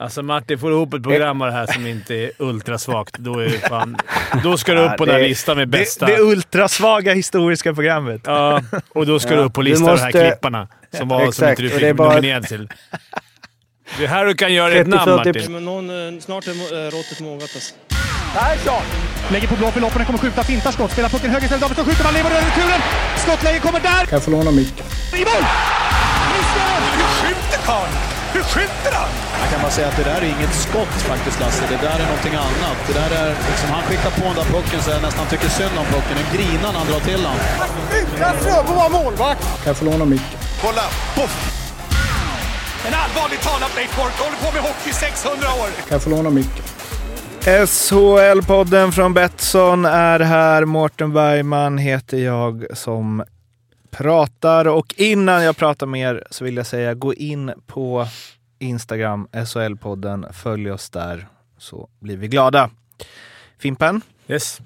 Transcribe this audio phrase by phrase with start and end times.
[0.00, 3.38] Alltså Martin, får du ihop ett program av det här som inte är ultrasvagt, då,
[3.40, 3.96] är fan,
[4.42, 6.06] då ska du upp på den här listan med bästa...
[6.06, 8.20] Det, det ultrasvaga historiska programmet.
[8.24, 8.60] Ja,
[8.94, 10.68] och då ska Ja, du upp på listan av de måste- här klipparna
[10.98, 12.68] som, var, som Exakt, inte du fick det är bara- nominerad till.
[13.98, 15.52] Det är här du kan göra ett 30, namn 40 Martin.
[15.52, 17.74] Men någon, eh, snart är eh, råttet mogat alltså.
[19.32, 22.04] Lägger på blå för loppen, kommer skjuta, fintar skott, spelar pucken höger istället, Davidsson skjuter,
[22.04, 22.80] man lever över returen!
[23.16, 23.90] Skottläge kommer där!
[24.06, 24.86] Kan jag få låna micken?
[25.14, 25.42] I mål!
[26.32, 26.80] Missar!
[26.96, 27.92] Hur skjuter karln?
[28.32, 29.08] Hur skjuter han?
[29.40, 31.64] Jag kan bara säga att det där är inget skott faktiskt Lasse.
[31.74, 32.78] Det där är någonting annat.
[32.88, 35.74] Det där är liksom, han skickar på den där pucken så jag nästan tycker synd
[35.82, 36.14] om pucken.
[36.20, 37.36] Den grinar när han drar till den.
[38.00, 39.42] Utan Fröbo var målvakt!
[39.62, 40.38] Kan jag få låna micken?
[40.64, 40.86] Kolla!
[41.16, 41.34] Poff!
[42.86, 45.68] En allvarligt talat Leif Boork, håller på med hockey i 600 år!
[45.88, 46.64] Kan jag få låna micken?
[47.66, 50.64] SHL-podden från Betsson är här.
[50.64, 53.24] Mårten Bergman heter jag som
[53.90, 54.68] pratar.
[54.68, 58.06] Och innan jag pratar mer så vill jag säga gå in på
[58.60, 60.32] Instagram, SHL-podden.
[60.32, 61.28] Följ oss där
[61.58, 62.70] så blir vi glada.
[63.58, 64.60] Fimpen, Yes.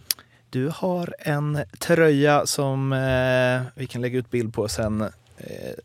[0.51, 5.01] du har en tröja som eh, vi kan lägga ut bild på sen.
[5.01, 5.09] Eh,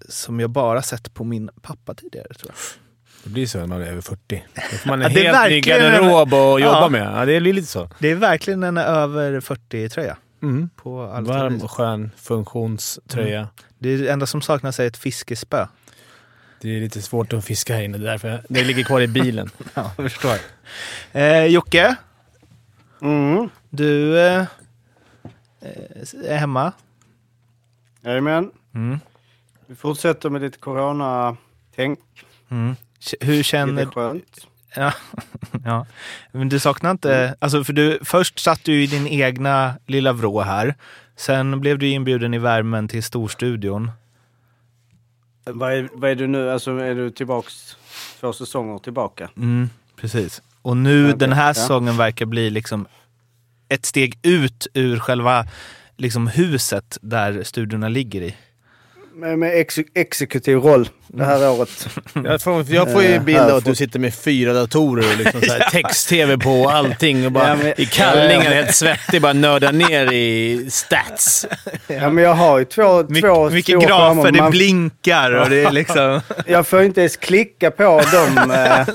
[0.10, 2.56] som jag bara sett på min pappa tidigare tror jag.
[3.24, 4.44] Det blir så när man är över 40.
[4.72, 6.90] Då får man Ja, en det är helt ny garderob att jobba Ja.
[6.90, 7.14] med.
[7.22, 7.90] Ja, det blir lite så.
[8.00, 10.18] Det är verkligen en över 40-tröja.
[10.42, 10.70] Mm.
[10.84, 13.48] Varm skön funktionströja.
[13.80, 15.68] Det är det enda som saknas är ett fiskespö.
[16.62, 19.50] Det är lite svårt att fiska här inne, därför det ligger kvar i bilen.
[19.74, 20.36] Ja, jag förstår.
[21.12, 21.96] Eh, Jocke,
[23.02, 23.50] Mm.
[23.70, 24.46] du eh,
[26.26, 26.72] är hemma.
[28.02, 28.52] Jajamän.
[28.76, 29.00] Mm.
[29.68, 32.00] Vi fortsätter med lite corona-tänk.
[32.52, 32.76] Mm.
[33.22, 34.48] Hur känner skönt.
[34.76, 34.94] Ja.
[35.66, 35.86] ja.
[36.32, 37.36] Men du saknar inte...
[37.40, 40.76] Alltså för du, först satt du i din egna lilla vrå här.
[41.16, 43.92] Sen blev du inbjuden i värmen till storstudion.
[45.54, 46.52] Vad är, vad är du nu?
[46.52, 47.78] Alltså är du tillbaks
[48.20, 49.30] två säsonger tillbaka?
[49.38, 50.42] Mm, precis.
[50.62, 51.54] Och nu Okej, den här ja.
[51.54, 52.88] säsongen verkar bli liksom
[53.70, 55.46] ett steg ut ur själva
[55.98, 58.36] liksom huset där studiorna ligger i.
[59.20, 61.88] Med, med ex, exekutiv roll det här året.
[62.24, 65.06] Jag får, jag får ju Eh, bild här av att du sitter med fyra datorer
[65.12, 65.42] och liksom
[65.72, 68.50] text-tv på och allting och bara Ja, men- i kallingar, Ja, ja.
[68.50, 71.46] helt svettig, bara nördar ner i stats.
[71.88, 74.32] Ja men jag har ju två, My, två mycket grafer, skärmar.
[74.32, 76.22] det Man- blinkar och det är liksom...
[76.48, 78.52] Jag får inte ens klicka på dem.
[78.52, 78.88] eh,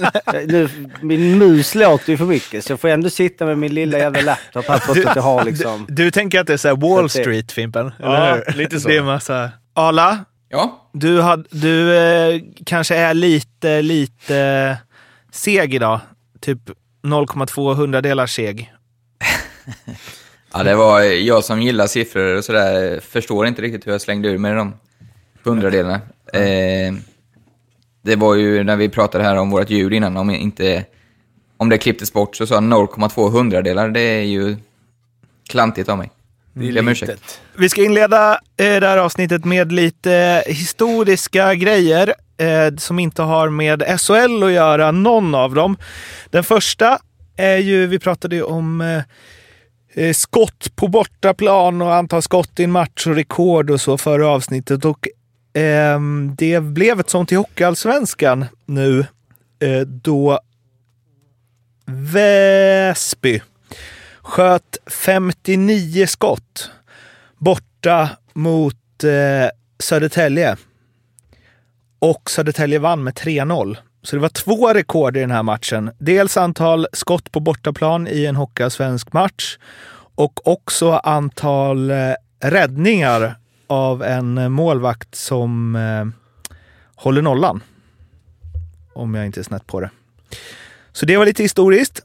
[0.46, 0.68] nu,
[1.02, 4.20] min mus låter ju för mycket så jag får ändå sitta med min lilla jävla
[4.20, 5.86] laptop här trots att jag har liksom...
[5.88, 7.92] Du tänker att det är så här Wall Street, Fimpen?
[7.98, 8.88] Ja, lite så.
[8.88, 9.50] Det är massa...
[9.74, 10.24] Ala,
[10.54, 14.78] Ja, du, had, du eh, kanske är lite, lite
[15.30, 16.00] seg idag.
[16.40, 16.58] Typ
[17.02, 18.72] 0,2 hundradelar seg.
[20.52, 23.00] ja, det var jag som gillar siffror och sådär.
[23.00, 24.74] Förstår inte riktigt hur jag slängde ur mig de
[25.42, 26.00] hundradelarna.
[26.32, 26.94] Eh,
[28.02, 30.84] det var ju när vi pratade här om vårt ljud innan, om, inte,
[31.56, 33.88] om det klipptes bort så sa jag 0,2 hundradelar.
[33.88, 34.56] Det är ju
[35.48, 36.10] klantigt av mig.
[36.54, 37.10] Det är ursäkt.
[37.10, 37.40] litet.
[37.58, 43.48] Vi ska inleda eh, det här avsnittet med lite historiska grejer eh, som inte har
[43.48, 45.76] med SHL att göra, någon av dem.
[46.30, 46.98] Den första
[47.36, 48.80] är ju, vi pratade ju om
[49.94, 54.28] eh, skott på bortaplan och antal skott i en match och rekord och så förra
[54.28, 54.84] avsnittet.
[54.84, 55.08] Och
[55.54, 59.06] ehm, det blev ett sånt i Hockeyallsvenskan nu
[59.86, 60.40] då
[61.86, 63.40] Väsby
[64.24, 66.70] sköt 59 skott
[67.38, 70.56] borta mot eh, Södertälje.
[71.98, 73.76] Och Södertälje vann med 3-0.
[74.02, 75.90] Så det var två rekord i den här matchen.
[75.98, 79.58] Dels antal skott på bortaplan i en hockeyallsvensk match
[80.14, 83.34] och också antal eh, räddningar
[83.66, 86.06] av en målvakt som eh,
[86.94, 87.62] håller nollan.
[88.94, 89.90] Om jag inte är snett på det.
[90.92, 92.02] Så det var lite historiskt.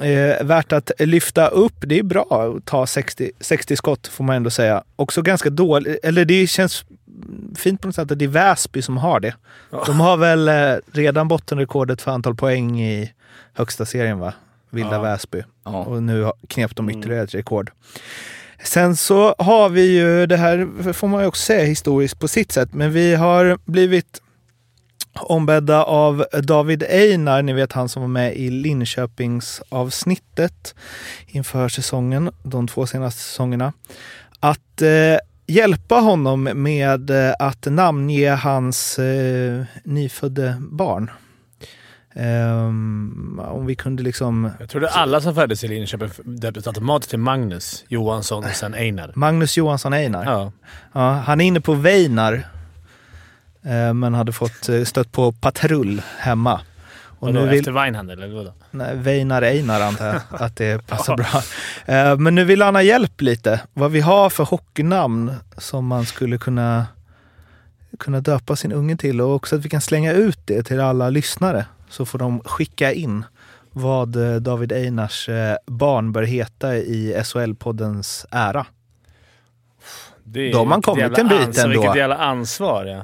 [0.00, 1.74] Eh, värt att lyfta upp.
[1.80, 4.82] Det är bra att ta 60, 60 skott får man ändå säga.
[4.96, 6.84] Också ganska dåligt, eller det känns
[7.56, 9.34] fint på något sätt att det är Väsby som har det.
[9.86, 13.12] De har väl eh, redan bottenrekordet för antal poäng i
[13.52, 14.32] högsta serien va?
[14.70, 15.02] Vilda Ja.
[15.02, 15.42] Väsby.
[15.64, 15.84] Ja.
[15.84, 17.70] Och nu knep de ytterligare ett rekord.
[18.64, 22.52] Sen så har vi ju, det här får man ju också säga historiskt på sitt
[22.52, 24.22] sätt, men vi har blivit
[25.22, 30.74] ombedda av David Einar, ni vet han som var med i Linköpingsavsnittet
[31.26, 33.72] inför säsongen, de två senaste säsongerna,
[34.40, 35.16] att eh,
[35.46, 41.10] hjälpa honom med eh, att namnge hans eh, nyfödde barn.
[42.16, 44.50] Ehm, om vi kunde liksom...
[44.60, 49.12] Jag trodde alla som föddes i Linköping döptes automatiskt till Magnus Johansson och sen Einar.
[49.14, 50.24] Magnus Johansson Einar.
[50.24, 50.52] Ja.
[50.92, 52.46] Ja, han är inne på Weinar,
[53.94, 56.60] men hade fått eh, stött på patrull hemma.
[57.18, 58.52] Och Vadå, nu vill, Efter Weinhandel eller vadå?
[58.70, 61.42] nej, Weinar Einar antar jag att det passar bra.
[61.94, 63.60] Eh, Men nu vill han ha hjälp lite.
[63.72, 66.86] Vad vi har för hockeynamn som man skulle kunna,
[67.98, 71.10] kunna döpa sin unge till och också att vi kan slänga ut det till alla
[71.10, 71.66] lyssnare.
[71.88, 73.24] Så får de skicka in
[73.72, 78.66] vad eh, David Einars eh, barn bör heta i SHL-poddens ära.
[80.24, 81.68] Det är Då har man kommit en bit ändå.
[81.80, 83.02] Vilket jävla ansvar ja.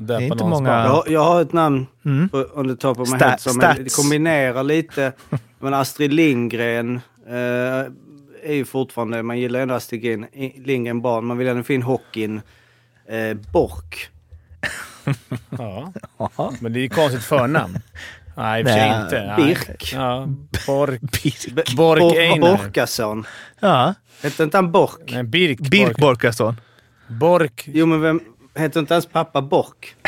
[0.00, 0.84] Det är inte många- barn.
[0.86, 2.28] Jag, jag har ett namn Mm.
[2.28, 5.12] på, on the top of my Sta- head som kombinerar lite.
[5.58, 7.34] Men Astrid Lindgren eh,
[8.42, 10.24] är ju fortfarande, man gillar ändå Astrid
[10.56, 11.24] Lindgren, barn.
[11.24, 12.40] Man vill ändå få in hockeyn.
[13.08, 14.08] Eh, Bork.
[15.58, 15.92] Ja.
[16.60, 17.78] Men det är ju konstigt förnamn.
[18.36, 19.26] Nej, i och för sig Nej, inte.
[19.26, 19.46] Nej.
[19.46, 19.92] Birk.
[19.94, 20.26] Ja,
[20.66, 21.00] Bork.
[21.00, 21.76] Birk.
[21.76, 22.56] Bork Bor- Einar.
[22.56, 23.26] Borkason.
[23.60, 25.00] Ja, Hette inte han Bork?
[25.12, 25.58] Nej, Birk.
[25.60, 25.96] Birk Bork.
[26.00, 26.60] Borkason.
[27.08, 27.64] Bork.
[27.72, 28.20] Jo men vem,
[28.54, 29.94] hette inte hans pappa Bork?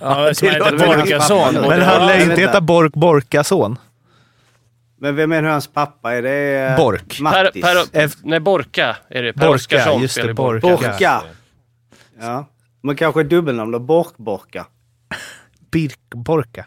[0.00, 1.54] Ja, det heter Borkason.
[1.54, 2.60] Men han lär inte heta.
[2.60, 3.78] Bork Borkason.
[4.98, 6.12] Men vem är hans pappa?
[6.14, 7.16] Är det eh, Bork.
[7.16, 7.62] Per, Mattis?
[7.62, 9.32] per, Ef- nej, Borka är det.
[9.32, 10.66] Per Borka, Oskarsson just det, Borka.
[10.68, 11.22] Borka.
[12.20, 12.46] Ja.
[12.82, 13.78] Men kanske dubbelnamn då?
[13.78, 14.66] Bork-Borka.
[15.70, 16.66] Birk Borka.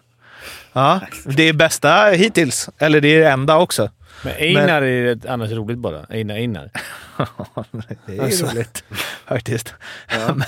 [0.73, 2.69] Ja, det är bästa hittills.
[2.77, 3.89] Eller det är det enda också.
[4.23, 6.05] Men Einar är ett annars roligt bara.
[6.09, 6.69] Einar Einar.
[8.05, 8.83] Det är roligt
[9.25, 9.73] faktiskt.
[10.35, 10.43] men,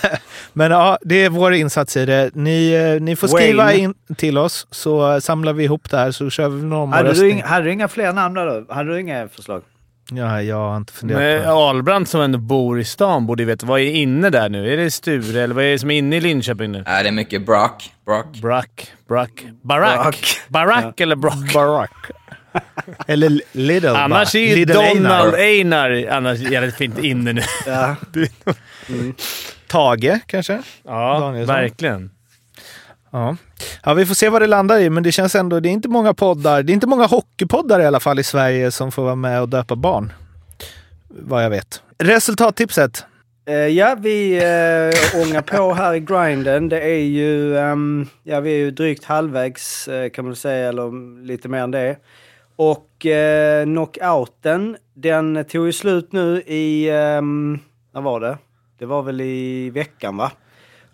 [0.53, 2.29] men ja, det är vår insats i det.
[2.33, 3.83] Ni, eh, ni får skriva Wayne.
[3.83, 7.09] in till oss så samlar vi ihop det här så kör vi någon Hade du,
[7.09, 7.31] omröstning.
[7.31, 8.65] inga, hade du inga fler namn då?
[8.73, 9.61] Hade du inga förslag?
[10.11, 11.53] Ja, jag har inte funderat Men på det.
[11.53, 13.65] Ahlbrandt som ändå bor i stan borde ju veta.
[13.65, 14.73] Vad är inne där nu?
[14.73, 16.83] Är det Sture eller vad är det som är inne i Linköping nu?
[16.87, 17.91] Nej, det är mycket Brock.
[18.05, 18.37] Brock.
[18.41, 18.91] Brack?
[19.07, 19.45] Brack?
[19.61, 20.01] Barack?
[20.03, 20.39] Brack.
[20.47, 21.53] Barack eller Brock?
[21.53, 21.91] Barack.
[23.07, 23.97] Eller Little.
[23.97, 25.91] Annars är ju Donald Einar.
[25.91, 27.41] Einar annars jävligt fint inne nu.
[27.65, 27.95] Ja.
[29.67, 30.61] Tage kanske?
[30.83, 31.55] Ja, Danielsson.
[31.55, 32.11] verkligen.
[33.11, 33.37] Ja.
[33.83, 35.89] ja, vi får se vad det landar i, men det känns ändå, det är inte
[35.89, 39.15] många poddar, det är inte många hockeypoddar i alla fall i Sverige som får vara
[39.15, 40.13] med och döpa barn.
[41.07, 41.81] Vad jag vet.
[41.97, 43.05] Resultattipset.
[43.45, 46.69] Eh, ja, vi uh, ångar på här i grinden.
[46.69, 51.23] Det är ju, ehm, ja vi är ju drygt halvvägs eh, kan man säga, eller
[51.25, 51.95] lite mer än det.
[52.61, 57.59] Och uh, knockouten, den tog ju slut nu i, um,
[57.93, 58.37] när var det?
[58.79, 60.31] Det var väl i veckan va?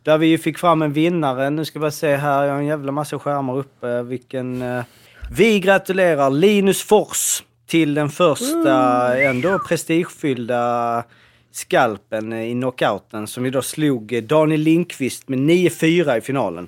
[0.04, 1.50] Där vi ju fick fram en vinnare.
[1.50, 4.02] Nu ska vi se här, jag har en jävla massa skärmar uppe.
[4.02, 4.62] Vilken...
[4.62, 4.84] eh,
[5.32, 11.04] vi gratulerar Linus Fors till den första ändå prestigefyllda
[11.52, 16.68] skalpen i knockouten som vi då slog eh, Daniel Lindqvist med 9-4 i finalen.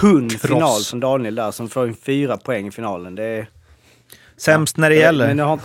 [0.00, 3.14] Tunn final från Daniel där som får en fyra poäng i finalen.
[3.14, 3.48] Det är...
[4.40, 5.26] Sämst när det gäller.
[5.26, 5.60] Men har...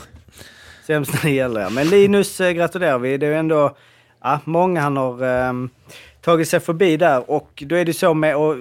[0.87, 1.69] Sämst när det gäller, ja.
[1.69, 3.17] Men Linus eh, gratulerar vi.
[3.17, 3.75] Det är ju ändå
[4.23, 5.69] ja, många han har ehm,
[6.21, 7.31] tagit sig förbi där.
[7.31, 8.55] Och då är det så med, och,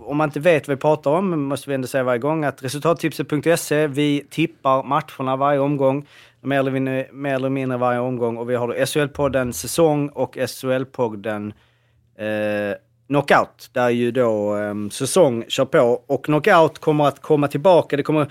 [0.00, 2.62] om man inte vet vad vi pratar om, måste vi ändå säga varje gång, att
[2.62, 6.06] resultattipset.se, vi tippar matcherna varje omgång.
[6.40, 8.36] Mer eller, mindre, mer eller mindre varje omgång.
[8.36, 11.52] Och vi har då SHL-podden Säsong och SHL-podden
[12.18, 12.76] eh,
[13.06, 13.70] Knockout.
[13.72, 16.02] Där ju då eh, Säsong kör på.
[16.06, 17.96] Och Knockout kommer att komma tillbaka.
[17.96, 18.26] Det kommer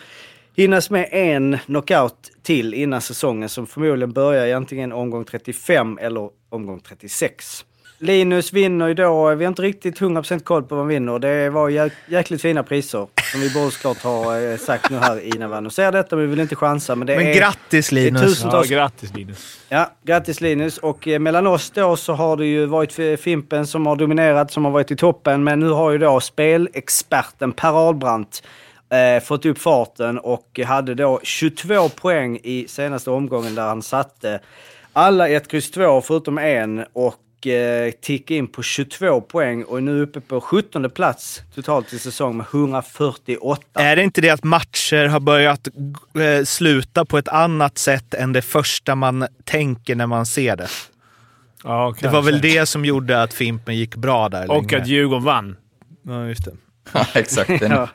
[0.55, 6.29] hinnas med en knockout till innan säsongen som förmodligen börjar i antingen omgång 35 eller
[6.49, 7.65] omgång 36.
[8.03, 11.19] Linus vinner ju då, vi har inte riktigt 100% koll på vad han vinner.
[11.19, 15.35] Det var jä- jäkligt fina priser som vi borde såklart ha eh, sagt nu här
[15.35, 16.95] innan vi annonserar detta, men vi vill inte chansa.
[16.95, 18.21] Men, det Men är, grattis det är Linus!
[18.21, 19.59] Ja, tusentals grattis Linus.
[19.69, 20.77] Ja, grattis Linus.
[20.77, 24.65] Och eh, mellan oss då så har det ju varit Fimpen som har dominerat, som
[24.65, 25.43] har varit i toppen.
[25.43, 28.43] Men nu har ju då spelexperten Per Ahlbrandt
[28.91, 34.39] eh, fått upp farten och hade då 22 poäng i senaste omgången där han satte
[34.93, 39.81] alla 1, X, 2 förutom en och eh, tickade in på 22 poäng och är
[39.81, 43.61] nu uppe på 17 plats totalt i säsong med 148.
[43.73, 48.33] Är det inte det att matcher har börjat eh, sluta på ett annat sätt än
[48.33, 50.67] det första man tänker när man ser det?
[51.63, 54.81] Ja, Det var väl det som gjorde att Fimpen gick bra där Och länge.
[54.81, 55.55] att Djurgården vann.
[56.03, 56.51] Ja, just det.
[56.93, 57.61] Ja, exakt.
[57.61, 57.87] Ja.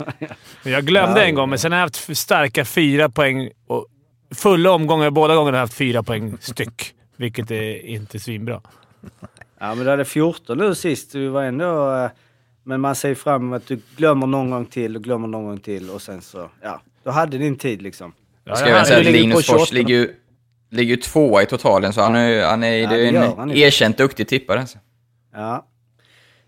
[0.62, 3.50] Men Jag glömde en gång, men sen har jag haft starka fyra poäng.
[3.66, 3.86] Och
[4.34, 8.60] fulla omgångar båda gångerna har jag haft fyra poäng styck, vilket är inte svinbra.
[9.58, 11.12] Ja, men du hade 14 nu sist.
[11.12, 11.94] Du var ändå...
[12.04, 12.10] eh,
[12.64, 15.58] Men man ser fram emot att du glömmer någon gång till och glömmer någon gång
[15.60, 16.50] till och sen så...
[16.62, 18.12] Ja, du hade din tid liksom.
[18.44, 19.64] Ja, ska jag säga att Linus Fors 28.
[19.74, 20.14] ligger ju,
[20.70, 23.38] ligger ju tvåa i totalen, så han är, han är, Ja, det är gör han
[23.40, 23.60] en inte.
[23.60, 24.60] erkänt duktig tippare.
[24.60, 24.78] Alltså.
[25.34, 25.66] Ja.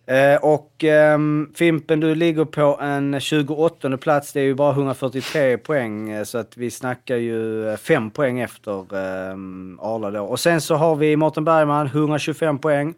[0.09, 1.19] Eh, och eh,
[1.55, 4.33] Fimpen, du ligger på en 28 plats.
[4.33, 8.41] Det är ju bara 143 poäng, eh, så att vi snackar ju eh, 5 poäng
[8.41, 9.35] efter eh,
[9.79, 10.25] Arla då.
[10.25, 12.95] Och sen så har vi Mårten Bergman, 125 poäng.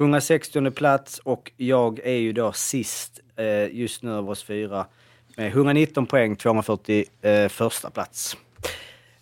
[0.00, 4.86] 160 plats och jag är ju då sist eh, just nu av oss fyra
[5.36, 8.36] med 119 poäng, 241 eh, plats.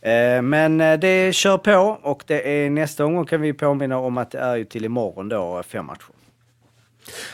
[0.01, 4.31] Eh, men det kör på och det är nästa gång kan vi påminna om att
[4.31, 6.18] det är ju till imorgon då, fem matcher.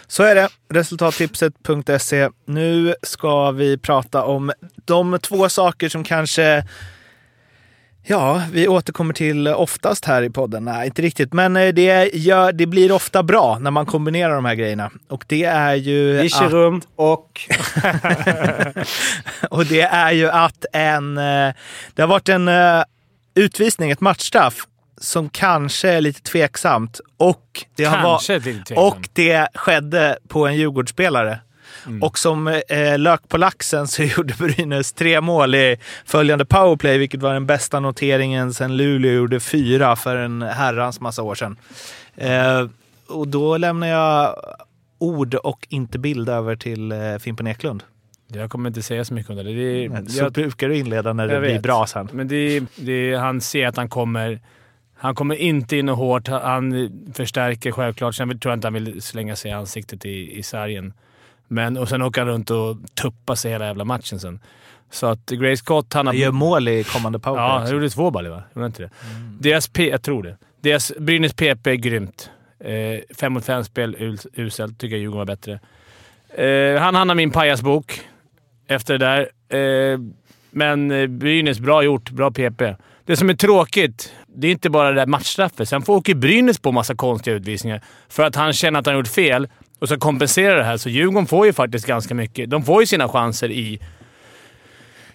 [0.06, 0.48] Så är det.
[0.72, 2.28] Resultattipset.se.
[2.46, 4.52] Nu ska vi prata om
[4.84, 6.64] de två saker som kanske
[8.06, 10.64] Ja, vi återkommer till oftast här i podden.
[10.64, 11.32] Nej, inte riktigt.
[11.32, 14.90] Men eh, det, gör, det blir ofta bra när man kombinerar de här grejerna.
[15.08, 16.20] Och det är ju...
[16.22, 17.40] Virserum och...
[19.50, 21.18] och det är ju att en...
[21.18, 21.54] eh,
[21.94, 22.82] Det har varit en eh,
[23.34, 24.54] utvisning, ett matchstraff,
[24.96, 27.00] som kanske är lite tveksamt.
[27.16, 28.78] Och det, har Kanske var, lite tveksamt.
[28.78, 31.40] och det skedde på en Djurgårdsspelare.
[31.86, 32.02] Mm.
[32.02, 37.22] Och som eh, lök på laxen så gjorde Brynäs tre mål i följande powerplay, vilket
[37.22, 41.56] var den bästa noteringen sedan Luleå gjorde fyra för en herrans massa år sedan.
[42.16, 42.66] Eh,
[43.08, 44.36] och då lämnar jag
[44.98, 47.82] ord och inte bild över till eh, Fimpen Eklund.
[48.28, 49.42] Jag kommer inte säga så mycket om det.
[49.42, 51.62] det är, Så jag, brukar du inleda när det blir vet.
[51.62, 52.08] bra sen.
[52.12, 54.40] Men det, det, han ser att han kommer...
[55.04, 56.28] Han kommer inte in och hårt.
[56.28, 58.14] Han, förstärker självklart.
[58.14, 60.92] Sen tror jag inte han vill slänga sig i ansiktet i, i sargen.
[61.48, 64.40] Men, och sen åker han runt och tuppar sig hela jävla matchen sen.
[64.90, 66.14] Så att Gray Scott, han har...
[66.14, 67.46] Gör mål i kommande powerplay.
[67.46, 68.42] Ja, han gjorde två baller va?
[68.54, 68.90] Gjorde inte det?
[69.40, 70.36] Deras P, jag tror det.
[70.60, 72.30] Deras Brynäs PP är grymt.
[72.60, 74.78] Eh, fem mot fem-spel us- uselt.
[74.78, 75.60] Tycker jag Djurgården var bättre.
[76.74, 78.00] Eh, han hamnar min pajasbok
[78.66, 79.20] efter det där.
[79.92, 79.98] Eh,
[80.50, 82.10] men eh, Brynäs, bra gjort.
[82.10, 82.62] Bra PP.
[83.06, 85.68] Det som är tråkigt, det är inte bara det där matchstraffet.
[85.68, 89.00] Sen får åker Brynäs på massa konstiga utvisningar för att han känner att han har
[89.00, 89.48] gjort fel
[89.78, 90.76] och ska kompensera det här.
[90.76, 92.50] Så Djurgården får ju faktiskt ganska mycket.
[92.50, 93.80] De får ju sina chanser i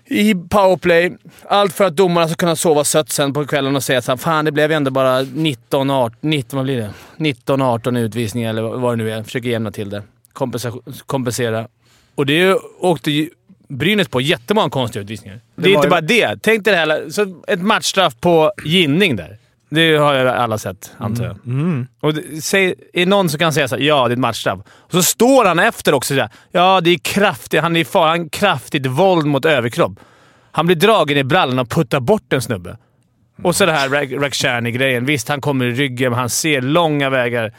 [0.05, 1.17] i powerplay.
[1.47, 4.45] Allt för att domarna ska kunna sova sött sen på kvällen och säga att fan
[4.45, 6.89] det blev ju ändå bara 19, 18, 19, vad blir det?
[7.17, 9.23] 19, 18 utvisningar eller vad det nu är.
[9.23, 10.03] Försöker jämna till det.
[10.33, 11.67] Kompensa- kompensera.
[12.15, 13.29] Och det åkte ju
[13.69, 15.39] Brynäs på jättemånga konstiga utvisningar.
[15.55, 16.41] Det, är var inte ju- bara det.
[16.41, 17.09] Tänk dig det här.
[17.09, 19.37] Så ett matchstraff på Ginning där.
[19.71, 21.37] Det har ju alla sett, antar jag.
[21.99, 24.59] Och det, säg, är någon som kan säga såhär, ja det är ett matchstraff.
[24.67, 28.19] Och så står han efter också såhär, ja det är kraftigt, han är far, han
[28.19, 29.91] har kraftigt våld mot överkropp.
[30.51, 32.77] Han blir dragen i brallan och puttar bort en snubbe.
[33.43, 35.05] Och så det här Ra- Rakhshani-grejen.
[35.05, 37.53] Visst, han kommer i ryggen, men han ser långa vägar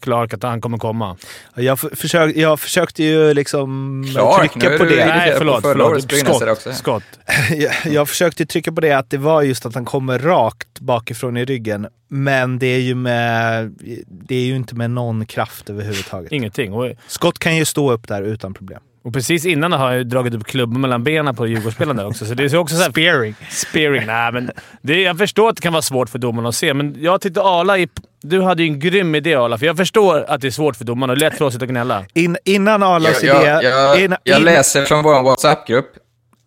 [0.00, 1.16] Clark att han kommer komma.
[1.54, 5.06] Jag, försök, jag försökte ju liksom Clark, trycka på det.
[5.06, 6.72] Nej, förlåt, Brynäsare också.
[6.72, 7.02] Skott.
[7.56, 11.36] Jag, jag försökte trycka på det att det var just att han kommer rakt bakifrån
[11.36, 11.86] i ryggen.
[12.08, 13.74] Men det är ju, med,
[14.06, 16.32] det är ju inte med någon kraft överhuvudtaget.
[16.32, 16.96] Ingenting.
[17.06, 18.80] Skott kan ju stå upp där utan problem.
[19.02, 22.26] Och precis innan har jag dragit upp klubban mellan benen på Djurgårdsspelaren där också.
[22.26, 23.34] Så det är så också så här, Spearing.
[23.50, 24.06] Spearing.
[24.06, 24.50] Nej, men
[24.82, 27.42] det, jag förstår att det kan vara svårt för domarna att se, men jag tyckte
[27.42, 27.78] Arla...
[27.78, 27.88] I,
[28.22, 30.84] du hade ju en grym idé Arla, för jag förstår att det är svårt för
[30.84, 32.04] domarna och lätt för oss att gnälla.
[32.14, 33.68] In, innan Arlas Jag, jag, idé...
[33.68, 35.86] jag, in, jag läser från vår WhatsApp-grupp,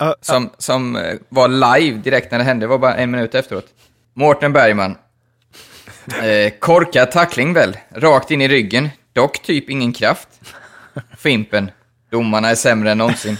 [0.01, 2.63] Ja, som, som eh, var live direkt när det hände.
[2.63, 3.65] Det var bara en minut efteråt.
[4.13, 4.95] Mårten Bergman.
[6.23, 7.77] Eh, korkad tackling väl?
[7.95, 8.89] Rakt in i ryggen.
[9.13, 10.27] Dock typ ingen kraft.
[11.17, 11.71] Fimpen.
[12.11, 13.37] Domarna är sämre än någonsin.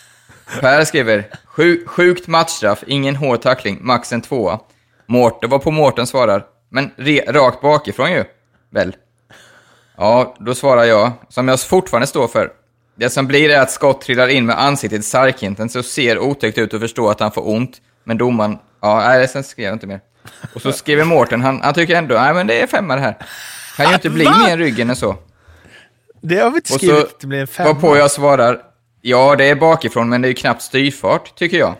[0.60, 4.60] Per skriver, "Sju- sjukt matchstraff, ingen hård tackling, max en tvåa.
[5.06, 8.24] Mårten var på Mårten svarar, men re, rakt bakifrån ju.
[8.70, 8.96] Väl?
[9.96, 12.50] Ja, då svarar jag, som jag fortfarande står för.
[12.94, 16.58] Det som blir är att skott trillar in med ansiktet i sargkanten så ser otäckt
[16.58, 17.76] ut och förstår att han får ont.
[18.04, 20.00] Men domaren, ja, nej, sen skrev jag inte mer.
[20.54, 23.16] Och så skriver Mårten, han, han tycker ändå, nej men det är femma det här.
[23.76, 25.16] Kan ju inte bli mer ryggen än så.
[26.20, 27.10] Det har vi inte Och skrivit.
[27.10, 27.72] så det blir en femma.
[27.72, 28.62] varpå jag svarar,
[29.00, 31.74] ja det är bakifrån men det är ju knappt styrfart, tycker jag.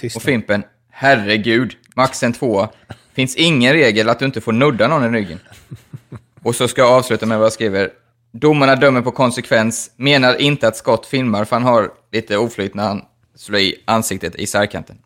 [0.00, 0.22] Tyst Och.
[0.22, 2.68] Fimpen, herregud, max en tvåa.
[3.14, 5.40] Finns ingen regel att du inte får nudda någon i ryggen.
[6.42, 7.90] Och så ska jag avsluta med vad jag skriver.
[8.32, 12.84] Domarna dömer på konsekvens, menar inte att Scott filmar för han har lite oflyt när
[12.84, 14.98] han slår i ansiktet i särkanten.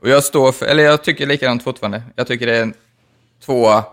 [0.00, 2.02] Och jag står för, eller jag tycker likadant fortfarande.
[2.16, 2.74] Jag tycker det är en
[3.44, 3.84] tvåa,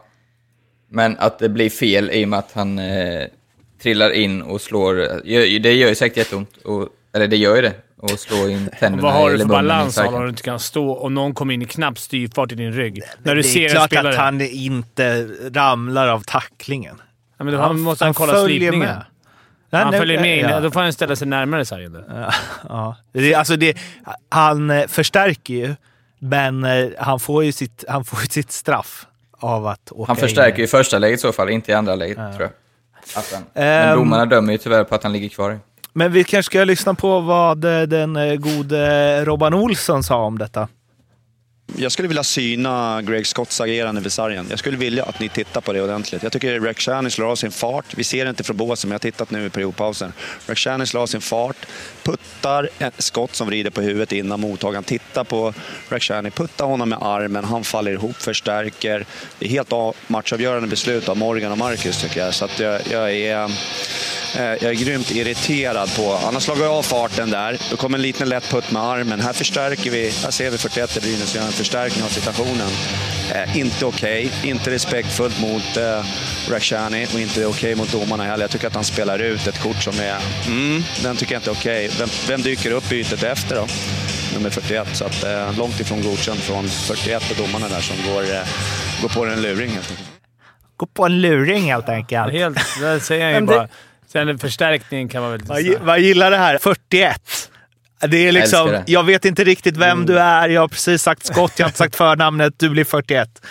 [0.89, 3.27] men att det blir fel i och med att han eh,
[3.81, 4.95] trillar in och slår.
[5.59, 7.73] Det gör ju säkert jätteont, och, eller det gör ju det.
[7.97, 11.11] Och slå in tänderna Vad har du för balans om du inte kan stå och
[11.11, 13.01] någon kommer in i knapp styrfart i din rygg?
[13.23, 14.13] När du det ser är klart spelare.
[14.13, 17.01] att han inte ramlar av tacklingen.
[17.37, 18.79] ja, men då han, måste han kolla följer slipningen.
[18.87, 19.03] med.
[19.81, 20.45] Han nej, följer med in.
[20.49, 20.59] ja.
[20.59, 22.03] Då får han ställa sig närmare sargen.
[22.09, 22.31] Ja,
[22.69, 22.95] ja.
[23.13, 23.77] Det, är- alltså det,
[24.29, 25.75] han eh, förstärker ju,
[26.19, 29.05] men eh, han får ju sitt, han får sitt straff
[29.39, 30.21] av att åka Han in.
[30.21, 32.49] förstärker ju i första läget i så fall, inte i andra läget tror jag.
[33.15, 33.97] Att han, men Ehm.
[33.97, 35.59] domarna dömer ju tyvärr på att han ligger kvar.
[35.93, 40.37] Men vi kanske ska lyssna på vad eh, den eh, gode Robban Olsson sa om
[40.37, 40.67] detta.
[41.77, 44.47] Jag skulle vilja syna Greg Scotts agerande vid sargen.
[44.49, 46.23] Jag skulle vilja att ni tittar på det ordentligt.
[46.23, 47.85] Jag tycker Rakhshani slår av sin fart.
[47.95, 50.13] Vi ser det inte från båsen, men jag har tittat nu i periodpausen.
[50.47, 51.65] Rakhshani slår av sin fart,
[52.03, 54.83] puttar ett skott som vrider på huvudet innan mottagaren.
[54.83, 55.53] Titta på
[55.89, 59.05] Rakhshani, puttar honom med armen, han faller ihop, förstärker.
[59.39, 59.71] Det är helt
[60.07, 62.33] matchavgörande beslut av Morgan och Marcus tycker jag.
[62.33, 63.51] Så att jag, jag är...
[64.35, 66.17] Eh, Jag är grymt irriterad på...
[66.23, 67.57] Han har slagit av farten där.
[67.69, 69.19] Då kommer en liten lätt putt med armen.
[69.21, 70.11] Här förstärker vi.
[70.23, 72.67] Här ser vi 41 i Brynäs gör en förstärkning av situationen.
[73.33, 74.31] Eh, inte okej.
[74.43, 76.05] Inte respektfullt mot eh,
[76.49, 78.43] Rakhshani och inte okej mot domarna heller.
[78.43, 80.17] Jag tycker att han spelar ut ett kort som är...
[80.47, 81.89] Mm, den tycker jag inte är okej.
[81.99, 83.67] Vem, vem dyker upp bytet efter då?
[84.33, 84.87] Nummer 41.
[84.93, 88.39] Så att, eh, långt ifrån godkänt från 41 och domarna där som går, eh,
[89.01, 90.07] går på en luring helt enkelt.
[90.77, 92.33] Gå på en luring helt enkelt.
[92.33, 93.67] Helt, det säger jag ju bara.
[94.11, 95.41] Sen en förstärkning kan man väl...
[95.41, 96.57] Gi- vad gillar det här?
[96.57, 97.21] 41.
[98.07, 98.83] Det är liksom, det.
[98.87, 100.49] jag vet inte riktigt vem du är.
[100.49, 102.53] Jag har precis sagt Scott, jag har inte sagt förnamnet.
[102.57, 103.45] Du blir 41.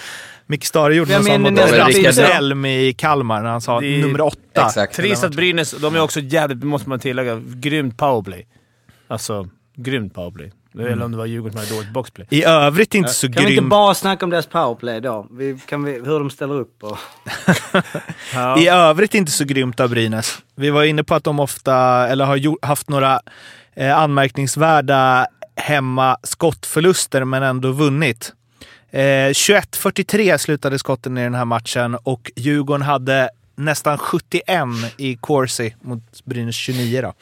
[0.46, 2.18] Micke Stare gjorde någon sån mot Rasmus?
[2.18, 4.66] Elm i Kalmar när han sa är- nummer åtta.
[4.66, 4.96] Exakt.
[4.96, 8.46] Trist att Brynäs, de är också jävligt, måste man tillägga, grymt powerplay.
[9.08, 10.52] Alltså, grymt powerplay.
[10.74, 12.26] Eller om det var Djurgården som hade dåligt boxplay.
[12.30, 13.68] I övrigt inte så Kan vi inte grym.
[13.68, 15.26] bara snacka om deras powerplay då?
[15.30, 16.98] Vi, kan vi, hur de ställer upp och...
[18.34, 18.58] Ja.
[18.60, 20.38] I övrigt inte så grymt av Brynäs.
[20.54, 21.74] Vi var inne på att de ofta,
[22.08, 23.20] eller har gjort, haft några
[23.74, 28.32] eh, anmärkningsvärda hemma skottförluster, men ändå vunnit.
[28.90, 34.44] Eh, 21-43 slutade skotten i den här matchen och Djurgården hade nästan 71
[34.96, 37.02] i Corsi mot Brynäs 29.
[37.02, 37.12] Då.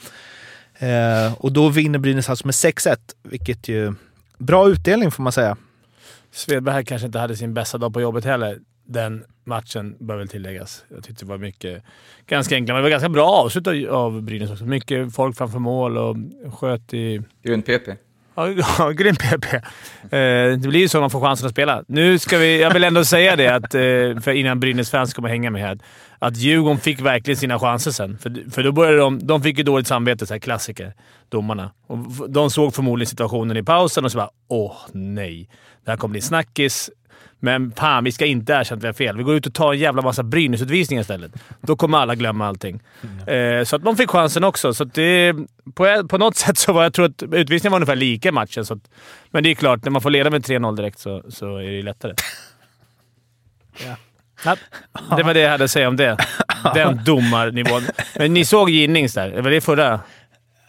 [0.78, 3.94] Eh, och då vinner Brynäs alltså med 6-1, vilket ju...
[4.38, 5.56] Bra utdelning får man säga.
[6.32, 8.58] Svedberg kanske inte hade sin bästa dag på jobbet heller.
[8.85, 10.85] Den matchen bör väl tilläggas.
[10.88, 11.82] Jag tyckte det var mycket...
[12.26, 14.64] Ganska enkla, men det var ganska bra avslut av- Brynäs också.
[14.64, 16.16] Mycket folk framför mål och
[16.54, 17.23] sköt i...
[17.42, 17.88] Grund-PP.
[17.88, 17.94] Ja,
[18.78, 19.54] ja grym PP.
[19.54, 19.61] Eh,
[20.59, 21.85] det blir ju så man får chansen att spela.
[21.88, 22.61] Nu ska vi...
[22.61, 25.78] Jag vill ändå säga det, att, eh, för innan Brynäs-fans kommer hänga med här,
[26.18, 28.18] att Djurgården fick verkligen sina chanser sen.
[28.18, 29.26] För, för då började de...
[29.26, 30.95] De fick ju dåligt samvete, så här klassiker,
[31.28, 31.71] domarna.
[31.87, 35.49] Och de såg förmodligen situationen i pausen och så bara “Åh, nej.
[35.85, 36.90] Det här kommer bli snackis.
[37.41, 39.17] Men fan, vi ska inte erkänna att vi har fel.
[39.17, 41.33] Vi går ut och tar en jävla massa Brynäs-utvisningar istället.
[41.61, 42.81] Då kommer alla glömma allting.
[43.26, 44.75] Eh, så att de fick chansen också.
[44.75, 45.35] Så det,
[45.75, 48.65] på, på något sätt så var jag tror att utvisningen var ungefär lika i matchen.
[48.65, 48.91] Så att,
[49.31, 51.73] men det är klart, när man får leda med 3-0 direkt så, så är det
[51.73, 52.15] ju lättare.
[54.45, 54.57] Ja.
[55.17, 56.17] Det var det jag hade att säga om det.
[56.75, 57.83] Den domarnivån.
[58.17, 59.43] Men ni såg Ginnings där.
[59.43, 60.00] Var det förra?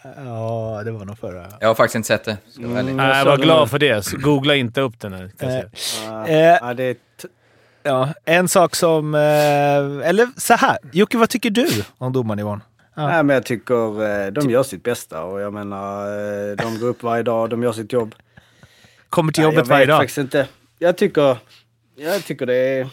[0.02, 1.46] Ja, det var nog förra.
[1.60, 2.36] Jag har faktiskt inte sett det.
[2.50, 2.84] ska jag.
[2.84, 4.02] Nej, jag var glad för det.
[4.02, 5.30] Så Googla inte upp den här.
[5.40, 6.28] jag.
[6.30, 6.98] Eh, Ja, det
[7.82, 9.14] Ja, en sak som...
[9.14, 9.20] Eh,
[10.08, 10.78] eller så här.
[10.92, 12.62] Jocke, vad tycker du om domarnivån?
[12.94, 13.06] Ja.
[13.08, 17.22] Nej, men jag tycker de gör sitt bästa och jag menar, de går upp varje
[17.22, 18.14] dag, de gör sitt jobb.
[19.08, 19.98] Kommer till Nej, jobbet jag varje vet dag.
[20.00, 20.46] faktiskt inte.
[20.78, 21.36] Jag tycker,
[21.96, 22.88] jag tycker det är...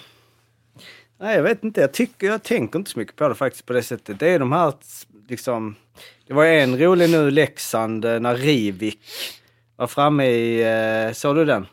[1.19, 1.81] Nej, jag vet inte.
[1.81, 4.19] Jag, tycker, jag tänker inte så mycket på det faktiskt på det sättet.
[4.19, 4.73] Det är de här,
[5.27, 5.75] liksom...
[6.27, 8.99] Det var en rolig nu, Leksand, eh, när Rivik
[9.75, 10.61] var framme i...
[11.07, 11.65] Eh, såg du den?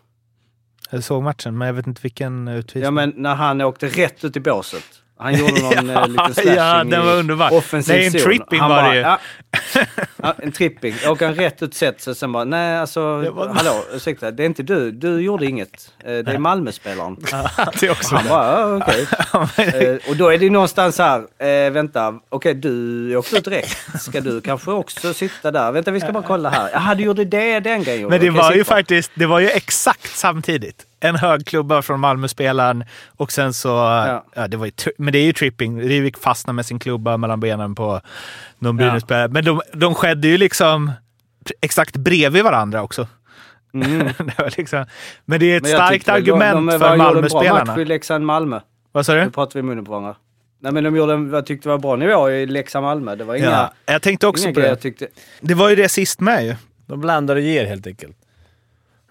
[0.90, 2.82] Jag såg matchen, men jag vet inte vilken utvisning.
[2.82, 5.02] Ja, men när han åkte rätt ut i båset.
[5.24, 7.52] Han gjorde någon Ja, eh, liten slashing ja, den var underbar.
[7.52, 9.00] offensiv Nej, en tripping han var bara, det ju.
[9.00, 9.18] Ja,
[10.22, 10.94] ja, en tripping.
[11.04, 14.46] Han rätt ut sätt så sen bara, nej alltså, Det var- hallå, ursäkta, det är
[14.46, 14.90] inte du.
[14.90, 15.92] Du gjorde inget.
[16.04, 17.16] Eh, Det är Malmö-spelaren.
[17.80, 19.06] det är också Han bara, ja, okej.
[19.90, 23.76] Eh, Och då är det någonstans här, vänta, okej du åkte ut direkt.
[24.00, 25.72] Ska du kanske också sitta där?
[25.72, 26.70] Vänta, vi ska bara kolla här.
[26.72, 28.08] Jaha, du gjorde det den grejen.
[28.08, 30.86] Men det Okej, var ju faktiskt det var ju exakt samtidigt.
[31.00, 32.84] En högklubba från Malmöspelaren
[33.16, 33.68] och sen så...
[34.34, 34.48] Ja.
[34.48, 35.82] det var ju, men det är ju tripping.
[35.82, 38.00] Rivik fastnar med sin klubba mellan benen på
[38.58, 38.84] någon Ja.
[38.84, 39.28] Brynässpelare.
[39.28, 40.92] Men de, de skedde ju liksom
[41.60, 43.08] exakt bredvid varandra också.
[44.18, 44.86] det var liksom,
[45.24, 47.64] men det är ett Men starkt argument de, de, för en bra Malmöspelarna.
[47.64, 48.60] match i Leksand-Malmö.
[48.92, 49.30] Vad sa Nu du?
[49.30, 50.16] pratar vi i munnen på varandra.
[50.60, 53.16] Nej men de gjorde en, jag tyckte det var bra nivå i Leksand-Malmö.
[53.16, 54.66] Det var inga, Ja, jag tänkte också på det.
[54.68, 55.06] jag tyckte.
[55.40, 56.54] Det var ju det sist med ju.
[56.86, 58.16] De blandar och ger helt enkelt.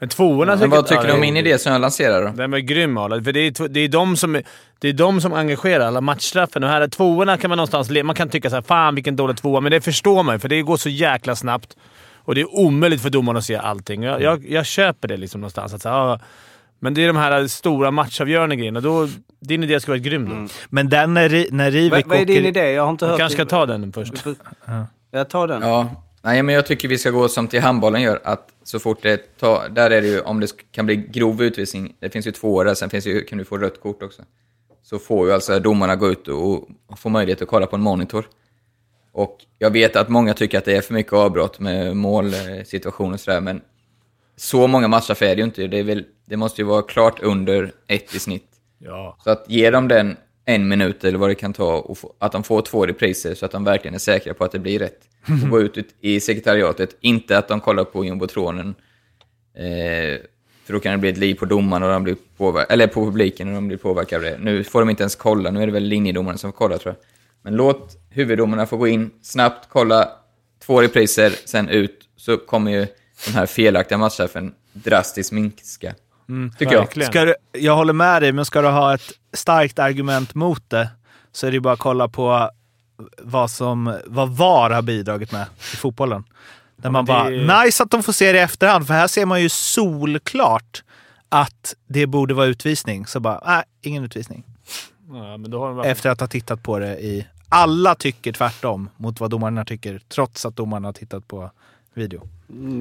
[0.03, 0.55] Men tvåorna...
[0.55, 2.29] Men vad tycker ja, du om det- min idé som jag lanserar då?
[2.29, 3.23] Den är grym Arla.
[3.23, 4.41] För det är, det, är de som,
[4.79, 6.63] det är de som engagerar alla matchstraffen.
[6.63, 7.89] Och här är tvåorna kan man någonstans...
[8.03, 10.61] Man kan tycka så här, fan vilken dålig tvåa, men det förstår man för det
[10.61, 11.77] går så jäkla snabbt.
[12.17, 14.03] Och det är omöjligt för domaren att se allting.
[14.03, 15.73] Jag, jag, jag köper det liksom någonstans.
[15.73, 16.19] Att, så, här, ja,
[16.79, 18.79] men det är de här stora matchavgörande grejerna.
[18.79, 19.07] Då,
[19.39, 20.53] din idé skulle vara grym då.
[20.69, 22.71] Men den när, när Rivik Vad, är din idé?
[22.71, 23.19] Jag har inte hört...
[23.19, 24.13] kanske ska ta den först.
[25.11, 25.61] Jag tar den.
[25.61, 29.01] Ja, nej men jag tycker vi ska gå som till handbollen gör, att så fort
[29.01, 32.31] det tar, där är det ju, om det kan bli grov utvisning, det finns ju
[32.31, 34.21] två år där, sen finns ju, kan du få rött kort också.
[34.83, 37.81] Så får ju alltså domarna gå ut och, och få möjlighet att kolla på en
[37.81, 38.25] monitor.
[39.11, 43.19] Och jag vet att många tycker att det är för mycket avbrott med målsituationer och
[43.19, 43.61] sådär, men
[44.35, 45.67] så många matcher är det ju inte.
[45.67, 48.47] Det, väl, det måste ju vara klart under ett i snitt.
[48.77, 49.17] Ja.
[49.23, 52.31] Så att ge dem den en minut eller vad det kan ta, och få, att
[52.31, 54.99] de får två repriser så att de verkligen är säkra på att det blir rätt.
[55.43, 58.75] Och gå ut i sekretariatet, inte att de kollar på jumbotronen.
[59.55, 60.21] Eh,
[60.65, 63.05] för då kan det bli ett liv på domaren och de blir påver- eller på
[63.05, 64.43] publiken och de blir påverkade av det.
[64.43, 66.95] Nu får de inte ens kolla, nu är det väl linjedomaren som får kolla tror
[66.95, 67.05] jag.
[67.41, 70.09] Men låt huvuddomarna få gå in, snabbt kolla
[70.65, 72.87] två repriser, sen ut, så kommer ju
[73.25, 75.95] den här felaktiga matchchefen drastiskt minska.
[76.57, 77.05] Tycker jag.
[77.05, 80.89] Ska du, jag håller med dig, men ska du ha ett starkt argument mot det
[81.31, 82.49] så är det bara att kolla på
[83.17, 86.23] vad, som, vad VAR har bidragit med i fotbollen.
[86.75, 89.07] Där man det bara, är- nice att de får se det i efterhand, för här
[89.07, 90.83] ser man ju solklart
[91.29, 93.05] att det borde vara utvisning.
[93.05, 94.43] Så bara, nej, ingen utvisning.
[95.07, 95.87] Ja, men då har de bara...
[95.87, 97.27] Efter att ha tittat på det i...
[97.49, 101.51] Alla tycker tvärtom mot vad domarna tycker, trots att domarna har tittat på
[101.93, 102.21] video.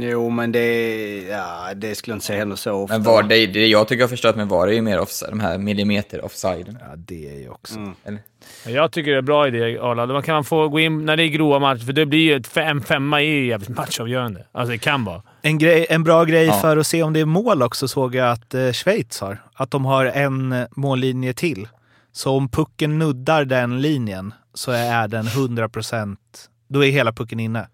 [0.00, 2.94] Jo, men det, ja, det skulle jag inte säga heller så ofta.
[2.94, 5.30] Men var, det, det jag tycker jag har förstått med VAR är ju mer offside,
[5.32, 6.78] de här millimeter offsiden.
[6.80, 7.76] Ja, det är ju också...
[7.78, 7.94] Mm.
[8.04, 8.20] Eller?
[8.66, 10.06] Jag tycker det är en bra idé, Arla.
[10.06, 12.46] Man kan få gå in när det är grova matcher, för det blir ju ett
[12.46, 14.46] fem, femma ju jävligt matchavgörande.
[14.52, 15.22] Alltså det kan vara.
[15.42, 16.52] En, grej, en bra grej Ja.
[16.52, 19.42] för att se om det är mål också såg jag att eh, Schweiz har.
[19.54, 21.68] Att de har en eh, mållinje till.
[22.12, 26.16] Så om pucken nuddar den linjen så är den 100%.
[26.68, 27.68] Då är hela pucken inne.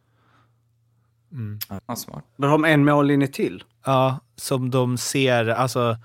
[1.87, 2.25] Ja, smart.
[2.37, 3.63] Men har de en mållinje till?
[3.87, 5.97] Ja, som de ser, alltså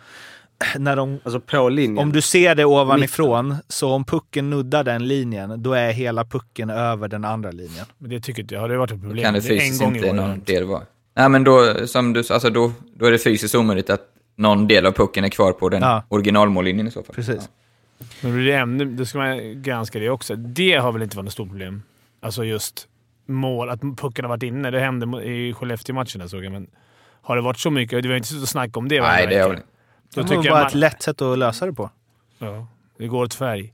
[0.77, 1.97] när de, Alltså på linjen?
[1.97, 6.69] om du ser det ovanifrån, så om pucken nuddar den linjen, då är hela pucken
[6.69, 7.85] över den andra linjen.
[7.97, 8.61] Men det tycker inte jag.
[8.61, 9.23] Har det varit ett problem?
[9.23, 10.81] Kan det är en fysiskt gång inte någon del vara?
[11.15, 14.01] Nej, men då, som du alltså då, då är det fysiskt omöjligt att
[14.35, 16.03] någon del av pucken är kvar på den Ja.
[16.09, 17.15] originalmållinjen i så fall.
[17.15, 17.49] Precis.
[18.21, 20.35] Men då är det ännu, då ska man granska det också.
[20.35, 21.83] Det har väl inte varit något stort problem?
[22.21, 22.87] Alltså just
[23.25, 24.71] mål, att pucken har varit inne.
[24.71, 26.67] Det hände i Skellefteå-matchen såg jag, men
[27.21, 28.03] har det varit så mycket?
[28.03, 29.49] Det var inte så att snacka om det Nej, det har
[30.15, 31.89] Det var jag bara man, ett lätt sätt att lösa det på.
[32.37, 33.73] Ja, det går åt färg.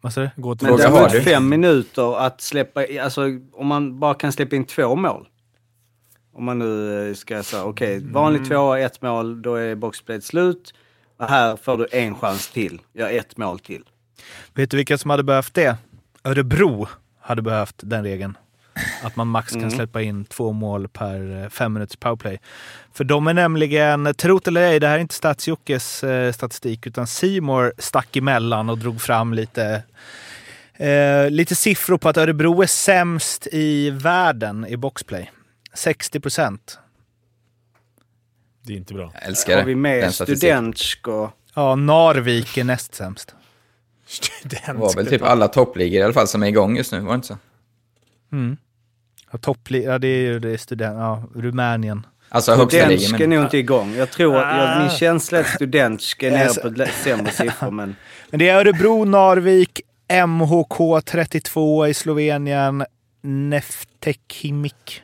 [0.00, 0.30] Vad sa du?
[0.36, 1.20] Det går åt Men däremot har du?
[1.22, 3.22] fem minuter att släppa alltså
[3.52, 5.28] om man bara kan släppa in två mål.
[6.32, 8.12] Om man nu eh, ska säga, okej, Mm.
[8.12, 10.74] vanlig tvåa, ett mål, då är boxplayet slut.
[11.16, 12.80] Och här får du en chans till.
[12.92, 13.82] Gör ett mål till.
[14.54, 15.76] Vet du vilka som hade behövt det?
[16.24, 16.88] Örebro
[17.20, 18.36] hade behövt den regeln.
[19.02, 22.40] Att man max kan släppa in två mål per eh, fem minuters powerplay.
[22.92, 26.86] För de är nämligen, tro det eller ej, det här är inte Stadsjockes eh, statistik,
[26.86, 29.82] utan Simor stack emellan och drog fram lite,
[30.74, 35.30] eh, lite siffror på att Örebro är sämst i världen i boxplay.
[35.74, 36.78] 60 procent.
[38.62, 39.10] Det är inte bra.
[39.14, 39.78] Jag älskar Har vi det.
[39.78, 40.14] med.
[40.14, 41.30] Studentsk och...
[41.54, 43.34] Ja, Narvik är näst sämst.
[44.44, 47.12] Det var väl typ alla toppligor i alla fall som är igång just nu, var
[47.12, 47.38] det inte så?
[48.32, 48.56] Mm.
[49.30, 52.06] Ja, toppli- ja, det är ju det är student, ja, Rumänien.
[52.28, 52.98] Alltså högsta ligan.
[53.00, 53.30] Studentsk är Men...
[53.36, 53.94] nog inte igång.
[53.94, 54.90] Jag tror, jag, min Ah.
[54.90, 57.96] känsla är att Studentsk är nere Alltså- på sämre siffror, men...
[58.30, 59.80] Men det är Örebro, Narvik,
[60.26, 62.84] MHK 32 i Slovenien,
[63.22, 65.02] Neftekimik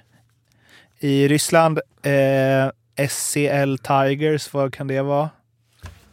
[0.98, 5.30] i Ryssland, eh, SCL Tigers, vad kan det vara?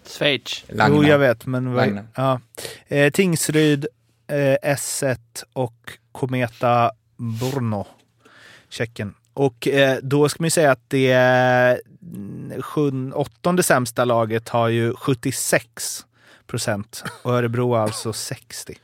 [0.08, 0.64] Schweiz.
[0.68, 0.96] Langna.
[0.98, 1.74] Jo, jag vet, men...
[1.74, 2.04] vad- Langna.
[2.16, 2.40] Ja.
[2.88, 3.88] Eh, Tingsryd,
[4.28, 5.18] eh, S1
[5.54, 5.74] och
[6.12, 7.88] Kometa Brno,
[8.74, 9.14] Tjeckien.
[9.34, 14.68] Och eh, då ska man ju säga att det eh, sjun, åttonde sämsta laget har
[14.68, 16.06] ju 76
[16.48, 18.76] procent och Örebro alltså 60.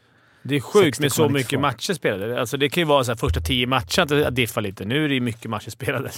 [0.43, 1.31] Det är sjukt med så 60,92.
[1.33, 2.39] mycket matcher spelade.
[2.39, 4.85] Alltså det kan ju vara så här första tio matcherna att det diffar lite.
[4.85, 6.09] Nu är det ju mycket matcher spelade.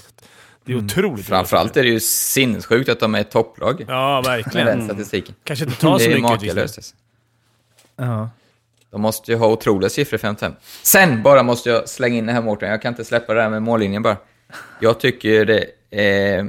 [0.65, 0.85] Det är Mm.
[0.85, 1.25] otroligt.
[1.25, 4.67] Framförallt är det ju sinnessjukt att de är ett topplag Ja, med verkligen.
[4.67, 5.35] den statistiken.
[5.43, 6.77] Kanske inte tar så det är mycket makalöst.
[6.77, 6.95] alltså.
[7.95, 8.29] Ja.
[8.91, 10.53] De måste ju ha otroliga siffror 55.
[10.83, 13.49] Sen bara måste jag slänga in det här Mårten, jag kan inte släppa det här
[13.49, 14.17] med mållinjen bara.
[14.79, 16.45] Jag tycker det eh,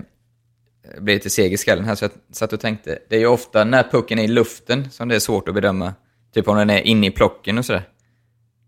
[1.00, 2.98] blir lite seg i skallen här så jag satt och tänkte.
[3.09, 5.94] Det är ju ofta när pucken är i luften som det är svårt att bedöma.
[6.35, 7.88] Typ om den är inne i plocken och sådär.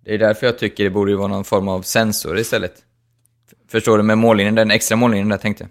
[0.05, 2.75] Det är därför jag tycker det borde ju vara någon form av sensor istället.
[3.69, 4.03] Förstår du?
[4.03, 5.71] Med mållinjen, den extra mållinjen där tänkte jag.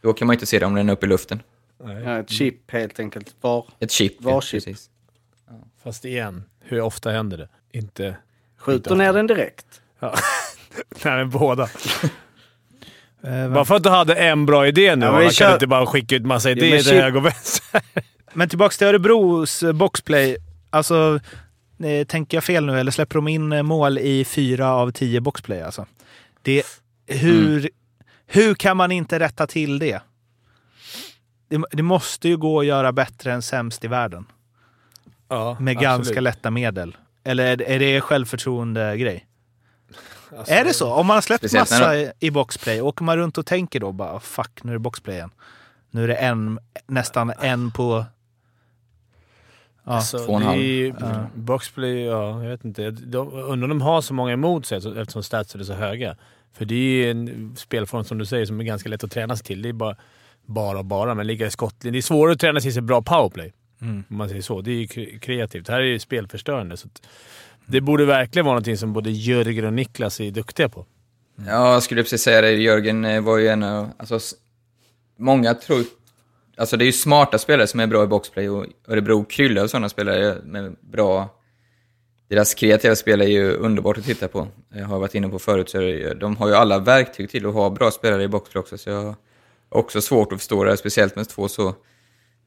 [0.00, 1.42] Då kan man ju inte se det om den är uppe i luften.
[1.84, 3.34] Ja, ett chip helt enkelt.
[3.40, 3.66] Var.
[3.80, 4.16] Ett chip.
[4.20, 4.64] ja, Varchip.
[4.64, 4.90] precis.
[5.82, 7.48] Fast igen, hur ofta händer det?
[7.78, 8.16] Inte...
[8.58, 9.66] Skjuter ner den direkt.
[10.00, 10.14] Ja.
[11.04, 11.68] Nej, men båda.
[13.22, 15.66] Eh, Bara för att du hade en bra idé nu, Ja, man kan kör- inte
[15.66, 17.80] bara skicka ut massa idéer men till höger och vänster.
[18.32, 20.36] Men tillbaks till Örebros eh, boxplay.
[20.70, 21.20] Alltså,
[21.84, 25.20] eh, tänker jag fel nu eller släpper de in eh, mål i fyra av tio
[25.20, 25.62] boxplay?
[25.62, 25.86] Alltså?
[26.42, 26.62] Det,
[27.06, 27.70] hur,
[28.26, 30.00] hur kan man inte rätta till det?
[31.48, 31.62] det?
[31.70, 34.26] Det måste ju gå att göra bättre än sämst i världen.
[35.28, 36.96] Ja, Med ganska lätta medel.
[37.24, 39.26] Eller är, är det självförtroende-grej?
[40.38, 40.92] Alltså, Är det så?
[40.92, 44.20] Om man har släppt massa i, i boxplay, åker man runt och tänker då bara
[44.20, 45.30] fuck, nu är det boxplay igen.
[45.90, 48.04] Nu är det en, nästan en på...
[49.84, 49.92] Ja.
[49.94, 50.60] Alltså, Två och en det halv.
[50.60, 50.92] är ju-
[51.34, 52.90] Boxplay, ja, jag vet inte.
[52.90, 56.16] De, undrar om de har så många emot sig så- eftersom statsen är så höga.
[56.52, 59.36] För det är ju en spelform, som du säger, som är ganska lätt att träna
[59.36, 59.62] sig till.
[59.62, 59.96] Det är bara,
[60.46, 61.92] bara bara, men ligga i skottlinjen.
[61.92, 63.52] Det är svårare att träna sig till bra powerplay.
[63.82, 64.04] Mm.
[64.10, 64.60] Om man säger så.
[64.60, 65.66] Det är ju kre- kreativt.
[65.66, 66.76] Det här är ju spelförstörande.
[66.76, 66.88] Så
[67.66, 70.86] det borde verkligen vara någonting som både Jörgen och Niklas är duktiga på.
[71.46, 72.50] Ja, jag skulle precis säga det.
[72.52, 73.90] Jörgen eh, var ju en av...
[73.96, 74.18] Alltså,
[75.18, 75.84] många tror...
[76.56, 79.66] Alltså det är ju smarta spelare som är bra i boxplay och Örebro kryllar av
[79.68, 81.34] sådana spelare med bra...
[82.28, 84.48] Deras kreativa spel är ju underbart att titta på.
[84.74, 87.54] Jag har varit inne på förut, så det- de har ju alla verktyg till att
[87.54, 89.14] ha bra spelare i boxplay också, så jag har
[89.68, 91.74] också svårt att förstå det speciellt med två så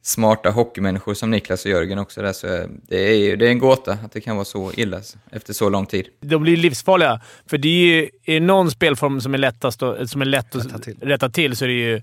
[0.02, 2.22] smarta hockeymänniskor som Niklas och Jörgen också.
[2.22, 2.48] Där, så
[2.88, 5.70] det är ju det är en gåta att det kan vara så illa efter så
[5.70, 6.08] lång tid.
[6.22, 7.22] De blir livsfarliga.
[7.46, 10.80] För det är ju är någon spelform som är, lättast som är lätt att Rätta
[10.80, 10.98] till.
[11.02, 12.02] rätta till så är det ju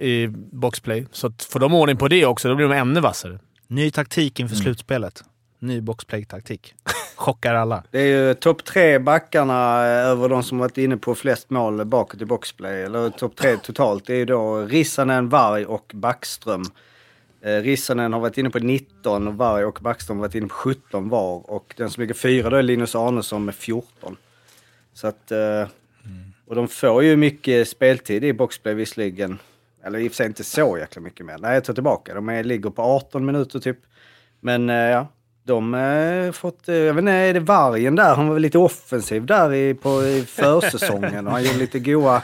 [0.00, 1.06] i boxplay.
[1.12, 3.38] Så får de ordning på det också, då blir de ännu vassare.
[3.66, 5.24] Ny taktik inför slutspelet.
[5.60, 6.74] Ny boxplay-taktik.
[7.16, 7.84] Chockar alla.
[7.90, 11.84] Det är ju topp tre backarna eh, över de som varit inne på flest mål
[11.84, 12.82] bakåt i boxplay.
[12.82, 14.06] Eller topp tre totalt.
[14.06, 16.62] Det är ju då Rissanen, Varg och Backström.
[17.42, 20.54] Eh, Rissanen har varit inne på 19 och Varg och Backström har varit inne på
[20.54, 21.50] 17 var.
[21.50, 24.16] Och den som ligger fyra då är Linus Arnesson med 14.
[24.92, 25.30] Så att...
[25.32, 25.66] Eh,
[26.46, 29.38] och de får ju mycket speltid i boxplay visserligen.
[29.84, 31.38] Eller i och för sig inte så jäkla mycket mer.
[31.38, 32.14] Nej, jag tar tillbaka.
[32.14, 33.78] De är, ligger på 18 minuter typ.
[34.40, 35.06] Men eh, ja,
[35.44, 36.68] de har fått...
[36.68, 38.14] eh, Jag vet inte, är det Vargen där?
[38.14, 41.26] Han var väl lite offensiv där i, på, i försäsongen.
[41.26, 42.22] Och han gjorde lite goa...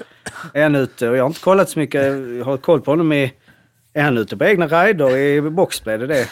[0.54, 1.08] En ute?
[1.08, 2.02] Och jag har inte kollat så mycket.
[2.38, 3.32] Jag har koll på honom i...
[3.94, 5.98] Är han ute på egna rider i boxplay?
[5.98, 6.28] Det är det.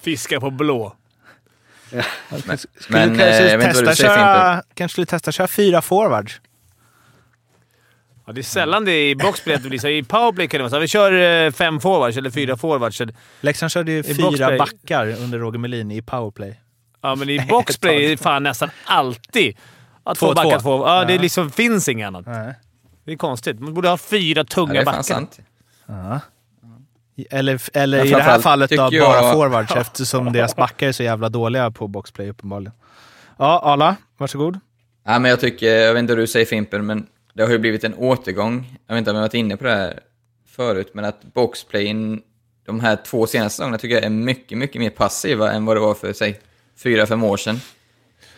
[0.00, 0.96] Fiska på blå.
[2.46, 6.40] Men, Skulle men du eh, kanske, vad testa köra, kanske skulle testa köra fyra forwards?
[8.26, 9.88] Ja, det är sällan det är i boxplay att det blir så.
[9.88, 10.78] I powerplay kan det vara så.
[10.78, 11.12] Vi kör
[11.46, 13.02] eh, fem forwards eller fyra forwards.
[13.40, 14.58] Leksand körde ju I fyra boxplay.
[14.58, 16.60] backar under Roger Melin i powerplay.
[17.02, 19.56] Ja, men i boxplay är det fan nästan alltid
[20.04, 20.78] att Två, två backar två.
[20.78, 20.86] två.
[20.86, 21.22] Ja, det Ja.
[21.22, 22.26] liksom finns inget annat.
[22.26, 22.54] Nej.
[23.04, 23.60] Det är konstigt.
[23.60, 25.02] Man borde ha fyra Ja, tunga det är backar.
[25.02, 25.38] sant.
[25.86, 26.20] Ja.
[27.30, 31.02] Eller, eller i det här fallet då, jag- bara forwards eftersom deras backar är så
[31.02, 32.72] jävla dåliga på boxplay uppenbarligen.
[33.38, 34.60] Ja, Arla, varsågod.
[35.04, 37.58] Ja, men jag tycker, jag vet inte vad du säger Fimpen, men det har ju
[37.58, 38.78] blivit en återgång.
[38.86, 40.00] Jag vet inte om jag varit inne på det här
[40.48, 42.22] förut, men att boxplayen
[42.66, 45.80] de här två senaste säsongerna tycker jag är mycket, mycket mer passiva än vad det
[45.80, 46.40] var för, säg,
[46.82, 47.60] fyra, fem år sedan.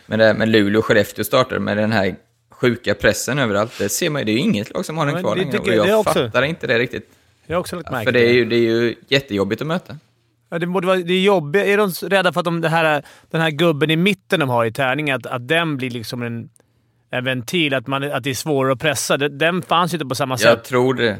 [0.05, 2.15] Men det med Luleå och Skellefteå startade med den här
[2.51, 3.71] sjuka pressen överallt.
[3.79, 5.59] Det ser man ju, det är ju inget lag som har den men kvar längre.
[5.59, 7.09] Och jag- jag fattar inte det riktigt.
[7.47, 9.97] Jag har också lagt märke För det är, ju, det är ju jättejobbigt att möta.
[10.49, 11.65] Ja, det, borde vara, det är jobbigt.
[11.65, 14.65] Är de rädda för att de, det här, den här gubben i mitten de har
[14.65, 16.49] i tärningen, att, att den blir liksom en,
[17.11, 17.73] en ventil?
[17.73, 19.17] Att, man, att det är svårare att pressa?
[19.17, 20.63] Den, den fanns ju inte på samma Jag sätt.
[20.63, 21.17] tror det.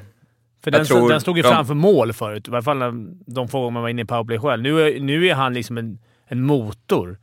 [0.64, 2.48] För jag den, tror den stod ju de- framför mål förut.
[2.48, 2.94] I varje fall när
[3.34, 4.64] de få gånger man var inne i powerplay själv.
[4.64, 7.18] Nu är, nu är han liksom en, en motor,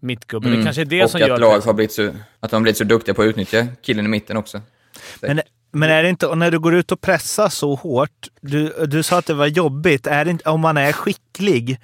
[0.00, 0.50] mittgubben.
[0.58, 1.04] Det kanske är det Mm.
[1.04, 1.38] och som att gör...
[1.38, 4.08] lag har blivit så, att de har blivit så duktiga på att utnyttja killen i
[4.08, 4.60] mitten också.
[5.20, 8.86] Men, men är det inte, och när du går ut och pressar så hårt, du,
[8.86, 11.80] du sa att det var jobbigt, är det inte, om man är skicklig,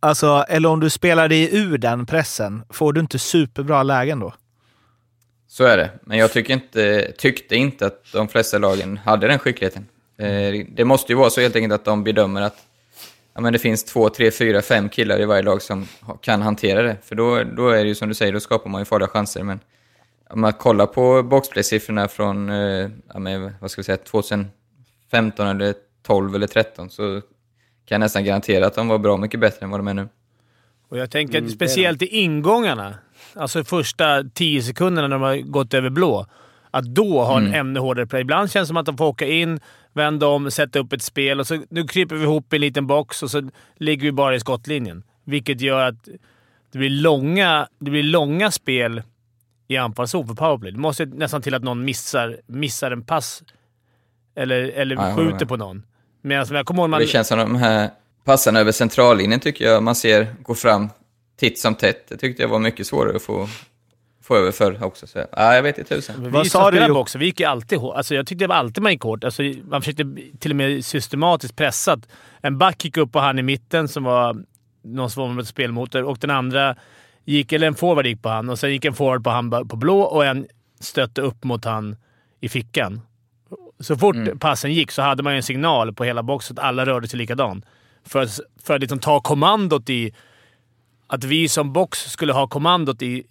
[0.00, 4.34] alltså, eller om du spelar dig ur den pressen, får du inte superbra lägen då?
[5.48, 9.38] Så är det, men jag tycker inte, tyckte inte att de flesta lagen hade den
[9.38, 9.86] skickligheten.
[10.18, 12.56] Eh, det måste ju vara så helt enkelt att de bedömer att
[13.34, 15.86] ja, men det finns två, tre, fyra, fem killar i varje lag som
[16.20, 16.96] kan hantera det.
[17.04, 19.42] För då, då är det ju som du säger, då skapar man ju farliga chanser.
[19.42, 19.60] Men
[20.30, 25.74] om man kollar på boxplay-siffrorna från, eh, vad ska vi säga, 2015 eller
[26.06, 27.02] 12 eller 13 så
[27.86, 30.08] kan jag nästan garantera att de var bra mycket bättre än vad de är nu.
[30.88, 32.94] Och jag tänker Mm, att speciellt i ingångarna,
[33.34, 36.26] alltså första tio sekunderna när de har gått över blå,
[36.70, 37.60] att då ha en Mm.
[37.60, 38.20] ännu hårdare play.
[38.22, 39.60] Ibland känns det som att de får åka in,
[39.92, 42.86] vända om, sätta upp ett spel och så nu kryper vi ihop i en liten
[42.86, 45.02] box och så ligger vi bara i skottlinjen.
[45.24, 46.08] Vilket gör att
[46.72, 49.02] det blir långa, det blir långa spel
[49.68, 50.72] i anfallszon för powerplay.
[50.72, 53.42] Det måste nästan till att någon missar, missar en pass
[54.34, 55.82] eller, eller Ja, skjuter på någon.
[56.22, 57.00] Medan jag kommer ihåg man...
[57.00, 57.90] Det känns som de här
[58.24, 60.88] passarna över centrallinjen tycker jag man ser gå fram
[61.36, 62.08] titt som tätt.
[62.08, 63.48] Det tyckte jag var mycket svårare att få,
[64.22, 65.06] få över förr också.
[65.06, 66.24] Så, ja, jag vet inte tusan.
[66.24, 67.96] Vi Vad sa du, box, vi gick ju alltid hårt.
[67.96, 69.24] Alltså jag tyckte det var alltid man gick hårt.
[69.24, 70.04] Alltså man försökte
[70.38, 72.00] till och med systematiskt pressa.
[72.40, 74.36] En back gick upp på han i mitten som var
[74.82, 76.76] någon som var med spelmotor och den andra
[77.32, 79.76] gick, eller en forward gick på han och sen gick en forward på han på
[79.76, 80.46] blå och en
[80.80, 81.96] stötte upp mot han
[82.40, 83.00] i fickan.
[83.80, 84.38] Så fort Mm.
[84.38, 87.64] passen gick så hade man en signal på hela boxen att alla rörde sig likadant.
[88.04, 90.14] För att, för att liksom ta kommandot i...
[91.06, 93.24] Att vi som box skulle ha kommandot i,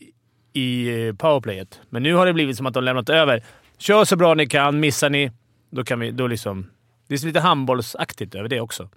[0.54, 1.82] i eh, powerplayet.
[1.90, 3.44] Men nu har det blivit som att de lämnat över.
[3.78, 4.80] Kör så bra ni kan.
[4.80, 5.32] Missar ni,
[5.70, 6.12] då kan vi...
[6.12, 6.70] Då liksom,
[7.08, 8.90] det är lite handbollsaktigt över det också.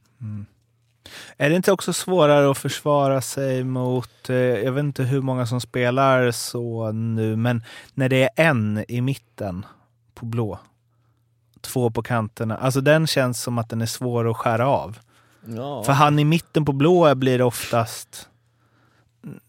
[1.37, 5.47] Är det inte också svårare att försvara sig mot, eh, jag vet inte hur många
[5.47, 7.63] som spelar så nu, men
[7.95, 9.67] när det är en i mitten
[10.15, 10.59] på blå,
[11.61, 12.57] två på kanterna.
[12.57, 14.99] Alltså den känns som att den är svår att skära av.
[15.47, 15.83] Ja.
[15.85, 18.29] För han i mitten på blå blir oftast...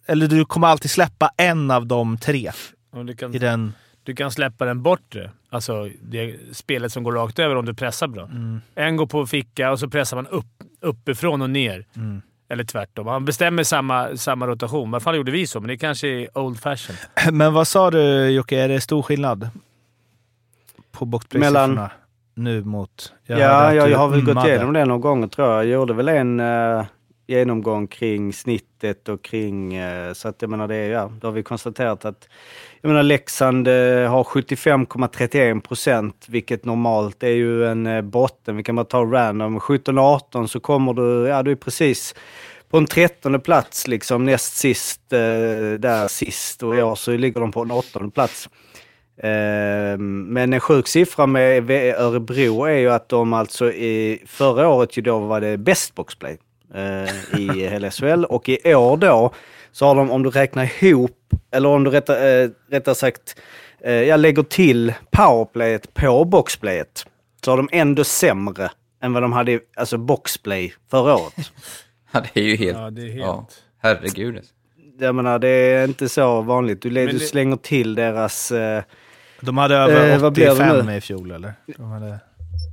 [0.05, 2.51] Eller du kommer alltid släppa en av de tre
[3.17, 3.73] kan, i den...
[4.03, 5.31] du kan släppa den bortre.
[5.49, 8.29] Alltså det spelet som går rakt över om du pressar bra.
[8.75, 11.85] En går på ficka och så pressar man upp, uppifrån och ner.
[12.49, 13.05] Eller tvärtom.
[13.05, 14.89] Man bestämmer samma, samma rotation.
[14.89, 16.95] I alla fall gjorde vi så, men det kanske är old fashion.
[17.31, 19.49] Men vad sa du Jocke, är det stor skillnad
[20.91, 21.89] på boxplay-siffrorna
[22.35, 23.13] nu mot...
[23.25, 23.37] ja,
[23.73, 25.57] jag, jag har väl gått igenom det några gånger tror jag.
[25.57, 26.85] Jag gjorde väl en eh,
[27.31, 29.75] genomgång kring snittet och kring...
[29.75, 32.29] Eh, så att jag menar, det är, ja, då har vi konstaterat att
[32.81, 33.73] jag menar, Leksand eh,
[34.09, 38.57] har 75,31 procent, vilket normalt är ju en eh, botten.
[38.57, 39.59] Vi kan bara ta random.
[39.59, 42.15] 17-18 så kommer du, ja du är precis
[42.69, 46.63] på en trettonde plats, liksom näst sist, där sist.
[46.63, 48.49] Och i år så ligger de på en åttonde plats.
[49.23, 54.97] Ehm, men en sjuk siffra med Örebro är ju att de alltså i förra året
[54.97, 56.37] ju då var det bäst boxplay
[56.75, 59.33] eh, i hela SHL och i år då
[59.71, 61.17] så har de, om du räknar ihop,
[61.51, 63.35] eller om du rättare, eh, rättare sagt,
[63.83, 67.05] eh, jag lägger till powerplayet på boxplayet,
[67.45, 68.69] så har de ändå sämre
[69.03, 71.33] än vad de hade i alltså boxplay förra året.
[72.13, 72.77] Ja, det är ju helt...
[72.77, 73.17] Ja, det är helt...
[73.25, 73.47] Ja,
[73.81, 74.37] herregud.
[74.37, 74.53] alltså.
[74.99, 76.81] Jag menar, det är inte så vanligt.
[76.81, 78.51] Du, du det- slänger till deras...
[78.51, 78.83] Eh,
[79.41, 80.95] De hade över Eh, vad blev det 85 nu?
[80.95, 81.53] i fjol, eller?
[81.77, 82.19] De hade,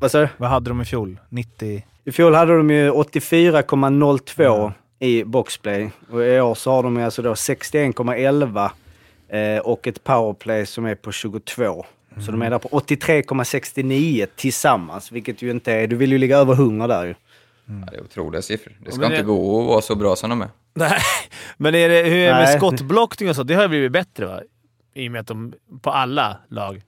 [0.01, 0.29] vad sa du?
[0.37, 1.21] vad hade de i fjol?
[1.29, 1.87] 90?
[2.09, 7.23] I fjol hade de ju 84,02 i boxplay och i år så har de alltså
[7.23, 8.71] då 61,11
[9.29, 11.87] eh, och ett powerplay som är på 22.
[12.27, 15.87] Så de är där på 83,69 tillsammans, vilket ju inte är...
[15.87, 17.15] Du vill ju ligga över 100 där ju.
[17.65, 18.73] Ja, det är otroliga siffror.
[18.85, 20.49] Det ska men det- inte gå att vara så bra som de är.
[20.75, 21.01] Nej,
[21.57, 23.43] men är det, hur är det med skottblockning och så?
[23.43, 24.41] Det har ju blivit bättre va?
[24.95, 26.83] I och med att de på alla lag.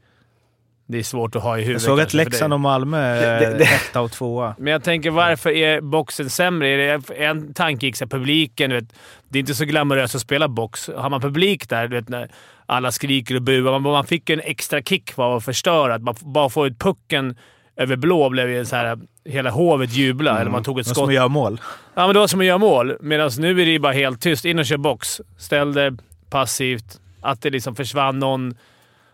[0.90, 1.82] Det är svårt att ha i Jag huvudet.
[1.82, 4.54] såg att Leksand och Malmö är Det- det- etta och tvåa.
[4.58, 6.68] Men jag tänker, varför är boxen sämre?
[6.68, 8.70] Är det en tanke gick så publiken.
[8.70, 8.92] Du vet,
[9.28, 10.90] det är inte så glamoröst att spela box.
[10.96, 12.28] Har man publik där, du vet, när
[12.66, 13.72] alla skriker och buar.
[13.72, 15.94] Man, man fick en extra kick av att förstöra.
[15.94, 17.36] Att man bara få ut pucken
[17.76, 20.40] över blå blev ju så här, hela hovet jubla.
[20.40, 20.96] Eller man tog ett skott.
[20.96, 21.60] som gör mål.
[21.94, 22.96] Ja, men det var som att göra mål.
[23.00, 24.44] Medan nu är det ju bara helt tyst.
[24.44, 25.20] In och kör box.
[25.38, 25.96] Ställ det
[26.30, 27.00] passivt.
[27.20, 28.54] Att det liksom försvann någon...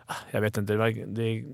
[0.07, 0.73] Ah, Jag vet inte.
[0.73, 1.45] Det var, det,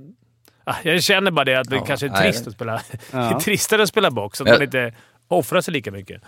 [0.65, 2.73] ah, jag känner bara det att det Ja, kanske är nej, trist det- att spela.
[2.91, 3.37] Det Ja.
[3.37, 4.41] är tristare att spela box.
[4.41, 4.53] Att Ja.
[4.55, 4.95] man inte
[5.29, 6.23] offrar sig lika mycket.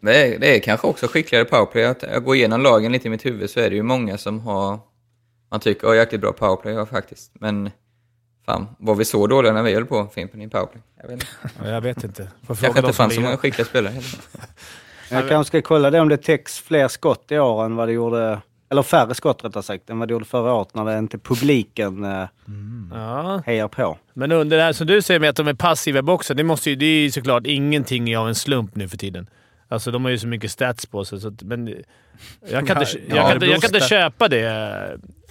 [0.00, 1.84] Det är, det är kanske också skickligare powerplay.
[1.84, 4.40] Att jag går igenom lagen lite i mitt huvud så är det ju många som
[4.40, 4.78] har...
[5.50, 7.30] Man tycker har jäkligt bra powerplay, ja, faktiskt.
[7.34, 7.70] Men
[8.46, 10.82] fan, var vi så dåliga när vi höll på Fimpen i powerplay?
[11.02, 11.26] Jag vet inte.
[11.64, 12.28] Ja, jag vet inte.
[12.46, 13.92] Får fråga kanske inte fanns så många skickliga spelare.
[13.92, 14.08] heller.
[15.10, 17.92] Jag kanske ska kolla det om det täcks fler skott i år än vad det
[17.92, 18.40] gjorde...
[18.72, 22.04] Eller färre skott rättare sagt, än vad det gjorde förra året när det inte publiken
[22.04, 22.24] eh,
[22.92, 23.98] Ja, hejar på.
[24.14, 26.36] men under det här som du säger med att de är passiva i boxen.
[26.36, 29.26] Det, måste ju, det är ju såklart ingenting av en slump nu för tiden.
[29.68, 31.20] Alltså, de har ju så mycket stats på sig.
[31.20, 31.66] Så att, men
[32.50, 34.40] jag kan, inte, jag, Ja, kan, inte- jag kan inte köpa det.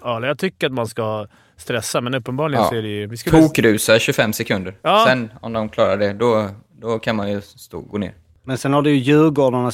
[0.04, 1.28] Ja, jag tycker att man ska
[1.58, 2.70] stressa, men uppenbarligen Ja.
[2.70, 3.08] så är det ju...
[3.08, 4.74] Vi skulle, Tokrusa 25 sekunder.
[4.82, 5.04] Ja.
[5.08, 6.50] Sen, om de klarar det, då,
[6.82, 8.14] då kan man ju stå, gå ner.
[8.44, 9.66] Men sen har det ju Djurgården äh,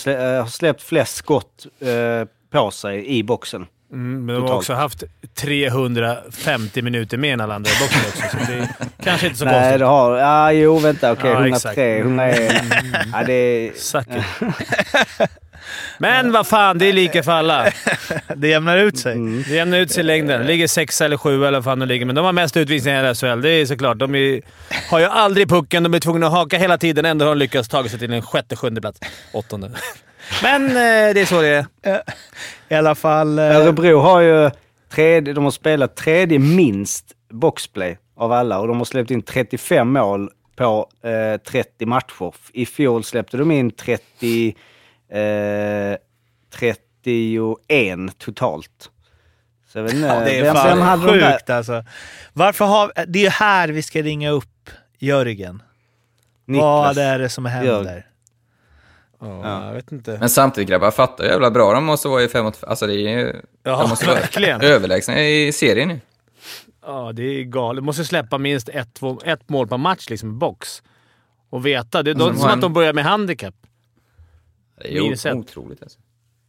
[0.41, 2.27] har släppt flest skott eh,
[2.65, 3.65] på sig i boxen.
[3.93, 5.03] mm, men de har också haft
[5.39, 8.67] 350 minuter mer än alla andra i boxen också, så det är
[9.03, 9.79] kanske inte så Nej, konstigt.
[9.79, 10.17] det har...
[10.17, 11.11] Ja, jo, vänta.
[11.11, 11.77] Okej, Ja, 103, exakt.
[11.77, 12.63] 101.
[13.13, 13.73] Ja, det är...
[13.73, 14.07] Suck.
[15.97, 17.71] Men vad fan, det är lika för alla.
[18.35, 19.15] Det jämnar ut sig.
[19.47, 20.45] Det jämnar ut sig i längden.
[20.45, 23.15] Ligger sexa eller sju eller vad fan de ligger, men de har mest utvisningar i
[23.15, 23.41] SHL.
[23.41, 23.97] Det är såklart.
[23.97, 24.41] De är,
[24.89, 25.83] har ju aldrig pucken.
[25.83, 27.05] De är tvungna att haka hela tiden.
[27.05, 28.99] Ändå har de lyckats ta sig till en sjätte, sjunde plats.
[29.31, 29.71] Åttonde.
[30.43, 32.01] Men eh, det är så det är.
[32.69, 33.39] I alla fall...
[33.39, 34.51] eh, Örebro har ju
[34.89, 39.89] tredje, de har spelat tredje minst boxplay av alla och de har släppt in 35
[39.93, 42.33] mål på eh, 30 matcher.
[42.53, 44.55] I fjol släppte de in 30,
[45.11, 45.97] eh,
[46.53, 48.89] 31 totalt.
[49.67, 51.83] Så jag vet inte, Ja, det är vem, fan vem hade sjukt alltså.
[52.33, 52.91] Varför har...
[53.07, 55.61] Det är ju här vi ska ringa upp Jörgen.
[56.45, 56.97] Vad Niklas.
[56.97, 58.05] är det som händer?
[59.21, 60.17] Ja, jag vet inte.
[60.19, 62.63] Men samtidigt grabbar, fatta hur jävla bra de måste vara i 5 mot...
[62.63, 63.41] Alltså det är ju...
[63.63, 64.61] Ja, de måste vara verkligen.
[64.61, 65.99] överlägsna i serien nu.
[66.85, 67.81] Ja, det är galet.
[67.83, 70.83] Du måste släppa minst ett, två, ett mål per match liksom, i box.
[71.49, 72.03] Och veta.
[72.03, 73.55] Det är Som som har att de börjar med handikapp.
[74.81, 75.33] Det är ju Minus ett.
[75.35, 75.99] otroligt alltså.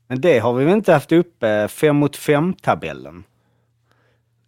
[0.09, 3.25] Men det har vi väl inte haft uppe, fem mot fem-tabellen.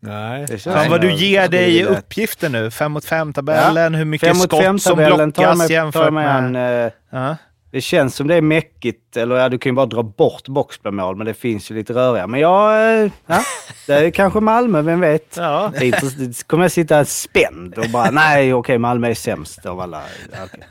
[0.01, 0.41] Nej.
[0.49, 2.71] Det känns Fan vad du ger dig vilja- uppgifter nu.
[2.71, 6.67] Fem mot fem-tabellen, hur mycket Fem skott som blockas jämfört med med...
[6.83, 7.37] en, eh, Ja.
[7.73, 11.17] Det känns som det är mäckigt, eller ja, du kan ju bara dra bort boxplay-mål,
[11.17, 12.27] men det finns ju lite röriga.
[12.27, 13.43] Men jag, eh, ja,
[13.87, 15.37] det är kanske Malmö, vem vet?
[15.37, 15.73] Ja.
[15.79, 20.03] Det kommer jag sitta spänd och bara, nej okej, Malmö är sämst av alla.
[20.33, 20.65] Ja, okej.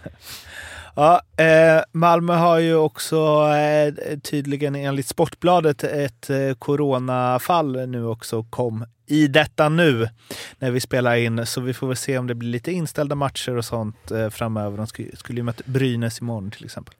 [1.00, 8.44] Ja, eh, Malmö har ju också eh, tydligen enligt Sportbladet ett eh, coronafall nu också
[8.44, 10.10] kom i detta nu
[10.58, 11.46] när vi spelar in.
[11.46, 14.78] Så vi får väl se om det blir lite inställda matcher och sånt eh, framöver.
[14.78, 16.96] De skulle, skulle ju möta Brynäs imorgon till exempel.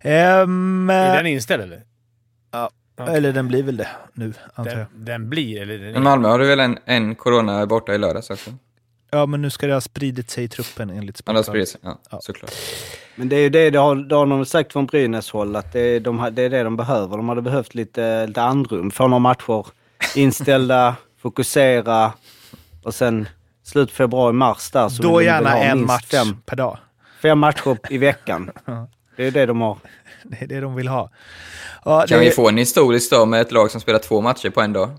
[0.00, 1.82] Ehm, Är den inställd eller?
[2.52, 3.16] Ja, Okej.
[3.16, 4.86] eller den blir väl det nu, antar jag.
[4.92, 5.78] Den, den blir, eller?
[5.78, 8.50] Den Men Malmö har du väl en, en corona borta i lördags också?
[9.10, 11.68] Ja, men nu ska det ha spridit sig i truppen enligt Ja, det har Sportbladet.
[11.68, 11.80] spridit sig.
[11.84, 12.20] Ja, Ja.
[12.22, 12.50] såklart.
[13.16, 15.72] Men det är ju det, det har, det har de sagt från Brynäs håll, att
[15.72, 17.16] det är, de, det är det de behöver.
[17.16, 19.66] De hade behövt lite, lite andrum, få några matcher
[20.14, 22.12] inställda, fokusera
[22.82, 23.28] och sen
[23.64, 24.88] slut februari, mars där.
[24.88, 26.78] Så Då gärna ha en match Fem, per dag.
[27.22, 28.50] fem matcher i veckan.
[29.16, 29.78] Det är det de har.
[30.22, 31.10] Det är det de vill ha.
[31.84, 34.50] Ja, Kan det, vi få en historisk dag med ett lag som spelar två matcher
[34.50, 34.90] på en dag?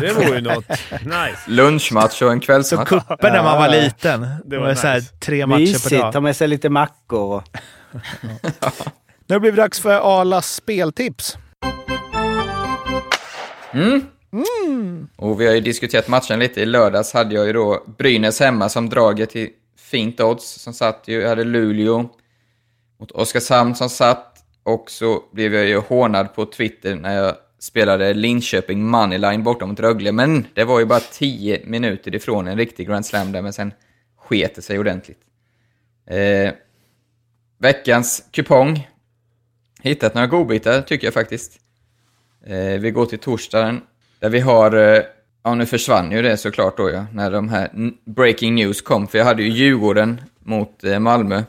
[0.00, 0.68] Det vore ju något.
[0.90, 1.38] Nice.
[1.46, 2.88] Lunchmatch och en så kvällsmatch.
[2.88, 4.20] kuppen när man var liten.
[4.20, 5.12] Det Det var, var så här, nice.
[5.20, 6.12] tre matcher per Mysigt, dag.
[6.12, 7.34] ta med sig lite mackor.
[7.36, 7.42] Och,
[9.26, 11.36] Nu har det dags för Arlas speltips.
[13.72, 15.08] Mm.
[15.16, 16.60] Och vi har ju diskuterat matchen lite.
[16.60, 19.48] I lördags hade jag ju då Brynäs hemma som draget till
[19.90, 21.20] fint odds som satt ju.
[21.20, 22.08] Jag hade Luleå
[23.00, 24.34] mot Oskarshamn som satt.
[24.62, 29.80] Och så blev jag ju hånad på Twitter när jag spelade Linköping Moneyline borta mot
[29.80, 30.12] Rögle.
[30.12, 33.72] Men det var ju bara 10 minuter ifrån en riktig Grand Slam där, men sen
[34.16, 35.20] sket det sig ordentligt.
[36.06, 36.52] Eh,
[37.58, 38.88] veckans kupong.
[39.82, 41.60] Hittat några godbitar tycker jag faktiskt.
[42.46, 43.80] Eh, vi går till torsdagen
[44.18, 45.02] där vi har, eh,
[45.42, 47.70] ja nu försvann ju det såklart då ja, när de här
[48.04, 49.08] breaking news kom.
[49.08, 51.42] För jag hade ju Djurgården mot eh, Malmö.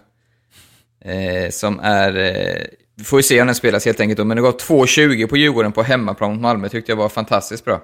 [1.01, 2.65] Eh, som är, eh,
[2.99, 5.37] vi får ju se om den spelas helt enkelt då, men det går 2.20 på
[5.37, 7.81] Djurgården på hemmaplan mot Malmö tyckte jag var fantastiskt bra.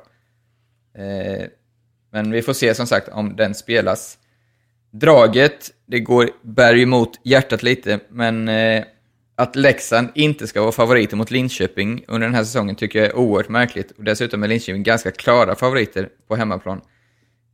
[0.98, 1.46] Eh,
[2.12, 4.18] men vi får se som sagt om den spelas.
[4.92, 8.84] Draget, det går, bär emot hjärtat lite, men eh,
[9.36, 13.16] att Leksand inte ska vara favoriter mot Linköping under den här säsongen tycker jag är
[13.16, 13.92] oerhört märkligt.
[13.92, 16.82] Och dessutom är Linköping ganska klara favoriter på hemmaplan.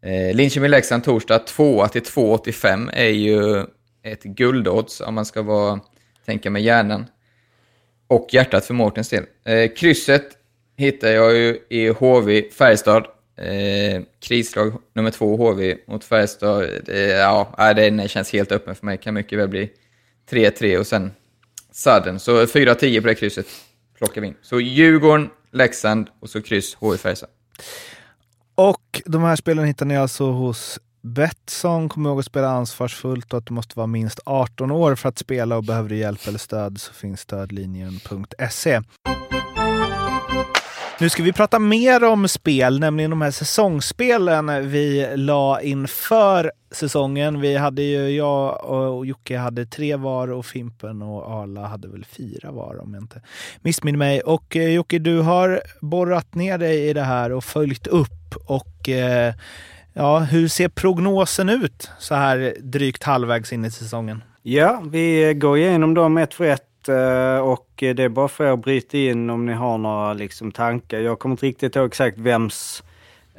[0.03, 3.65] Eh, Linköping-Leksand torsdag 2 till 2,85 är ju
[4.03, 5.79] ett guldodds om man ska vara,
[6.25, 7.05] tänka med hjärnan.
[8.11, 9.25] Och hjärtat för Mårtens del.
[9.43, 10.27] Eh, krysset
[10.77, 13.05] hittar jag ju i HV Färjestad.
[13.37, 16.69] Eh, krislag nummer två HV mot Färjestad.
[16.85, 18.97] Det, ja, den känns helt öppen för mig.
[18.97, 19.69] Kan mycket väl bli
[20.29, 21.11] 3-3 och sen
[21.71, 22.19] Sudden.
[22.19, 23.45] Så 4-10 på det krysset
[23.97, 24.35] plockar vi in.
[24.41, 27.29] Så Djurgården, Leksand och så kryss HV Färjestad.
[28.55, 31.89] Och de här spelen hittar ni alltså hos Betsson.
[31.89, 35.17] Kom ihåg att spela ansvarsfullt och att du måste vara minst 18 år för att
[35.17, 38.81] spela och behöver du hjälp eller stöd så finns stödlinjen.se.
[41.01, 47.41] Nu ska vi prata mer om spel, nämligen de här säsongsspelen vi la inför säsongen.
[47.41, 52.05] Vi hade ju, jag och Jocke hade tre var och Fimpen och Arla hade väl
[52.05, 53.21] fyra var om jag inte
[53.61, 54.21] missminner mig.
[54.21, 58.35] Och eh, Jocke, du har borrat ner dig i det här och följt upp.
[58.45, 59.33] Och eh,
[59.93, 64.23] ja, hur ser prognosen ut så här drygt halvvägs in i säsongen?
[64.41, 68.51] Ja, vi går igenom dem ett för ett eh, och det är bara för er
[68.51, 70.99] att bryta in om ni har några liksom, tankar.
[70.99, 72.83] Jag kommer inte riktigt ihåg exakt vems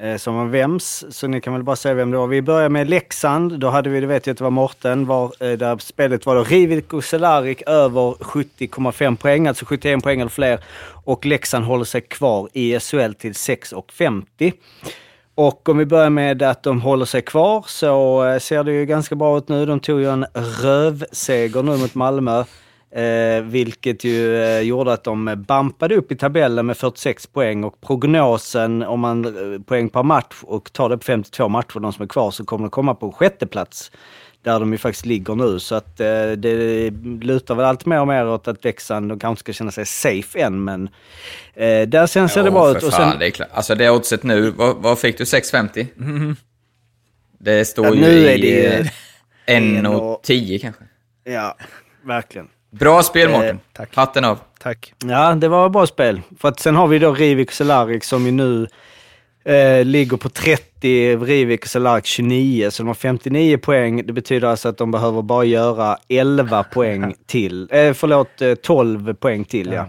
[0.03, 2.26] eh, som var vems, så ni kan väl bara säga vem det var.
[2.26, 3.61] Vi börjar med Leksand.
[3.61, 6.34] Då hade vi, det vet jag att det var Morten, var, eh, där spelet var
[6.34, 10.61] då Rivik och Selarik över 70,5 poäng, alltså 71 poäng eller fler.
[11.05, 14.53] Och Leksand håller sig kvar i SHL till 6,50.
[15.35, 18.87] Och om vi börjar med att de håller sig kvar så eh, ser det ju
[18.87, 19.66] ganska bra ut nu.
[19.66, 20.26] De tog ju en
[20.62, 22.45] rövseger nu mot Malmö.
[22.95, 27.80] Eh, vilket ju eh, gjorde att de bampade upp i tabellen med 46 poäng och
[27.80, 32.03] prognosen om man eh, poäng per match och tar det på 52 matcher, de som
[32.03, 33.91] är kvar, så kommer de komma på sjätte plats
[34.43, 35.59] där de ju faktiskt ligger nu.
[35.61, 36.90] Så att eh, det
[37.20, 40.38] lutar väl allt mer och mer åt att Leksand, de kanske ska känna sig safe
[40.40, 40.88] än, men
[41.55, 42.82] eh, där sen ser det bra ut.
[42.82, 43.49] Och sen, det är klart.
[43.53, 45.24] Alltså det oddset nu, vad, vad fick du?
[45.24, 46.36] 6,50?
[47.38, 48.86] Det står Ja, ju nu är i eh,
[49.47, 50.82] en och- 1,10 kanske.
[51.24, 51.57] ja,
[52.05, 52.49] verkligen.
[52.70, 53.61] Bra spel Mårten.
[53.78, 53.84] Eh.
[53.95, 54.38] Hatten av.
[54.61, 54.95] Tack.
[55.05, 56.20] Ja, det var ett bra spel.
[56.38, 58.66] För att sen har vi då Rivik och Cehlárik som ju nu
[59.45, 62.70] eh, ligger på 30, Rivik och Cehlárik 29.
[62.70, 64.07] Så de har 59 poäng.
[64.07, 67.68] Det betyder alltså att de behöver bara göra 11 poäng till.
[67.72, 69.86] Eh, förlåt, eh, 12 poäng till ja.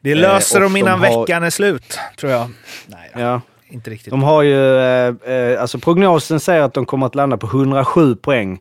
[0.00, 2.50] Det löser Eh, de innan de har- veckan är slut, tror jag.
[2.86, 3.40] Nej, Ja.
[3.70, 4.10] inte riktigt.
[4.10, 8.16] De har ju, eh, eh, alltså prognosen säger att de kommer att landa på 107
[8.16, 8.58] poäng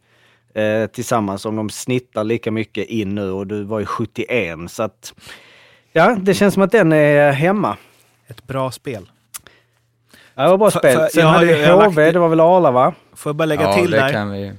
[0.55, 4.71] eh, tillsammans om de snittar lika mycket in nu och du var ju 71.
[4.71, 5.13] Så att,
[5.93, 7.77] ja, det känns som att den är hemma.
[8.27, 9.09] Ett bra spel.
[10.41, 10.97] Ja, det var bra spel.
[10.97, 12.93] för- Sen jag har hade ju- vi HV, lagt- det var väl Arla va?
[13.15, 14.11] Får jag bara lägga Ja, till det där?
[14.11, 14.53] kan vi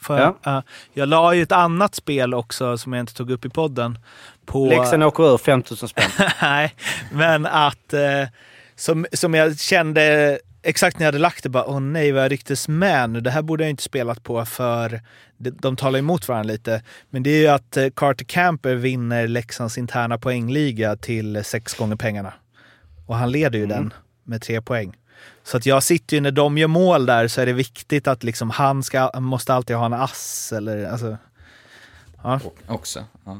[0.00, 0.36] För, Ja.
[0.42, 0.62] ja,
[0.94, 3.98] jag la ju ett annat spel också som jag inte tog upp i podden.
[4.46, 6.10] På, Leksand åker ur 5000 spänn.
[6.42, 6.74] Nej,
[7.12, 8.00] men att eh,
[8.76, 12.32] som, som jag kände exakt när jag hade lagt det, bara åh nej vad jag
[12.32, 13.20] rycktes med nu.
[13.20, 15.00] Det här borde jag inte spelat på för
[15.38, 16.82] de, de talar emot varandra lite.
[17.10, 21.96] Men det är ju att eh, Carter Camper vinner Leksands interna poängliga till sex gånger
[21.96, 22.32] pengarna.
[23.06, 23.76] Och han leder ju Mm.
[23.76, 23.92] den
[24.24, 24.96] med tre poäng.
[25.42, 28.24] Så att jag sitter ju, när de gör mål där så är det viktigt att
[28.24, 31.16] liksom han ska, måste alltid ha en ass eller alltså.
[32.22, 32.40] Ja.
[32.68, 33.04] också.
[33.24, 33.38] Ja.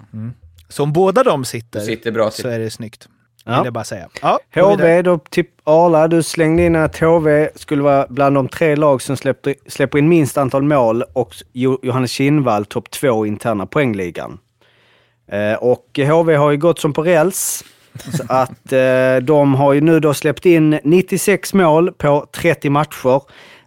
[0.69, 3.09] Så om båda de sitter, sitter bra så är det snyggt.
[3.45, 3.57] Ja.
[3.57, 4.09] Vill jag bara säga.
[4.23, 4.39] Ja.
[4.55, 9.03] HV, då typ Arla, du slängde in att HV skulle vara bland de tre lag
[9.03, 13.67] som släppte, släpper in minst antal mål och Jo- Johannes Kinnvall topp två i interna
[13.67, 14.39] poängligan.
[15.27, 17.65] Eh, och HV har ju gått som på räls.
[18.17, 23.23] Så att eh, de har ju nu då släppt in 96 mål på 30 matcher.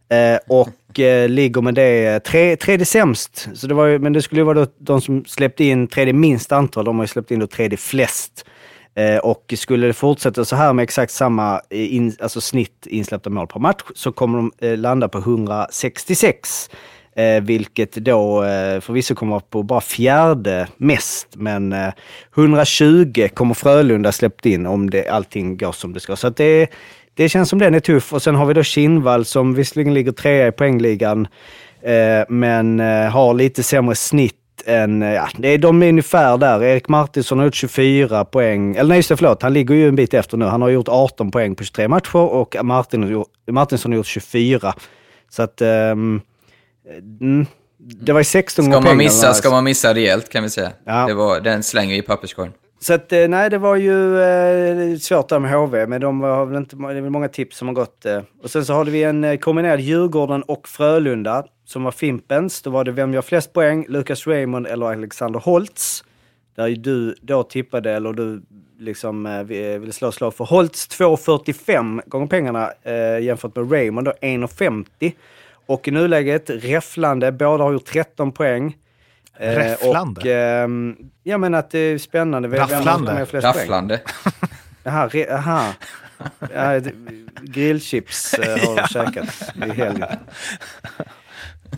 [0.10, 3.50] Eh, och eh, ligger med det eh, tre, tredje sämst.
[3.54, 6.14] Så det var ju, men det skulle ju vara då de som släppte in tredje
[6.14, 6.86] minst antal.
[6.86, 8.46] De har ju släppt in då tredje flest.
[8.96, 13.30] Eh, och skulle det fortsätta så här med exakt samma eh, in, alltså snitt insläppta
[13.30, 16.70] mål per match så kommer de eh, landa på 166.
[17.16, 21.28] Eh, vilket då eh, förvisso kommer upp på bara fjärde mest.
[21.34, 21.94] Men eh,
[22.36, 26.16] 120 kommer Frölunda släppt in om det, allting går som det ska.
[26.16, 26.68] Så att det,
[27.14, 28.14] det känns som den är tuff.
[28.14, 31.28] Och sen har vi då Kinnvall som visserligen ligger trea i poängligan.
[31.82, 34.36] Eh, men eh, har lite sämre snitt
[34.66, 36.64] än, eh, ja, de är ungefär där.
[36.64, 38.76] Erik Martinsson har gjort 24 poäng.
[38.76, 39.42] Eller nej, just det, förlåt.
[39.42, 40.46] Han ligger ju en bit efter nu.
[40.46, 44.74] Han har gjort 18 poäng på 23 matcher och Martin Martinsson har gjort 24.
[45.30, 45.62] Så att...
[45.62, 46.22] Um,
[47.22, 47.46] mm,
[47.78, 49.04] det var ju 16 Ska gånger man pengarna.
[49.04, 50.72] missa, ska man missa rejält kan vi säga.
[50.86, 51.06] Ja.
[51.08, 52.54] Det var, den slänger vi i papperskorgen.
[52.80, 56.46] Så att, eh, nej, det var ju eh, svårt där med HV, men de har
[56.46, 58.06] väl inte, det är väl många tips som har gått.
[58.06, 58.22] Eh.
[58.44, 62.62] Och sen så hade vi en eh, kombinerad Djurgården och Frölunda som var Fimpens.
[62.62, 66.04] Då var det vem gör flest poäng, Lucas Raymond eller Alexander Holtz.
[66.56, 68.42] Där ju du då tippade, eller du
[68.80, 74.08] liksom eh, vi- ville slå slag för Holtz 2,45 gånger pengarna eh, jämfört med Raymond
[74.08, 75.12] då 1,50.
[75.72, 78.78] Och i nuläget Räfflande, båda har gjort 13 poäng.
[79.40, 80.22] Eh, Räfflande?
[80.22, 82.48] Och, ehm, ja men att det är spännande.
[82.48, 83.26] Rafflande?
[83.32, 84.00] Rafflande.
[84.84, 85.66] Jaha, re, aha.
[86.54, 86.94] Ja, det-
[87.42, 90.18] grillchips eh, har de käkat i helgen.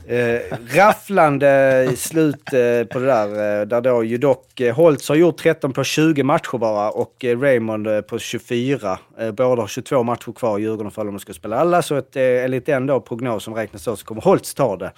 [0.08, 5.10] Eh, rafflande i slut eh, på det där, eh, där då ju dock eh, Holtz
[5.10, 9.00] har gjort 13 på 20 matcher bara och eh, Raymond eh, på 24.
[9.20, 12.24] Eh, båda har 22 matcher kvar, Djurgården och Frölunda ska spela alla, så att, eh,
[12.24, 14.92] enligt den då prognos som räknas då så kommer Holtz ta det.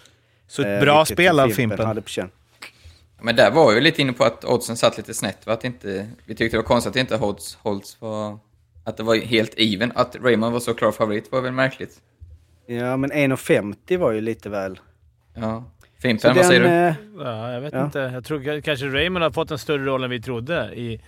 [0.47, 2.29] Så ett bra spel av Fimpen hade på känn.
[3.21, 5.47] Men där var jag ju lite inne på att oddsen satt lite snett.
[5.47, 5.53] Va?
[5.53, 8.39] Att inte, vi tyckte det var konstigt att inte Holtz, Holtz var...
[8.83, 9.91] Att det var helt even.
[9.95, 12.01] Att Raymond var så klar favorit var väl märkligt.
[12.65, 14.79] Ja, men 1,50 var ju lite väl...
[15.35, 15.63] Ja.
[16.01, 16.67] Fimpen, vad säger du?
[16.67, 17.85] eh, Ja, jag vet Ja.
[17.85, 17.99] inte.
[17.99, 21.01] Jag tror kanske Raymond har fått en större roll än vi trodde i,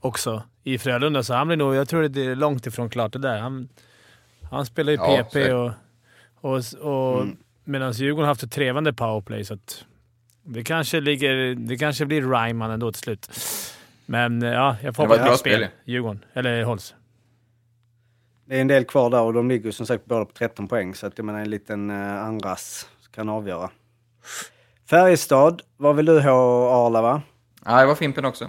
[0.00, 1.74] också i Frölunda, så han blir nog...
[1.74, 3.38] Jag tror det är långt ifrån klart det där.
[3.38, 3.68] Han,
[4.50, 5.72] han spelar ju Ja, PP så
[6.40, 7.36] och, och, och Mm.
[7.64, 9.84] medan Djurgården har haft ett trevande powerplay, så att
[10.42, 13.30] det kanske, ligger, det kanske blir Ryman ändå till slut.
[14.06, 15.66] Men eh, ja, jag får Det var ett hoppas på spel.
[15.84, 16.24] Djurgården.
[16.34, 16.94] Eller Holtz.
[18.44, 20.94] Det är en del kvar där och de ligger som sagt båda på 13 poäng.
[20.94, 22.88] Så att jag menar en liten uh, andras
[23.18, 23.70] kan avgöra.
[24.90, 27.22] Färjestad var väl du ha Arla va?
[27.64, 28.48] Ja, det var Fimpen också.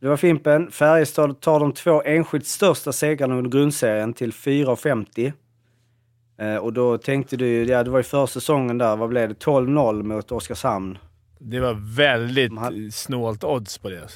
[0.00, 0.70] Det var Fimpen.
[0.70, 5.32] Färjestad tar de två enskilt största segrarna under grundserien till 4,50.
[6.38, 9.34] Eh, och då tänkte du, ja det var ju förra säsongen där, vad blev det?
[9.34, 10.98] 12-0 mot Oskarshamn.
[11.38, 14.08] Det var väldigt hade- snålt odds på det.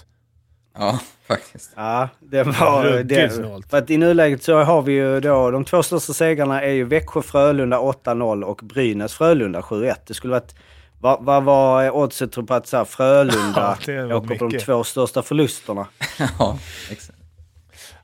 [0.78, 1.72] Ja, faktiskt.
[1.76, 3.30] Ja, det var det.
[3.70, 6.84] För att i nuläget så har vi ju då, de två största segrarna är ju
[6.84, 9.94] Växjö-Frölunda 8-0 och Brynäs-Frölunda 7-1.
[10.06, 10.54] Det skulle varit,
[10.98, 15.86] vad, var oddset på att så här, Frölunda Ja, åker på de två största förlusterna?
[16.38, 16.58] ja,
[16.90, 17.18] exakt.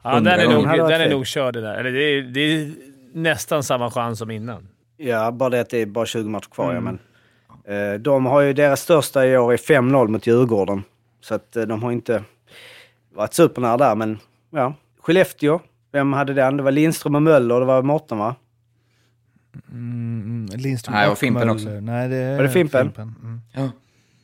[0.03, 1.75] Ja, den är, nog, den är nog körd det där.
[1.75, 2.73] Eller det är, det är
[3.15, 4.69] nästan samma chans som innan.
[4.97, 6.75] Ja, bara det att det är bara 20 matcher kvar.
[6.75, 6.99] Ja, men,
[7.65, 10.83] eh, de har ju, deras största i år är 5-0 mot Djurgården.
[11.21, 12.23] Så att eh, de har inte
[13.15, 14.19] varit supernära där, men
[14.51, 14.75] ja.
[15.01, 15.61] Skellefteå,
[15.93, 16.57] vem hade den?
[16.57, 18.35] Det var Lindström och Möller det var Mårten va?
[19.71, 21.55] Mm, Lindström Nej, och Fimpen Möller.
[21.55, 21.69] också.
[21.69, 22.93] Nej, det är Var det Fimpen?
[22.97, 23.41] Mm.
[23.53, 23.71] Ja.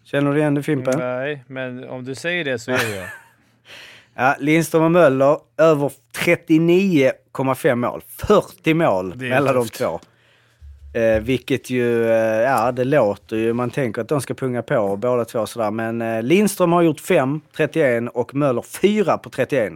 [0.05, 0.99] Känner du igen det Fimpen?
[0.99, 3.09] Nej, men om du säger det så är det jag.
[4.14, 5.93] Ja, Lindström och Möller över
[6.24, 8.03] 39,5 mål.
[8.07, 9.78] 40 mål mellan de tufft.
[9.78, 10.01] två.
[10.93, 14.97] Eh, vilket ju, eh, ja det låter ju, man tänker att de ska punga på
[14.97, 15.70] båda två sådär.
[15.70, 19.72] Men eh, Lindström har gjort 5, 31 och Möller 4 på 31.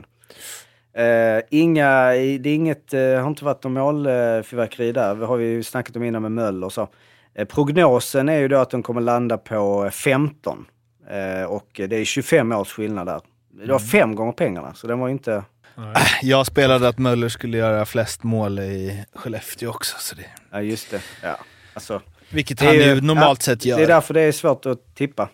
[0.95, 1.05] Eh,
[1.51, 5.15] inga, det är inget, eh, har inte varit någon målfyrverkeri där.
[5.15, 6.89] Det har vi ju snackat om innan med Möller och så.
[7.35, 10.65] Eh, prognosen är ju då att de kommer landa på 15.
[11.11, 13.21] Eh, och det är 25 års skillnad där.
[13.51, 15.45] Det var fem gånger pengarna, så den var ju inte...
[16.23, 19.97] Jag spelade att Möller skulle göra flest mål i Skellefteå också.
[19.99, 21.01] Så det, Ja, just det.
[21.23, 21.37] Ja.
[21.75, 22.01] Alltså,
[22.31, 23.77] vilket det han är ju normalt sett gör.
[23.77, 25.29] Det är därför det är svårt att tippa.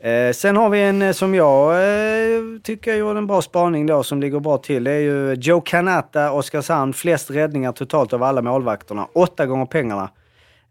[0.00, 4.02] Eh, sen har vi en eh, som jag eh, tycker gjorde en bra spaning då,
[4.02, 4.84] som ligger bra till.
[4.84, 9.06] Det är ju Joe Canata, Oskarshamn, flest räddningar totalt av alla målvakterna.
[9.14, 10.10] Åtta gånger pengarna.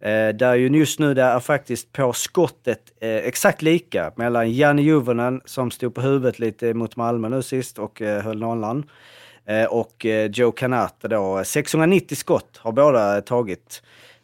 [0.01, 4.81] Eh, där ju just nu det är faktiskt på skottet eh, exakt lika mellan Janne
[4.81, 8.83] Juvonen som stod på huvudet lite mot Malmö nu sist och eh, höll nollan.
[9.45, 13.81] Eh, och eh, Joe Canata då, 690 skott har båda tagit.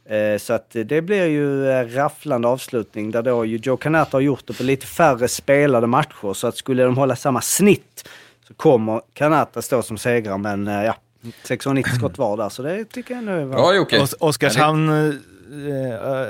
[0.10, 4.22] Eh, Så att det blir ju eh, rafflande avslutning där då ju Joe Canata har
[4.22, 6.34] gjort det på lite färre spelade matcher.
[6.34, 8.10] Så att skulle de hålla samma snitt
[8.48, 10.38] så kommer Canata stå som segrare.
[10.38, 10.96] Men eh, ja,
[11.44, 13.56] 690 skott var där så det tycker jag nu var...
[13.56, 14.00] Bra Jocke.
[14.02, 15.20] Os- Oskarshamn,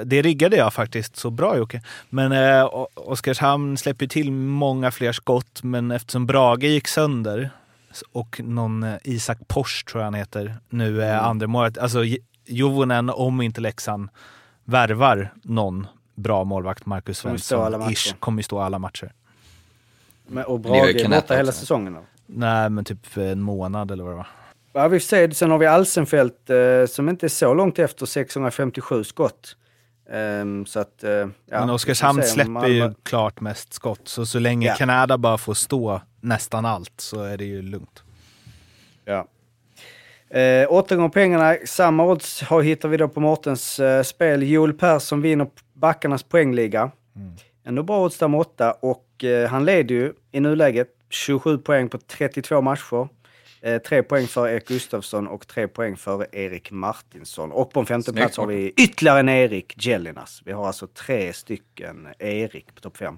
[0.06, 1.82] det riggade jag faktiskt så bra Jocke.
[2.10, 7.50] Men eh, Oskarshamn släpper till många fler skott, men eftersom Brage gick sönder
[8.12, 11.78] och någon eh, Isak Pors tror jag han heter, nu är andra målet.
[11.78, 14.10] Alltså J- Juvonen, om inte Leksand
[14.64, 17.60] värvar någon bra målvakt, Marcus Svensson,
[17.92, 19.12] ish, kommer ju stå alla matcher.
[20.28, 21.94] Men- Och Brage är borta hela säsongen.
[21.94, 22.00] Då.
[22.26, 24.28] Nej, men typ en månad eller vad det var.
[24.78, 25.34] Ja, vi får se.
[25.34, 29.56] Sen har vi Alsenfelt eh, som inte är så långt efter 657 skott.
[30.12, 34.40] Ehm, så att, eh, ja, men Oskarshamn släpper Malmö- ju klart mest skott, så så
[34.40, 34.76] länge Ja.
[34.76, 38.04] Kanada bara får stå nästan allt så är det ju lugnt.
[39.06, 39.28] Ja.
[40.40, 44.44] Eh, åtta gånger pengarna, samma odds har, hittar vi då på Mårtens eh, spel.
[44.44, 46.92] Joel Persson vinner backarnas poängliga.
[47.66, 51.90] Ändå bra odds där med åtta och eh, han leder ju i nuläget 27 poäng
[51.90, 53.08] på 32 matcher.
[53.68, 57.52] Eh, tre poäng för Erik Gustafsson och tre poäng för Erik Martinsson.
[57.52, 60.42] Och på en femte Snyggt, plats har vi ytterligare en Erik Jellinas.
[60.46, 63.18] Vi har alltså tre stycken Erik på topp fem.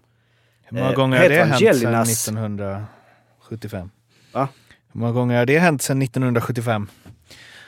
[0.64, 2.24] Hur många Eh, gånger har heter det hänt Jellinas?
[2.24, 3.90] sedan 1975?
[4.34, 4.48] Va?
[4.94, 6.88] Hur många gånger har det hänt sedan 1975?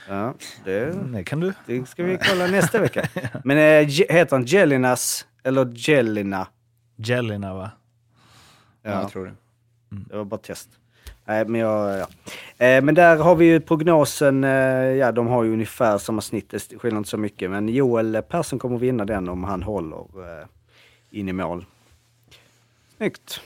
[0.10, 0.34] Ja,
[0.66, 0.86] det...
[1.14, 1.54] Det kan du.
[1.66, 3.08] Det ska vi kolla nästa vecka.
[3.44, 6.48] Men äh, heter han Jellinas eller Jellina?
[6.96, 7.72] Jellina va?
[8.84, 9.34] Ja, Ja, jag tror det.
[10.10, 10.70] det var bara test.
[11.26, 12.08] Nej, men jag, ja.
[12.66, 16.50] Eh, men där har vi ju prognosen, eh, ja de har ju ungefär samma snitt,
[16.50, 17.52] det skiljer inte så mycket.
[17.52, 20.48] Men Joel Persson kommer vinna den om han håller eh,
[21.10, 21.66] in i mål.
[22.98, 23.42] Snyggt.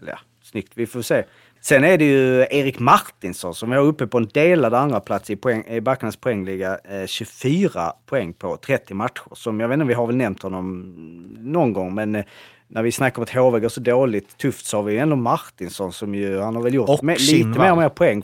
[0.00, 1.24] Eller ja, snyggt, vi får se.
[1.62, 5.36] Sen är det ju Erik Martinsson som är uppe på en delad andra plats i,
[5.36, 6.78] poäng, i backarnas poängliga.
[6.84, 9.22] Eh, 24 poäng på 30 matcher.
[9.32, 10.94] Som jag vet inte, vi har väl nämnt honom
[11.38, 12.24] någon gång, men
[12.72, 15.16] när vi snackar om att HV går så dåligt tufft så har vi ju ändå
[15.16, 18.22] Martinsson som ju, han har väl gjort Och med, lite mer och mer poäng.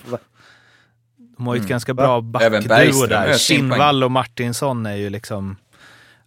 [1.17, 2.03] De har ju ett ganska Va?
[2.03, 3.39] bra backduo där.
[3.39, 5.57] Kinnvall och Martinsson är ju liksom...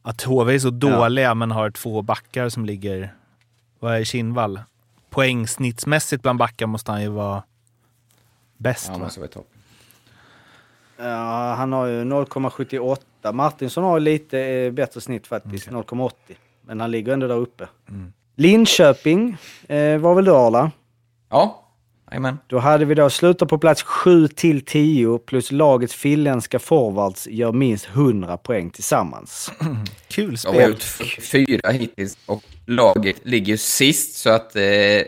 [0.02, 3.14] Att HV är så dåliga men har två backar som ligger...
[3.80, 4.60] Vad är Kinnvall?
[5.10, 7.44] Poängsnittsmässigt bland backar måste han ju vara
[8.58, 9.00] bäst Ja, va?
[9.00, 9.48] måste vara topp.
[10.98, 13.34] Ja, han har ju 0,78.
[13.34, 16.12] Martinsson har lite eh, bättre snitt faktiskt, 0,80.
[16.70, 17.68] Men han ligger ändå där uppe.
[18.36, 20.72] Linköping eh, var väl du Arla?
[21.30, 21.66] Ja,
[22.12, 22.38] jajamän.
[22.48, 27.52] Då hade vi då slutat på plats 7 till 10 plus lagets finländska forwards gör
[27.52, 29.52] minst 100 poäng tillsammans.
[30.08, 30.70] Kul De har spel.
[30.70, 30.84] gjort
[31.24, 34.62] fyra hittills och laget ligger ju sist så att eh,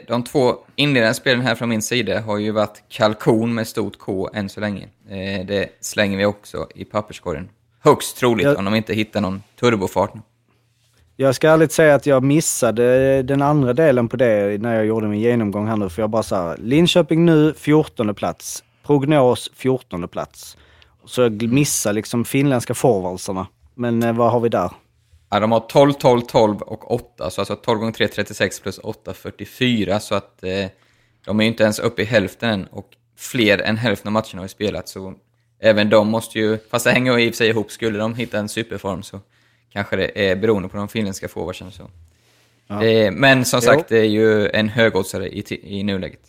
[0.07, 4.29] de två inledande spelen här från min sida har ju varit kalkon med stort K
[4.33, 4.87] än så länge.
[5.09, 7.49] Eh, det slänger vi också i papperskorgen.
[7.79, 10.21] Högst troligt Jag- om de inte hittar någon turbofart nu.
[11.21, 15.07] Jag ska ärligt säga att jag missade den andra delen på det när jag gjorde
[15.07, 15.89] min genomgång här nu.
[15.89, 18.63] För jag bara så här, Linköping nu 14 plats.
[18.83, 20.57] Prognos 14 plats.
[21.05, 23.47] Så jag missade liksom finländska forwardsarna.
[23.75, 24.71] Men eh, vad har vi där?
[25.29, 28.77] Ja, de har 12, 12, 12 och 8, så alltså 12 gånger 3, 36 plus
[28.83, 29.99] 8, 44.
[29.99, 30.65] Så att eh,
[31.25, 34.35] de är ju inte ens uppe i hälften än och fler än hälften av matcherna
[34.35, 34.89] har ju spelat.
[34.89, 35.13] Så
[35.59, 38.15] även de måste ju, fast det hänger ju i och för sig ihop, skulle de
[38.15, 39.19] hitta en superform så
[39.73, 41.71] kanske det är beroende på de finländska forwardsen.
[41.71, 41.83] Så.
[42.83, 43.61] Eh, men som Jo.
[43.61, 45.43] sagt, det är ju en högoddsare i,
[45.79, 46.19] i nuläget.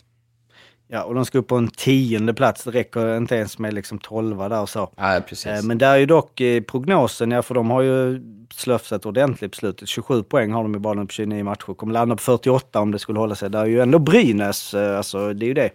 [0.89, 2.65] Ja, och de ska upp på en tionde plats.
[2.65, 4.91] Det räcker inte ens med liksom tolva där och så.
[4.97, 5.47] Ja, precis.
[5.47, 8.21] Eh, Men där är ju dock eh, prognosen, ja för de har ju
[8.55, 9.89] slösat ordentligt på slutet.
[9.89, 11.75] 27 poäng har de i bara på 29 matcher.
[11.75, 13.51] Kommer landa på 48 om det skulle hålla sig.
[13.51, 15.71] Där är ju ändå Brynäs, eh, alltså det är ju det.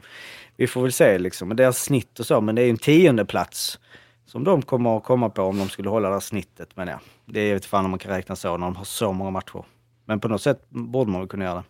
[0.57, 2.78] Vi får väl se liksom, med deras snitt och så, men det är ju en
[2.78, 3.80] tionde plats
[4.28, 6.70] som de kommer att komma på om de skulle hålla det här snittet.
[6.76, 9.14] Men ja, det är ju fan om man kan räkna så när de har så
[9.14, 9.64] många matcher.
[10.06, 11.64] Men på något sätt borde man väl kunna göra det.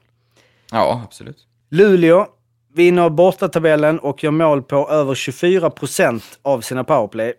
[0.72, 1.47] Ja, absolut.
[1.70, 2.28] Luleå
[2.74, 7.34] vinner bortatabellen och gör mål på över 24 procent av sina powerplay.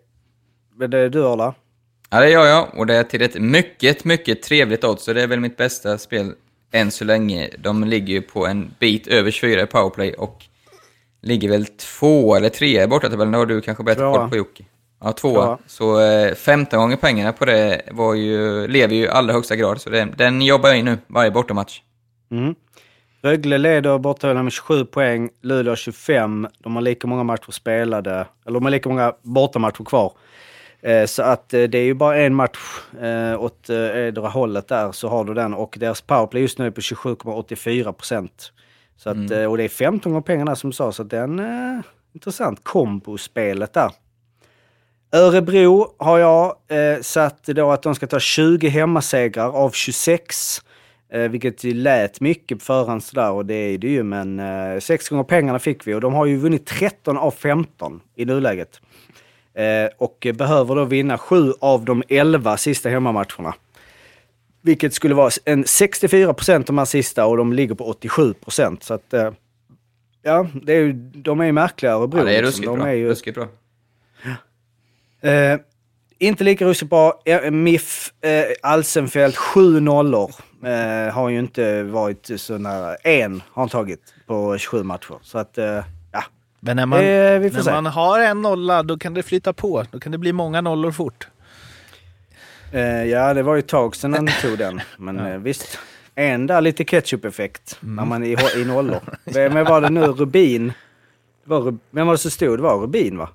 [0.75, 1.53] Det är du Arla?
[2.09, 2.77] Ja, det gör jag.
[2.77, 5.03] Och det är till ett mycket, mycket trevligt odds.
[5.03, 6.33] Så det är väl mitt bästa spel
[6.71, 7.49] än så länge.
[7.57, 10.45] De ligger ju på en bit över 24 i powerplay och
[11.21, 13.31] ligger väl två eller tre i bortatabellen.
[13.31, 14.63] Det har du kanske bättre koll på Jocke.
[15.01, 15.33] Ja, tvåa.
[15.33, 15.57] Tvåa.
[15.67, 19.81] Så eh, 15 gånger pengarna på det var ju, lever ju i allra högsta grad.
[19.81, 21.81] Så det, den jobbar jag in nu, varje bortamatch.
[22.31, 22.55] Mm.
[23.21, 26.47] Rögle leder bortatabellen med 27 poäng, Luleå har 25.
[26.59, 30.13] De har lika många matcher spelade, eller de har lika många bortamatcher kvar.
[30.81, 32.57] Eh, så att eh, det är ju bara en match
[33.01, 36.67] eh, åt eh, edra hållet där så har du den och deras powerplay just nu
[36.67, 38.51] är på 27,84 procent.
[38.97, 41.17] Så att, eh, och det är 15 gånger pengarna som du sa, så att det
[41.17, 41.81] är eh,
[42.13, 43.91] intressant kombospelet där.
[45.11, 50.61] Örebro har jag eh, satt då att de ska ta 20 hemmasegrar av 26.
[51.13, 55.09] Eh, vilket lät mycket på förhand sådär och det är det ju men eh, sex
[55.09, 58.81] gånger pengarna fick vi och de har ju vunnit 13 av 15 i nuläget.
[59.53, 63.53] Eh, och behöver då vinna 7 av de 11 sista hemmamatcherna.
[64.61, 68.83] Vilket skulle vara en 64 procent de här sista och de ligger på 87 procent.
[68.83, 69.31] Så att, eh,
[70.23, 72.19] ja, det är ju, de är ju märkliga Örebro.
[72.19, 72.47] Ja, det är liksom.
[72.47, 72.87] ruskigt de bra.
[72.87, 73.47] är ju, Ruskigt bra.
[75.21, 75.59] Eh,
[76.19, 77.21] inte lika ruskigt bra.
[77.25, 80.31] Eh, MIF eh, Alsenfelt, sju nollor.
[80.65, 82.95] Eh, har ju inte varit så nära.
[82.95, 85.15] En har han tagit på 27 matcher.
[85.21, 86.23] Så att, eh, ja.
[86.59, 87.05] Men när man, Eh,
[87.41, 87.71] när se.
[87.71, 89.85] man har en nolla, då kan det flyta på.
[89.91, 91.27] Då kan det bli många nollor fort.
[92.71, 94.81] Eh, ja, det var ju ett tag sedan han tog den.
[94.97, 95.79] Men eh, visst.
[96.15, 98.99] En där lite ketchup-effekt när man är i, i nollor.
[99.23, 100.01] Vem var det nu?
[100.01, 100.73] Rubin?
[101.43, 102.57] Det var, vem var det som stod?
[102.59, 103.29] Det var Rubin va?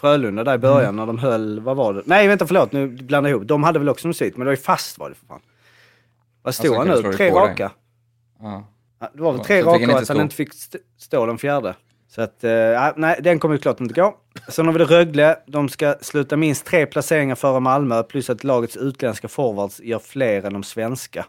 [0.00, 2.02] Frölunda där i början när de höll, vad var det?
[2.04, 3.48] Nej vänta förlåt, nu blandar jag ihop.
[3.48, 5.40] De hade väl också svit, men det var ju fast var det för fan.
[6.42, 7.16] Vad stod Alltså, han nu?
[7.16, 7.70] Tre raka?
[8.40, 8.64] Ja.
[9.14, 11.74] Det var väl tre raka och att han inte fick st- stå den fjärde.
[12.08, 12.50] Så att, eh,
[12.96, 14.16] nej, den kommer ju klart inte gå.
[14.48, 15.38] Sen har vi det Rögle.
[15.46, 20.44] De ska sluta minst tre placeringar före Malmö, plus att lagets utländska forwards gör fler
[20.46, 21.26] än de svenska.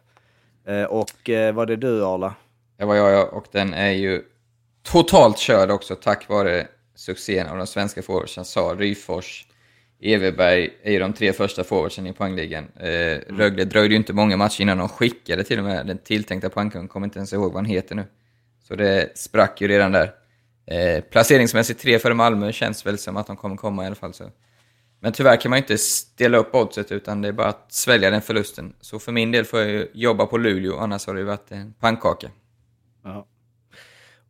[0.68, 2.34] Eh, och eh, vad är det du Arla?
[2.78, 4.24] Det var jag, ja, och den är ju
[4.84, 6.68] totalt körd också tack vare
[6.98, 8.45] succén av de svenska forwardsen.
[8.45, 9.48] Sa Ryfors,
[10.02, 12.68] Everberg är ju de tre första forwardsen i poängligan.
[12.80, 16.50] Eh, Rögle dröjde ju inte många matcher innan de skickade till och med den tilltänkta
[16.50, 18.06] poängkungen, kommer inte ens ihåg vad han heter nu.
[18.68, 20.12] Så det sprack ju redan där.
[20.66, 24.14] Eh, placeringsmässigt tre före Malmö känns väl som att de kommer komma i alla fall.
[24.14, 24.32] Så.
[25.00, 28.10] Men tyvärr kan man ju inte ställa upp oddset utan det är bara att svälja
[28.10, 28.74] den förlusten.
[28.82, 31.52] Så för min del får jag ju jobba på Luleå, annars har det ju varit
[31.52, 32.30] en pannkaka.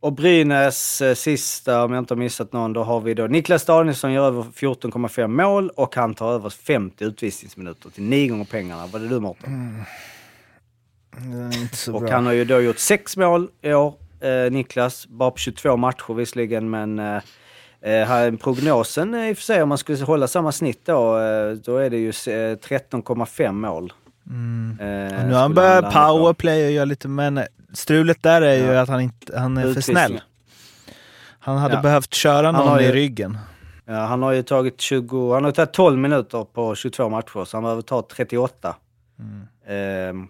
[0.00, 3.64] Och Brynäs eh, sista, om jag inte har missat någon, då har vi då Niklas
[3.64, 8.86] Danielsson gör över 14,5 mål och han tar över 50 utvisningsminuter till nio gånger pengarna.
[8.86, 9.84] Vad är det du Mårten?
[11.62, 12.10] Inte så Och bra.
[12.12, 15.06] han har ju då gjort sex mål i år, eh, Niklas.
[15.06, 17.16] Bara på 22 matcher visserligen, men eh,
[17.80, 21.18] eh, här, prognosen eh, i och för sig, om man skulle hålla samma snitt då,
[21.18, 23.92] eh, då är det ju eh, 13,5 mål.
[24.28, 24.78] Mm.
[24.80, 27.40] Eh, nu har han börjat powerplay och göra lite, men
[27.72, 28.80] strulet där är ju Ja.
[28.80, 29.96] att han, inte, han är för Utvisning.
[29.96, 30.20] snäll.
[31.38, 31.80] Han hade Ja.
[31.82, 33.38] behövt köra Han någon har i ju- ryggen.
[33.84, 37.56] Ja, han har ju tagit 20, han har tagit 12 minuter på 22 matcher, så
[37.56, 38.76] han behöver ta 38.
[39.68, 40.28] Ehm,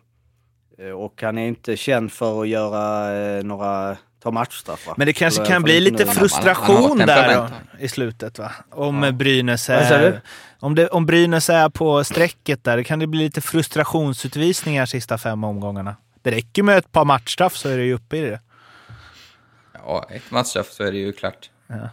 [0.78, 4.94] eh, och han är inte känd för att göra eh, några, ta matchstraffar.
[4.96, 6.09] Men det kanske Eller kan bli lite nu.
[6.09, 8.53] Han har frustration där då, i slutet va?
[8.70, 10.20] Om Brynäs Vad sa är...
[10.61, 15.44] Om, det, om Brynäs är på strecket där, kan det bli lite frustrationsutvisningar sista fem
[15.44, 15.96] omgångarna.
[16.22, 18.40] Det räcker med ett par matchstraff så är det ju uppe i det.
[19.72, 21.50] Ja, ett matchstraff så är det ju klart.
[21.66, 21.88] Ja.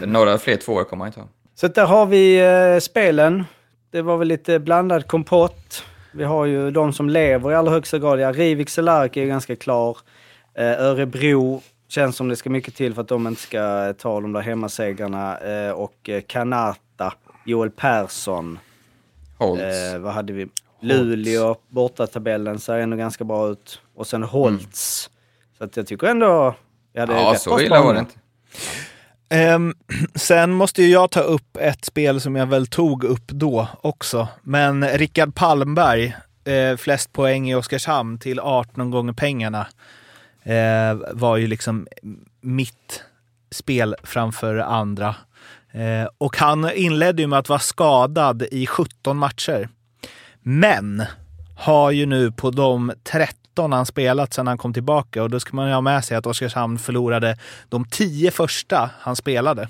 [0.00, 1.28] För Några fler tvåor kommer han inte ha.
[1.54, 3.44] Så där har vi eh, spelen.
[3.90, 5.84] Det var väl lite blandad kompott.
[6.12, 8.20] Vi har ju de som lever i allra högsta grad.
[8.20, 9.98] Ja, Rivik Cehlarik är ju ganska klar.
[10.54, 14.32] Eh, Örebro känns som det ska mycket till för att de inte ska ta de
[14.32, 15.38] där hemmasegrarna.
[15.38, 16.80] Eh, och eh, Kanata,
[17.44, 18.58] Joel Persson.
[19.38, 19.62] Holtz.
[19.62, 20.46] Eh, vad hade vi?
[20.80, 23.80] Luleå, bortatabellen ser ändå ganska bra ut.
[23.94, 25.10] Och sen Holtz.
[25.58, 26.54] Så att jag tycker ändå...
[26.92, 28.14] Ja, det är ja, rätt så illa var det inte.
[29.28, 29.74] Ehm,
[30.14, 34.28] sen måste ju jag ta upp ett spel som jag väl tog upp då också.
[34.42, 36.14] Men Rickard Palmberg,
[36.44, 39.66] eh, flest poäng i Oskarshamn till 18 gånger pengarna.
[40.42, 41.86] eh, var ju liksom
[42.40, 43.02] mitt
[43.50, 45.14] spel framför andra.
[45.74, 49.68] Eh, och han inledde ju med att vara skadad i 17 matcher.
[50.42, 51.02] Men
[51.56, 55.56] har ju nu på de 13 han spelat sedan han kom tillbaka och då ska
[55.56, 59.68] man ju ha med sig att Oskarshamn förlorade de 10 första han spelade.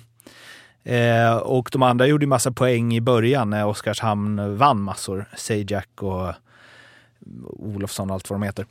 [0.84, 5.28] Eh, och de andra gjorde ju massa poäng i början när Oskarshamn vann massor.
[5.36, 6.32] Sajak och
[7.46, 8.66] Olofsson och allt vad de heter.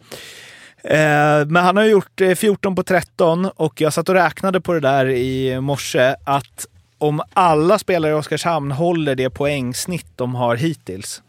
[0.83, 4.73] Eh, men han har gjort eh, 14 på 13 och jag satt och räknade på
[4.73, 6.67] det där i morse att
[6.97, 11.21] om alla spelare i Oskarshamn håller det poängsnitt de har hittills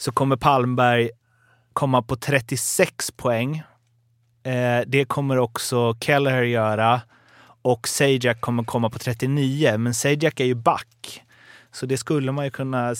[0.00, 1.10] så kommer Palmberg
[1.72, 3.62] komma på 36 poäng.
[4.42, 7.00] Eh, det kommer också Kelleher göra
[7.62, 11.22] och Sajak kommer komma på 39, men Sajak är ju back.
[11.72, 12.94] Så det skulle man ju kunna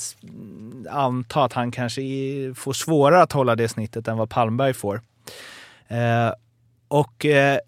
[0.90, 2.02] anta att han kanske
[2.56, 5.02] får svårare att hålla det snittet än vad Palmberg får.
[5.88, 6.32] Eh,
[6.90, 7.58] och eh,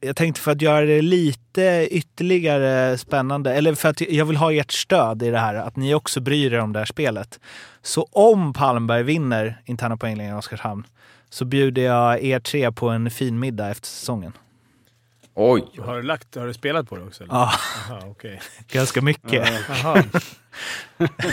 [0.00, 4.52] jag tänkte för att göra det lite ytterligare spännande, eller för att jag vill ha
[4.52, 7.40] ert stöd i det här, att ni också bryr er om det här spelet.
[7.82, 10.84] Så om Palmberg vinner interna poängligan i Oskarshamn
[11.30, 14.32] så bjuder jag er tre på en fin middag efter säsongen.
[15.34, 15.64] Oj!
[15.78, 17.22] Har du, lagt, har du spelat på det också?
[17.24, 17.34] Eller?
[17.34, 17.52] Ja,
[17.90, 18.40] Aha, okej.
[18.68, 19.48] ganska mycket.
[19.68, 20.02] Jaha.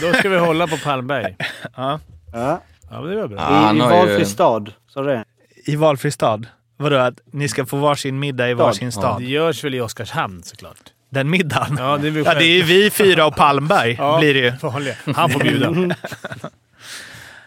[0.01, 1.35] Då ska vi hålla på Palmberg.
[1.75, 1.99] Ja.
[2.33, 2.61] Ja.
[2.91, 3.37] Ja, men det var bra.
[3.73, 5.25] I, I har ju- valfri stad, sa du det?
[5.65, 6.47] I valfri stad.
[6.83, 9.21] Vadå, att ni ska få varsin middag i varsin stad?
[9.21, 10.93] Det görs väl i Oskarshamn såklart.
[11.09, 11.75] Den middagen?
[11.79, 14.51] Ja, det är Ja, det är ju vi fyra och Palmberg Ja, blir det ju.
[14.61, 14.95] vanliga.
[15.15, 15.69] Han får bjuda.
[15.69, 15.91] Uh,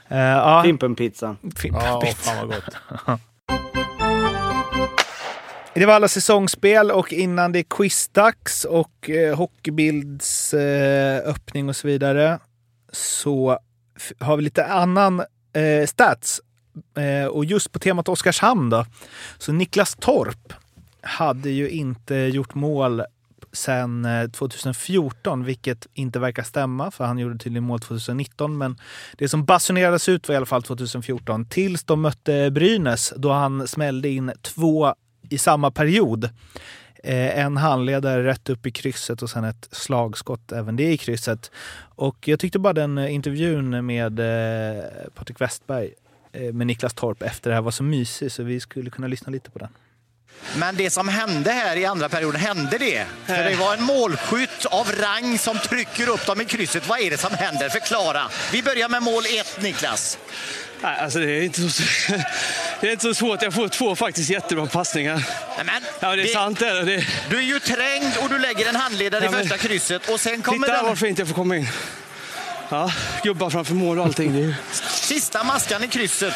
[0.19, 1.37] ja, Fimpenpizzan.
[1.63, 2.77] Ja, åh, fan vad gott.
[5.75, 11.77] Det var alla säsongsspel och innan det är quizdags och eh, Hockeybilds eh, öppning och
[11.77, 12.39] så vidare
[12.93, 13.59] så
[14.21, 15.21] har vi lite annan
[15.53, 16.41] eh, stats.
[16.97, 18.87] Eh, och just på temat Oskarshamn då.
[19.39, 20.53] Så Niklas Torp
[21.01, 23.03] hade ju inte gjort mål
[23.53, 28.59] sedan 2014, eh, vilket inte verkar stämma, för han gjorde tydligen mål 2019.
[28.59, 28.77] Men
[29.19, 33.69] det som basunerades ut var i alla fall 2014, tills de mötte Brynäs, då han
[33.69, 34.95] smällde in två
[35.31, 36.31] i samma period.
[37.05, 41.51] Eh, en handledare rätt upp i krysset och sen ett slagskott, även det i krysset.
[41.95, 45.93] Och jag tyckte bara den eh, intervjun med eh, Patrik Westberg
[46.53, 49.51] med Niklas Torp efter det här var så mysig så vi skulle kunna lyssna lite
[49.51, 49.69] på den.
[50.57, 53.07] Men det som hände här i andra perioden, hände det?
[53.27, 56.89] För det var en målskytt av rang som trycker upp dem i krysset.
[56.89, 57.69] Vad är det som händer?
[57.69, 58.23] Förklara.
[58.53, 60.19] Vi börjar med mål ett, Niklas.
[60.83, 61.83] Nej, alltså det är inte så,
[62.81, 63.43] det är inte så svårt.
[63.43, 65.29] Jag får två faktiskt jättebra passningar.
[65.59, 66.85] Nämen, Ja, det är sant det.
[66.85, 67.07] det.
[67.31, 70.21] Du är ju trängd och du lägger en handledare Ja, i men- första krysset och
[70.21, 71.69] sen kommer Titta den vad fint jag får komma in.
[72.69, 72.93] Ja,
[73.23, 74.33] gubbar framför mål och allting.
[74.33, 74.55] Det, är ju-
[74.91, 76.35] sista maskan i krysset.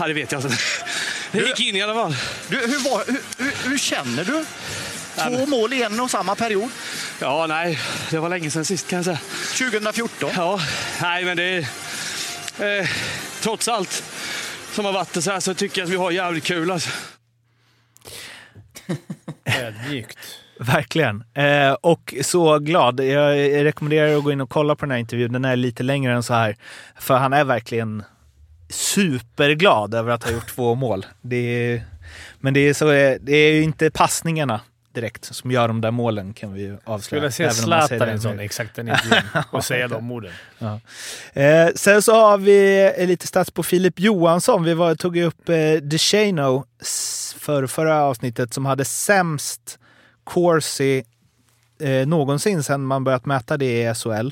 [0.00, 0.56] ja, det vet jag inte.
[1.32, 2.16] Det gick in i alla fall.
[2.48, 4.44] Du, hur, var, hur, hur, hur känner du?
[5.16, 6.70] Två mål i en och samma period.
[7.20, 7.78] Ja, nej,
[8.10, 9.18] det var länge sedan sist kan jag säga.
[9.70, 10.30] 2014.
[10.36, 10.60] Ja,
[11.02, 12.80] nej men det är...
[12.80, 12.88] Eh,
[13.40, 14.02] trots allt
[14.74, 16.90] som har varit så här så tycker jag att vi har jävligt kul alltså.
[19.44, 20.18] Ödmjukt.
[20.58, 21.24] Verkligen.
[21.34, 23.00] Eh, och så glad.
[23.00, 25.32] Jag rekommenderar att gå in och kolla på den här intervjun.
[25.32, 26.56] Den är lite längre än så här.
[26.98, 28.02] För han är verkligen
[28.70, 31.06] superglad över att ha gjort två mål.
[31.20, 31.82] Det är,
[32.40, 32.86] men det är, så,
[33.20, 34.60] det är ju inte passningarna
[34.92, 37.30] direkt som gör de där målen kan vi ju avslöja.
[37.30, 40.32] Skulle jag se Zlatan i en sån exakt den intervjun och säga de orden.
[41.32, 44.64] Eh, sen så har vi lite stats på Filip Johansson.
[44.64, 46.64] Vi var, tog ju upp eh, DeShano
[47.38, 49.78] för förra avsnittet som hade sämst
[50.28, 51.04] Corsi
[51.80, 54.30] eh, någonsin sedan man börjat mäta det i SHL.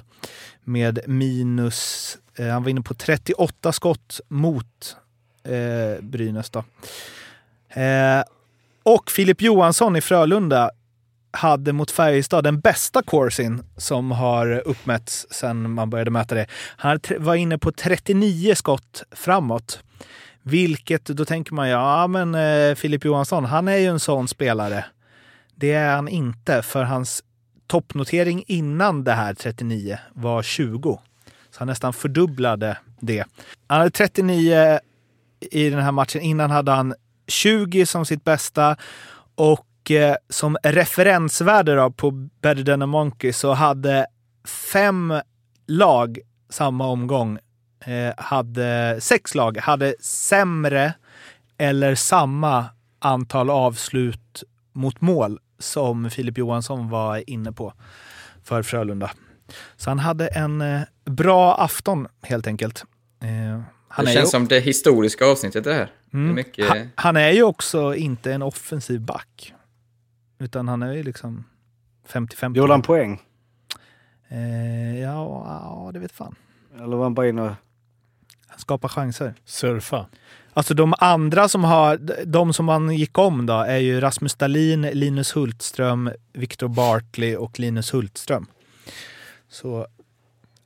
[0.64, 4.96] Med minus, eh, han var inne på 38 skott mot
[5.44, 6.64] eh, Brynäs då.
[7.80, 8.22] Eh,
[8.82, 10.70] och Filip Johansson i Frölunda
[11.30, 16.46] hade mot Färjestad den bästa corsin som har uppmätts sedan man började mäta det.
[16.76, 19.80] Han var inne på 39 skott framåt.
[20.42, 24.84] Vilket, då tänker man ja men eh, Filip Johansson, han är ju en sån spelare.
[25.58, 27.22] Det är han inte, för hans
[27.66, 31.00] toppnotering innan det här 39 var 20.
[31.50, 33.24] Så han nästan fördubblade det.
[33.66, 34.80] Han hade 39
[35.40, 36.20] i den här matchen.
[36.20, 36.94] Innan hade han
[37.28, 38.76] 20 som sitt bästa
[39.34, 44.06] och eh, som referensvärde då på Better than a Monkey så hade
[44.72, 45.20] fem
[45.66, 46.18] lag
[46.50, 47.38] samma omgång,
[47.80, 50.94] eh, hade sex lag, hade sämre
[51.58, 52.64] eller samma
[52.98, 57.72] antal avslut mot mål som Filip Johansson var inne på
[58.44, 59.10] för Frölunda.
[59.76, 62.84] Så han hade en eh, bra afton helt enkelt.
[63.22, 65.92] Eh, Han det är känns ju- som det historiska avsnittet det här.
[66.10, 66.34] Det är Mm.
[66.34, 66.68] mycket...
[66.68, 69.54] Han, han är ju också inte en offensiv back.
[70.38, 71.44] Utan han är ju liksom
[72.08, 72.56] 50-50.
[72.56, 73.22] Gjorde han poäng?
[74.28, 76.34] Eh, ja, ja, det vet fan.
[76.76, 77.52] Eller var han bara in och...
[78.46, 79.34] Han skapar chanser.
[79.44, 80.06] Surfa.
[80.56, 84.82] Alltså de andra som har, de som man gick om då, är ju Rasmus Dahlin,
[84.82, 88.46] Linus Hultström, Viktor Bartley och Linus Hultström.
[89.48, 89.86] Så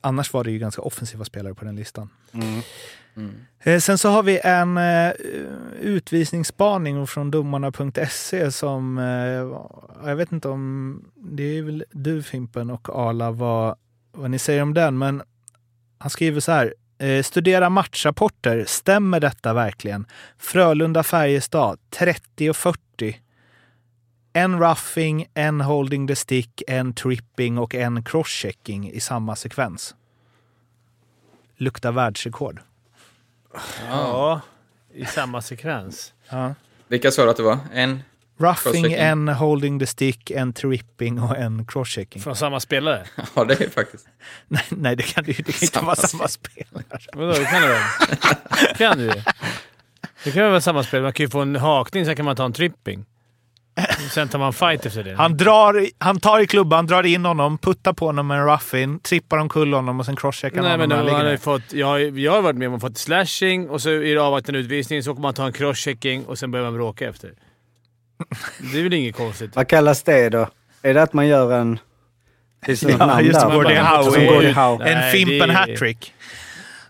[0.01, 2.09] annars var det ju ganska offensiva spelare på den listan.
[2.33, 3.31] Mm.
[3.59, 5.11] Eh, Sen så har vi en eh,
[5.81, 12.89] utvisningsspaning från domarna.se som, eh, jag vet inte om, det är väl du Fimpen och
[12.89, 13.75] Arla vad,
[14.11, 15.21] vad ni säger om den, men
[15.97, 16.73] han skriver så här.
[17.01, 18.65] Eh, studera matchrapporter.
[18.67, 20.05] Stämmer detta verkligen?
[20.37, 23.19] Frölunda-Färjestad 30 och 40.
[24.33, 29.95] En roughing, en holding the stick, en tripping och en crosschecking i samma sekvens.
[31.57, 32.59] Luktar världsrekord.
[33.89, 34.41] Ja,
[34.93, 36.13] i samma sekvens.
[36.29, 36.55] Ja.
[36.87, 37.57] Vilka sa du att det var?
[37.73, 38.03] En?
[38.41, 42.21] Roughing, en holding the stick, en tripping och en crosschecking.
[42.21, 43.03] Från samma spelare?
[43.35, 44.07] Ja, det är faktiskt.
[44.47, 46.83] Nej, nej, det kan ju det kan inte vara samma spelare.
[47.13, 47.81] Vadå, det kan det väl?
[48.77, 49.23] kan du det?
[50.23, 51.01] Det kan väl vara samma spel.
[51.01, 53.05] Man kan ju få en hakning, sen kan man ta en tripping.
[54.11, 55.15] Sen tar man fight efter det.
[55.15, 58.99] Han, drar, han tar i klubban, drar in honom, puttar på honom med en roughing,
[58.99, 60.89] trippar omkull honom och sen crosscheckar Nej, honom.
[60.89, 63.69] men han har fått, jag, har, jag har varit med om att få ett slashing
[63.69, 66.65] och så i det avvaktande utvisning så kommer man ta en crosschecking och sen börjar
[66.65, 67.33] man bråka efter.
[68.73, 69.55] Det är väl inget konstigt?
[69.55, 70.47] Vad kallas det då?
[70.81, 71.79] Är det att man gör en...
[72.65, 73.47] Finns det något Ja, namn just det.
[73.47, 74.33] där?
[74.33, 74.85] Gordie Howe.
[74.89, 76.13] En Fimpen hattrick.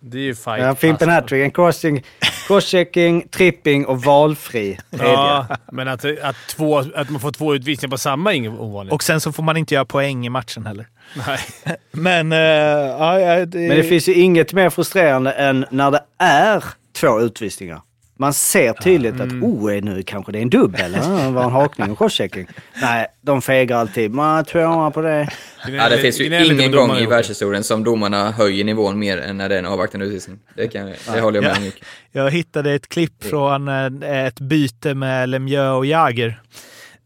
[0.04, 0.60] Det är ju fight.
[0.60, 1.16] Ja, Fimpen pass.
[1.16, 2.04] hattrick, en crossing,
[2.48, 4.78] crosschecking, tripping och valfri.
[4.90, 8.94] Ja, men att, att, två, att man får två utvisningar på samma är inget ovanligt.
[8.94, 10.88] Och sen så får man inte göra poäng i matchen heller.
[11.28, 11.40] Nej.
[11.92, 16.64] Men, ja, ja, det, Men det finns ju inget mer frustrerande än när det är
[16.94, 17.82] två utvisningar.
[18.22, 20.94] Man ser tydligt att oh, nu kanske det är en dubbel.
[20.94, 22.48] Ja, det var en hakning och crosschecking.
[22.82, 24.12] Nej, de fegar alltid.
[24.12, 25.30] Man tvåa på det.
[25.68, 29.50] Ja, det finns ju ingen gång i världshistorien som domarna höjer nivån mer än när
[29.50, 30.40] det är en avvaktande utvisning.
[30.56, 31.58] Det, kan, det håller jag med Ja.
[31.58, 31.88] om mycket.
[32.12, 36.42] Jag hittade ett klipp från eh, ett byte med Lemieux och Jager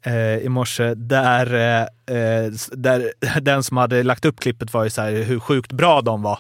[0.06, 1.82] eh, i morse där, eh,
[2.18, 6.01] eh där den som hade lagt upp klippet var ju så här hur sjukt bra
[6.01, 6.39] de var.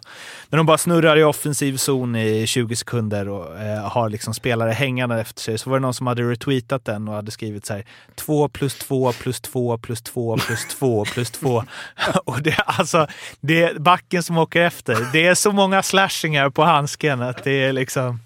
[0.49, 4.71] När de bara snurrar i offensiv zon i 20 sekunder och eh, har liksom spelare
[4.71, 7.73] hängande efter sig så var det någon som hade retweetat den och hade skrivit så
[7.73, 7.85] här
[8.15, 11.63] 2 plus 2 plus 2 plus 2 plus 2 plus 2.
[12.25, 13.07] och det är alltså
[13.41, 15.07] det är backen som åker efter.
[15.13, 18.19] Det är så många slashingar på handsken att det är liksom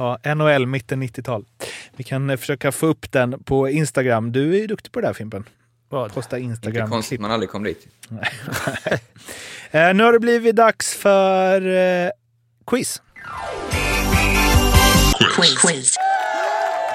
[0.00, 1.44] Ja, NHL mitten 90-tal.
[1.96, 4.32] Vi kan eh, försöka få upp den på Instagram.
[4.32, 5.44] Du är ju duktig på det där Fimpen.
[5.88, 6.14] Vad?
[6.14, 6.90] Posta Inte Instagram.
[6.90, 7.86] konstigt man aldrig kom dit.
[9.72, 12.10] Eh, nu har det blivit dags för eh,
[12.66, 13.02] quiz.
[15.36, 15.96] Quiz.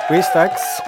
[0.08, 0.82] Quizdags.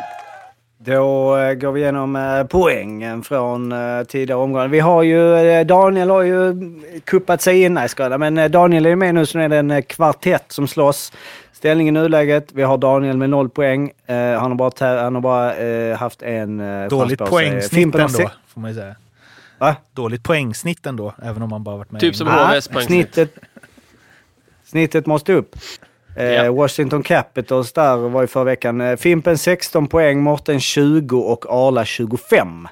[0.78, 3.74] Då eh, går vi igenom poängen från
[4.08, 4.68] tidigare omgångar.
[4.68, 6.56] Vi har ju, Daniel har ju
[7.04, 9.58] kuppat sig in, nej jag skojar, men Daniel är med nu så nu är det
[9.58, 11.12] en kvartett som slåss.
[11.58, 13.92] Ställning i nuläget, vi har Daniel med noll poäng.
[14.06, 18.62] Eh, han har bara, han har bara eh, haft en eh, Dåligt poängsnitt ändå, får
[18.62, 18.96] man ju säga.
[19.58, 19.76] Va?
[19.94, 22.28] Dåligt poängsnitt ändå, även om man bara varit med Typ som.
[22.28, 23.14] HVs poängsnitt.
[23.14, 23.36] snittet,
[24.66, 25.56] snittet måste upp.
[26.16, 26.52] Ja.
[26.52, 28.82] Washington Capitals där var ju förra veckan.
[28.82, 32.68] Eh, Fimpen 16 poäng, Morten 20 och Arla 25.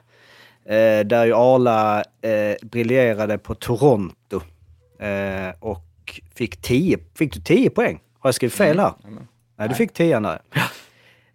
[0.66, 4.42] Eh, där ju Arla eh, briljerade på Toronto.
[5.00, 6.98] Eh, och fick 10.
[7.16, 8.00] Fick du 10 poäng?
[8.26, 8.94] Har jag skrivit fel här?
[9.58, 10.42] Nej, du fick 10 där.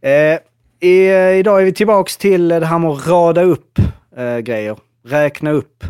[0.01, 0.39] Eh,
[0.81, 3.79] i, eh, idag är vi tillbaks till det här med att rada upp
[4.17, 4.77] eh, grejer.
[5.05, 5.85] Räkna upp.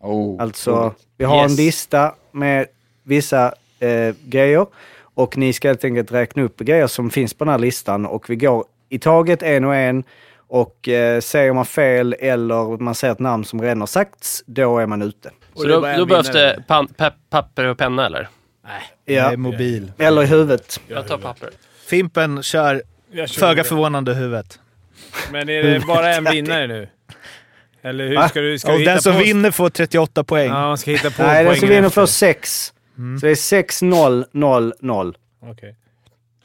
[0.00, 0.94] Oh, Alltså, roligt.
[1.16, 1.58] vi har en Yes.
[1.58, 2.66] lista med
[3.02, 4.66] vissa eh, grejer
[5.14, 8.30] och ni ska helt enkelt räkna upp grejer som finns på den här listan och
[8.30, 10.04] vi går i taget en och en
[10.36, 14.78] och eh, säger man fel eller man säger ett namn som redan har sagts, då
[14.78, 15.30] är man ute.
[15.54, 18.28] Så då, då behövs det pan, pe, papper och penna eller?
[19.14, 19.36] Ja.
[19.36, 19.92] mobil.
[19.98, 20.80] Eller i huvudet.
[20.88, 21.48] Jag tar papper.
[21.86, 22.82] Fimpen kör,
[23.38, 24.58] föga förvånande, huvudet.
[25.32, 26.88] Men är det bara en vinnare nu?
[27.82, 28.58] Eller hur ska du...
[28.58, 29.18] Ska Och du hitta den som på...
[29.18, 30.48] vinner får 38 poäng.
[30.48, 32.00] Ja, man ska hitta på Nej, den som vinner efter.
[32.00, 32.72] får 6.
[33.20, 35.14] Så det är 6-0-0-0.
[35.42, 35.76] Okej.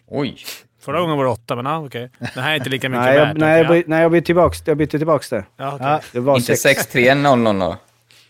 [0.07, 0.35] Oj.
[0.81, 2.09] Förra gången var det åtta, men ja, okej.
[2.33, 3.27] Det här är inte lika mycket Nej, värt.
[3.27, 5.45] jag, nej, jag, nej, jag bytte tillbaks, jag bytte tillbaks det.
[5.57, 5.73] ja.
[5.75, 5.87] Okej.
[5.87, 6.95] Ja, Det var Inte 6.
[6.95, 7.77] 6-3-0-0 då?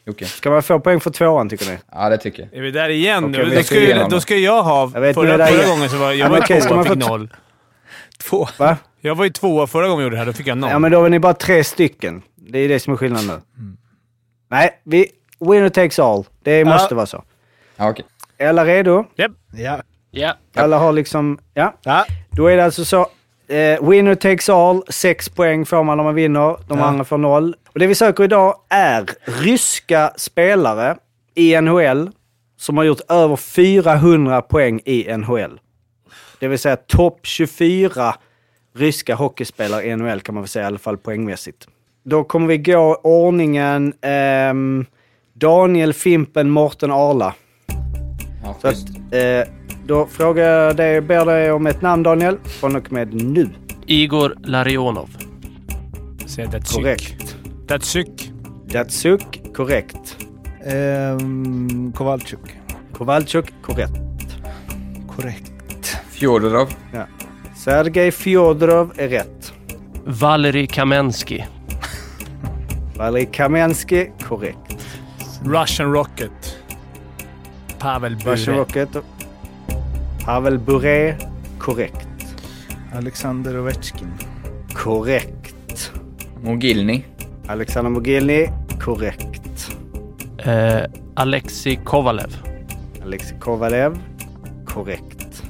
[0.06, 0.26] Jocke?
[0.26, 1.78] Ska man få poäng för tvåan tycker ni?
[1.92, 2.54] Ja, det tycker jag.
[2.60, 3.38] Är vi där igen nu?
[3.42, 4.20] Okej, vi då, ska ju, då då.
[4.22, 4.92] ska jag ha...
[4.94, 6.80] Jag vet, nu förra det förra gången så var jag Ja, var men okej, tvåa
[6.80, 7.30] och fick noll.
[8.30, 8.48] Två.
[8.58, 8.78] Va?
[9.02, 10.26] Jag var ju tvåa förra gången vi gjorde det här.
[10.26, 10.70] Då fick jag noll.
[10.72, 12.22] Ja, men då är ni bara tre stycken.
[12.36, 13.42] Det är det som är skillnaden nu.
[14.50, 15.08] Nej, vi,
[15.40, 16.26] winner takes all.
[16.44, 17.24] Det måste vara så.
[17.76, 18.06] Ja, okej.
[18.38, 19.06] Är alla redo?
[19.16, 19.32] Japp.
[19.56, 19.82] Ja.
[20.12, 20.34] Ja.
[20.56, 21.40] Alla har liksom...
[21.54, 21.74] Ja.
[21.84, 22.06] Ja.
[22.32, 23.08] Då är det alltså så.
[23.48, 24.84] Eh, winner takes all.
[24.90, 26.58] Sex poäng får man om man vinner.
[26.68, 26.86] De Ja.
[26.86, 27.56] andra får noll.
[27.74, 29.06] Och det vi söker idag är
[29.42, 30.98] ryska spelare
[31.36, 32.10] i NHL
[32.58, 35.60] som har gjort över 400 poäng i NHL.
[36.40, 38.16] Det vill säga topp 24
[38.76, 41.68] ryska hockeyspelare i NHL kan man väl säga i alla fall poängmässigt.
[42.04, 44.86] Då kommer vi gå ordningen ehm,
[45.34, 47.34] Daniel, Fimpen, Morten, Arla.
[48.44, 48.76] Ja, Så att,
[49.12, 49.54] eh,
[49.86, 53.50] då frågar jag dig, ber dig om ett namn Daniel, från och med nu.
[53.86, 55.10] Igor Larionov.
[56.28, 56.76] Säg Datsyk.
[56.76, 57.43] Korrekt.
[57.68, 58.32] Datsyk.
[58.74, 59.22] Datsuk,
[59.54, 60.18] korrekt.
[60.66, 62.40] Ehm, Kowalczyk.
[62.94, 64.02] Kowalczyk, korrekt.
[65.16, 65.98] Korrekt.
[66.10, 66.70] Fjodorov.
[66.94, 67.08] Ja.
[67.56, 69.54] Sergej Fjodorov är rätt.
[70.06, 71.44] Valeri Kamensky.
[72.98, 74.86] Valerij Kamensky, korrekt.
[75.46, 76.58] Russian Rocket.
[77.80, 78.58] Pavel Russian Bure.
[78.58, 78.98] Rocket.
[80.26, 81.18] Pavel Bure,
[81.60, 82.08] korrekt.
[82.94, 84.08] Alexander Ovechkin.
[84.74, 85.92] Korrekt.
[86.44, 87.04] Mogilny.
[87.48, 88.48] Alexander Mogilny,
[88.82, 89.72] korrekt.
[90.46, 90.84] Eh,
[91.16, 92.38] Alexei Kovalev.
[93.04, 94.00] Alexej Kovalev,
[94.66, 95.44] korrekt.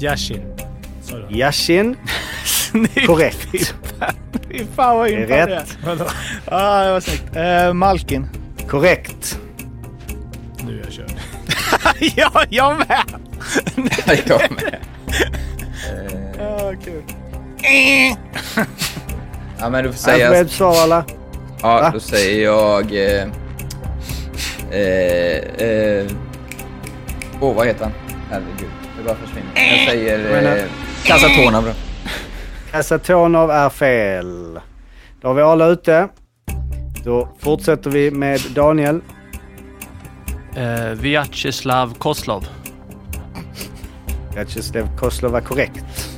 [0.00, 0.42] Yashin.
[1.30, 1.96] Yashin,
[3.06, 3.74] korrekt.
[4.50, 5.48] Fy fan vad Det är imponerad.
[5.48, 5.78] rätt.
[6.50, 7.36] Ja, det var snyggt.
[7.36, 8.28] Eh, Malkin.
[8.68, 9.38] Korrekt.
[10.66, 11.10] Nu är jag körd.
[12.16, 13.04] ja, jag med!
[14.26, 14.76] jag med.
[16.38, 17.02] Ja, kul.
[19.62, 20.28] Ja, men du får säga...
[20.28, 21.04] Alfred, alla.
[21.62, 21.90] Ja, Va?
[21.94, 22.92] då säger jag...
[22.94, 23.28] Eh,
[24.70, 26.06] eh, eh,
[27.40, 27.92] Åh, vad heter han?
[28.30, 29.50] Herregud, det bara försvinner.
[29.54, 30.56] Jag säger...
[30.56, 30.64] Eh,
[31.04, 31.72] Casatonov då.
[32.70, 34.60] Kasatonov är fel.
[35.20, 36.08] Då har vi alla ute.
[37.04, 39.00] Då fortsätter vi med Daniel.
[40.56, 42.46] Eh, Vyacheslav Koslov.
[44.34, 46.08] Vyacheslav Koslov är korrekt.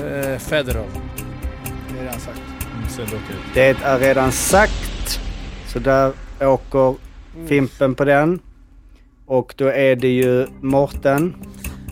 [0.00, 1.03] Uh, Fedorov.
[1.94, 2.40] Det är redan sagt.
[2.98, 3.22] Mm.
[3.54, 5.20] Det är redan sagt.
[5.66, 6.94] Så där åker
[7.46, 8.40] Fimpen på den.
[9.26, 11.34] Och då är det ju Morten.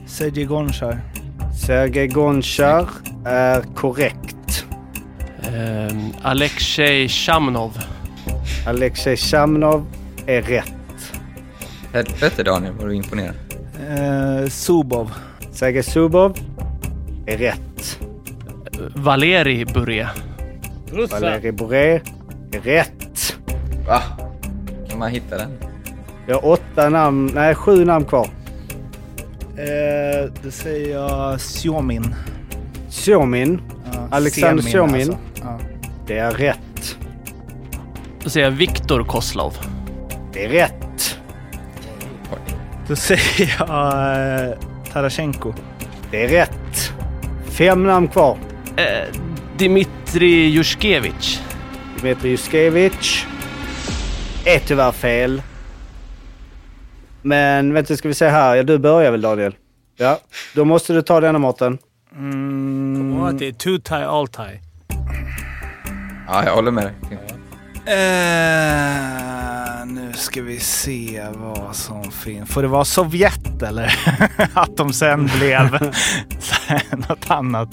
[0.07, 1.01] Sergej Gonchar.
[1.67, 2.89] Sergej Gonchar
[3.25, 4.67] är korrekt.
[5.43, 7.79] Eh, Alexej Shamnov.
[8.67, 9.87] Alexej Shamnov
[10.27, 11.13] är rätt.
[11.93, 13.35] Helvete Daniel, vad du imponerad.
[13.89, 15.11] Eh, Subov.
[15.53, 16.39] Sergej Subov
[17.27, 17.99] är rätt.
[18.95, 20.09] Valeri Bure.
[21.11, 22.01] Valeri Boré
[22.53, 23.37] är rätt.
[23.87, 24.03] Va?
[24.91, 25.51] Kan man hitta den?
[26.27, 28.29] Vi har åtta namn, nej sju namn kvar.
[29.57, 32.15] Eh, då säger jag Siomin.
[32.91, 33.61] Siomin,
[33.93, 34.95] Ja, Alexander Siomin.
[34.95, 35.19] alltså.
[35.43, 35.59] Ja.
[36.07, 36.97] det är rätt.
[38.23, 39.57] Då säger jag Viktor Koslov.
[40.33, 41.19] Det är rätt.
[42.89, 43.69] Då säger jag
[44.49, 44.55] eh,
[44.93, 45.53] Tarashenko.
[46.11, 46.93] Det är rätt.
[47.47, 48.37] Fem namn kvar.
[48.77, 49.09] Eh,
[49.59, 51.41] Dmitri Juskevich.
[52.01, 53.27] Dmitrij Juskevich
[54.45, 55.43] är tyvärr fel.
[57.23, 58.55] Men vänta, ska vi se här.
[58.55, 59.55] Ja, du börjar väl Daniel?
[59.97, 60.19] Ja,
[60.55, 61.79] då måste du ta denna Mårten.
[62.17, 63.17] Mm.
[63.21, 64.61] Åh, det är two tie, all tie.
[66.29, 66.95] Ja, jag håller med dig.
[67.87, 72.51] Eh, nu ska vi se vad som finns.
[72.51, 73.95] Får det vara Sovjet eller?
[74.55, 75.73] att de sen blev
[77.09, 77.69] något annat.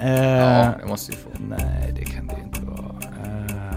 [0.00, 1.28] Eh, Ja, det måste ju få.
[1.38, 2.94] Nej, det kan det inte vara.
[3.24, 3.76] Eh,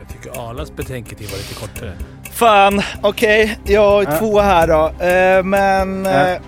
[0.00, 1.92] Jag tycker Arlas betänketid var lite kortare.
[2.32, 3.58] fan, okej.
[3.64, 4.18] Jag har Ja.
[4.18, 5.04] två här då.
[5.04, 6.06] Eh, men...
[6.06, 6.38] Eh,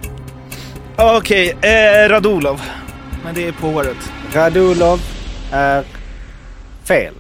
[0.97, 2.61] okej, eh, Radulov.
[3.25, 4.13] Men det är på året.
[4.35, 5.01] Radulov
[5.53, 5.85] är
[6.85, 7.15] fel.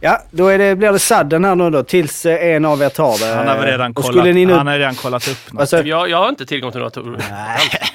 [0.00, 2.88] Ja, då är det, blir det sadden här nu då tills eh, en av er
[2.88, 3.36] tar det.
[3.36, 4.52] Han har väl redan kollat, skulle ni nu...
[4.52, 5.60] han har redan kollat upp något.
[5.60, 7.18] Alltså, Jag, jag har inte tillgång till några.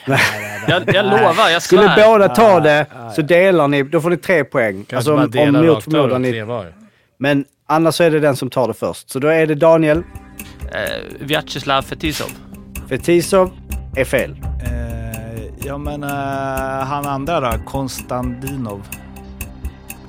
[0.06, 0.20] Nej.
[0.68, 2.08] Jag, jag lovar, jag skulle svär.
[2.08, 4.86] båda ta det så delar ni, då får ni tre poäng.
[4.90, 6.32] Kanske Alltså om, dela om mot förmodan och ni...
[6.32, 6.74] tre var.
[7.18, 9.10] Men annars så är det den som tar det först.
[9.10, 9.98] Så då är det Daniel.
[10.72, 10.82] Eh,
[11.20, 12.32] Vyacheslav Fetisov.
[12.90, 13.52] Fetisov
[13.96, 14.32] är fel.
[14.66, 16.10] Eh, ja men eh,
[16.86, 18.82] han andra då, Konstantinov.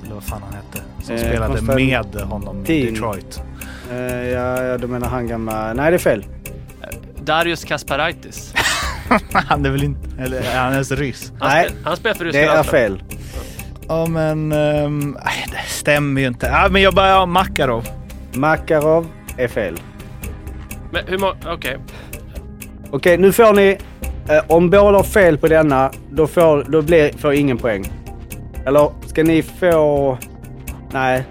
[0.03, 0.94] Eller vad fan han hette.
[1.05, 3.41] Som Eh, spelade Konstantin- med honom i Detroit.
[3.91, 5.73] Eh, ja, ja, du menar han gamla...
[5.73, 6.25] Nej, det är fel.
[7.23, 8.53] Darius Kasparaitis.
[9.33, 10.09] han är väl inte...
[10.23, 11.31] Eller är han ens ryss?
[11.39, 13.03] Han, Nej, spel, han spelar för Det är fel.
[13.87, 14.49] Ja men...
[14.49, 16.45] nej, det stämmer ju inte.
[16.45, 17.87] Ja men jag bara, ja, Makarov.
[18.33, 19.07] Makarov
[19.37, 19.79] är fel.
[20.91, 21.33] Men hur många...
[21.45, 21.77] Okej.
[22.91, 23.77] Okej, nu får ni...
[24.29, 27.91] Eh, om båda har fel på denna, då får, då blir, får ingen poäng.
[28.65, 30.17] Eller ska ni få...
[30.95, 31.23] Nej.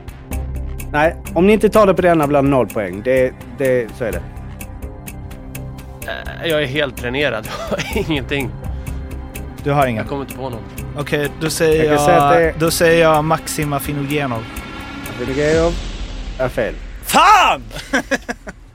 [0.93, 3.03] Nej, om ni inte tar det på denna blir det noll poäng.
[3.05, 4.23] Det, det, så är det.
[6.43, 7.49] Eh, Jag är helt dränerad.
[7.71, 8.51] Jag har Ingenting.
[9.63, 10.01] Du har ingen?
[10.03, 10.63] Jag kommer inte på någon.
[10.99, 14.45] Okej, då säger Jag jag, det är- då säger jag Maxim Afinogenov.
[15.21, 15.73] Vinogajov
[16.39, 16.75] är fel.
[17.03, 17.63] Fan!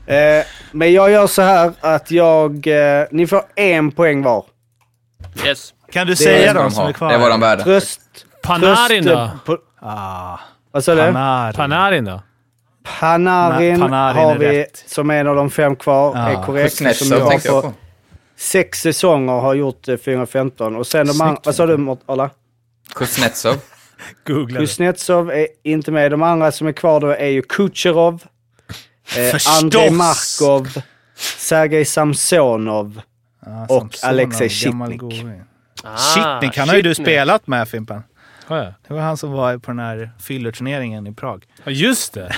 [0.06, 2.66] Eh, men jag gör så här att jag...
[2.66, 4.44] Eh, ni får en poäng var.
[5.46, 5.74] Yes.
[5.92, 7.12] Kan du Det säga de som är kvar?
[7.12, 7.64] Det var de värda.
[7.64, 8.00] Tröst...
[8.42, 9.56] Panarin tröst, då?
[9.56, 10.38] På, Ah,
[10.72, 11.00] vad sa du?
[11.00, 11.54] Panarin.
[11.54, 12.22] Panarin då?
[13.00, 14.84] Panarin, Na- Panarin har vi rätt.
[14.86, 16.12] som en av de fem kvar.
[16.16, 16.28] Ja.
[16.30, 16.74] Är korrekt.
[16.76, 17.72] Som Kuznetsov jag tänkte jag på
[18.36, 20.76] sex säsonger har gjort eh, 415.
[20.76, 21.40] Och sen de andra...
[21.44, 22.30] Vad sa du Arla?
[22.94, 23.56] Kuznetsov.
[24.26, 24.60] Googla.
[24.60, 26.10] Kuznetsov är inte med.
[26.10, 28.22] De andra som är kvar då är ju Kucherov,
[29.16, 29.58] eh!
[29.62, 30.68] Andrei Markov,
[31.38, 33.00] Sergej Samsonov.
[33.46, 35.02] Ah, Och Samsonov, Alexej Shitnik.
[35.84, 38.02] Ah, Shitnik, han har ju du spelat med Fimpen.
[38.50, 38.74] Har jag?
[38.88, 41.44] Det var han som var på den här fyllerturneringen i Prag.
[41.64, 42.32] Ja, just det.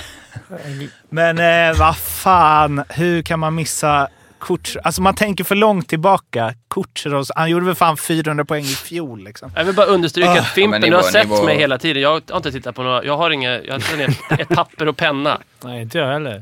[1.09, 1.39] Men
[1.71, 4.07] eh, vad fan, hur kan man missa
[4.39, 4.81] Kutjer?
[4.85, 6.53] Alltså man tänker för långt tillbaka.
[6.69, 9.51] Kutjerov, han gjorde väl fan 400 poäng i fjol liksom.
[9.55, 10.39] Jag vill bara understryka Ah.
[10.39, 12.01] att Fimpen, Ja, men du har sett nivå- mig hela tiden.
[12.03, 13.03] Jag har inte tittat på några...
[13.03, 13.49] Jag har inga...
[13.61, 15.37] Jag har ner ett papper och penna.
[15.63, 16.41] Nej, inte jag heller.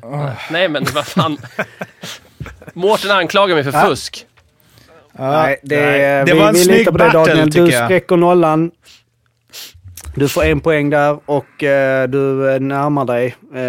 [0.52, 1.38] Nej, men vad fan.
[2.73, 3.85] Mårten anklagar mig för Ah.
[3.88, 4.26] fusk.
[5.14, 5.99] Nej, det, nej.
[6.26, 7.35] Det vi, var en vi snygg battle.
[7.45, 7.85] Du tycker jag.
[7.85, 8.72] spräcker nollan.
[10.15, 12.19] Du får en poäng där och eh, du
[12.59, 13.61] närmar dig eh,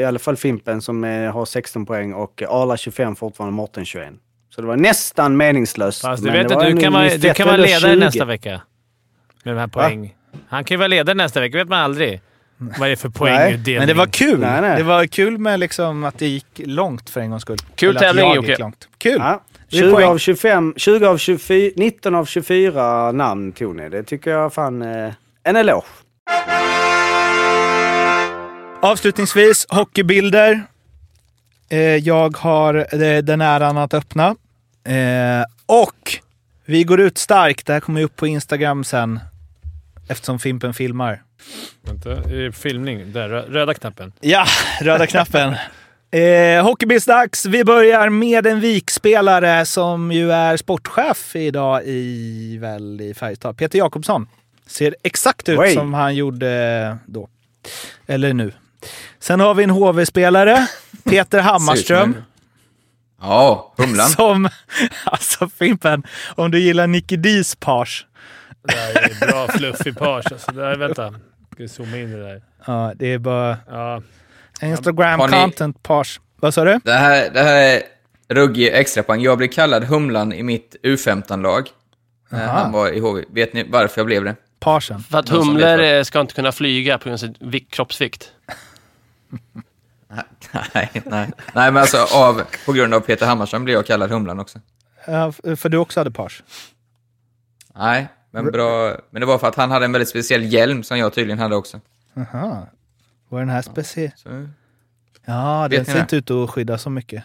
[0.00, 4.08] i alla fall Fimpen som eh, har 16 poäng och Arla 25 fortfarande, Mårten 21.
[4.54, 6.02] Så det var nästan meningslöst.
[6.02, 7.96] Fast du vet det att du kan vara, du kan vara ledare 20.
[7.96, 8.60] nästa vecka.
[9.42, 10.14] Med de här poäng.
[10.48, 12.20] Han kan ju vara ledare nästa vecka, vet man aldrig.
[12.56, 13.78] Vad det är för poängutdelning.
[13.78, 14.40] Men det var kul.
[14.40, 14.76] Nej, nej.
[14.76, 17.58] Det var kul med liksom att det gick långt för en gångs skull.
[17.74, 18.72] Kul tävling, Jocke.
[18.98, 19.16] Kul!
[19.18, 19.42] Ja.
[19.70, 20.08] Det är 20 poäng.
[20.08, 23.88] av 25, 20 av 24, 19 av 24 namn tog ni.
[23.88, 25.12] Det tycker jag fan eh,
[25.44, 25.84] en eloge.
[28.82, 30.62] Avslutningsvis, hockeybilder.
[31.68, 34.26] Eh, jag har eh, den äran att öppna.
[34.84, 36.18] Eh, och
[36.64, 37.66] vi går ut starkt.
[37.66, 39.20] Det här kommer upp på Instagram sen.
[40.08, 41.22] Eftersom Fimpen filmar.
[41.82, 43.12] Vänta, i filmning.
[43.12, 44.12] Där, rö- röda knappen.
[44.20, 44.44] Ja,
[44.80, 45.54] röda knappen.
[46.10, 47.46] Eh, Hockeybilsdags.
[47.46, 53.56] Vi börjar med en vikspelare som ju är sportchef idag i, väl, i Färjestad.
[53.56, 54.26] Peter Jakobsson.
[54.66, 55.74] Ser exakt ut Oj.
[55.74, 57.28] som han gjorde då.
[58.06, 58.52] Eller nu.
[59.18, 60.66] Sen har vi en HV-spelare,
[61.04, 62.16] Peter Hammarström.
[63.20, 64.08] Ja, Humlan.
[64.10, 64.48] Som,
[65.04, 66.02] alltså Fimpen,
[66.36, 68.06] om du gillar Nicky Dees page.
[68.62, 70.32] Det är bra fluffig page.
[70.32, 71.10] Alltså, där, vänta.
[71.10, 72.42] Ska vi zooma in det där.
[72.66, 74.02] Ja, det är bara Ja.
[74.62, 76.20] Instagram ni- content page.
[76.36, 76.80] Vad sa du?
[76.84, 77.82] Det här, det här är
[78.28, 79.20] ruggig extrapoäng.
[79.22, 81.68] Jag blev kallad Humlan i mitt U15-lag.
[82.30, 82.58] när Aha.
[82.62, 83.24] Han var i HV.
[83.30, 84.34] Vet ni varför jag blev det?
[84.64, 85.00] Pagen.
[85.00, 88.30] För att humlor ska inte kunna flyga på grund av sin vik- kroppsvikt.
[90.74, 91.30] Nej, nej.
[91.54, 94.60] nej men alltså av, på grund av Peter Hammarström blev jag kallad Humlan också.
[95.06, 96.42] Ja, för du också hade page.
[97.74, 98.96] Nej, men bra.
[99.10, 101.56] Men det var för att han hade en väldigt speciell hjälm som jag tydligen hade
[101.56, 101.80] också.
[102.16, 102.66] Aha.
[103.28, 104.10] Var den här speciell?
[104.16, 104.48] Så,
[105.26, 106.00] Ja, den ser det?
[106.00, 107.24] inte ut att skydda så mycket.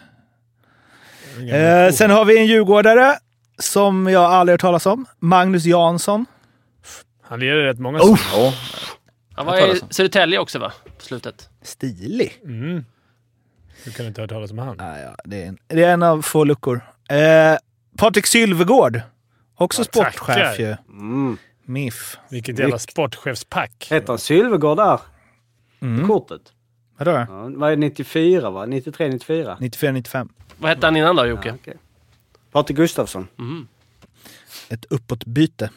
[1.52, 3.18] Eh, sen har vi en djurgårdare
[3.58, 5.06] som jag aldrig hört talas om.
[5.18, 6.26] Magnus Jansson.
[7.30, 8.20] Han leder rätt många Oh.
[8.32, 8.52] ja,
[9.34, 9.80] Han var i.
[9.90, 10.72] Södertälje också va?
[10.98, 11.48] På slutet.
[11.62, 12.40] Stilig.
[12.44, 12.84] Mm.
[13.84, 14.76] Du kan inte ha hört talas om han.
[14.78, 16.80] Ja, ja, det, är en, det är en av få luckor.
[17.10, 17.56] Eh,
[17.98, 19.00] Patrik Sylvegård.
[19.54, 20.54] Också Ja, sportchef tackar.
[20.58, 20.76] ju.
[20.88, 21.36] Mm.
[21.64, 22.18] MIF.
[22.30, 23.86] Vilket jävla sportchefspack.
[23.90, 25.00] Heter han Sylvegård där?
[25.80, 26.06] Mm.
[26.08, 26.42] Kortet?
[26.96, 27.10] Vadå?
[27.10, 27.26] Ja,
[27.56, 28.66] vad är det, 94 va?
[28.66, 29.56] 93, 94?
[29.60, 30.28] 94-95.
[30.58, 31.48] Vad hette han innan då Jocke?
[31.48, 31.76] Ja, okej.
[32.52, 33.28] Patrik Gustafsson.
[33.36, 33.68] Mhm.
[34.70, 35.70] Ett uppåtbyte.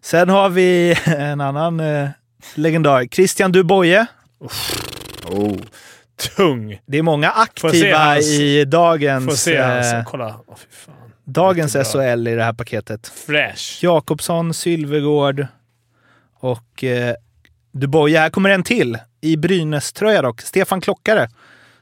[0.00, 2.08] Sen har vi en annan eh,
[2.54, 3.06] legendar.
[3.06, 4.06] Christian Duboye.
[5.24, 5.56] oh.
[6.36, 6.80] Tung.
[6.86, 9.92] Det är många aktiva hans- i Får dagens, se hans.
[9.92, 10.40] eh, Kolla.
[10.70, 10.94] Fan.
[11.24, 11.72] dagens.
[11.92, 13.06] SHL i det här paketet.
[13.26, 13.84] Fresh.
[13.84, 15.46] Jakobsson, Sylvegård
[16.34, 17.14] och eh,
[17.72, 18.18] Duboye.
[18.18, 20.40] Här kommer en till i Brynäs-tröja dock.
[20.40, 21.28] Stefan Klockare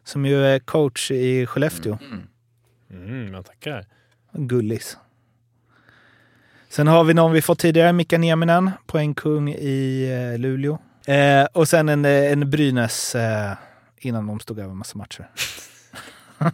[0.04, 1.98] som ju är coach i Skellefteå.
[2.90, 3.84] Mm, jag tackar.
[4.32, 4.96] Gullis.
[6.70, 10.78] Sen har vi någon vi fått tidigare, Mika Nieminen, poängkung i eh, Luleå.
[11.06, 13.52] Eh, och sen en, eh, en Brynäs eh,
[13.98, 15.28] innan de stod över massa matcher.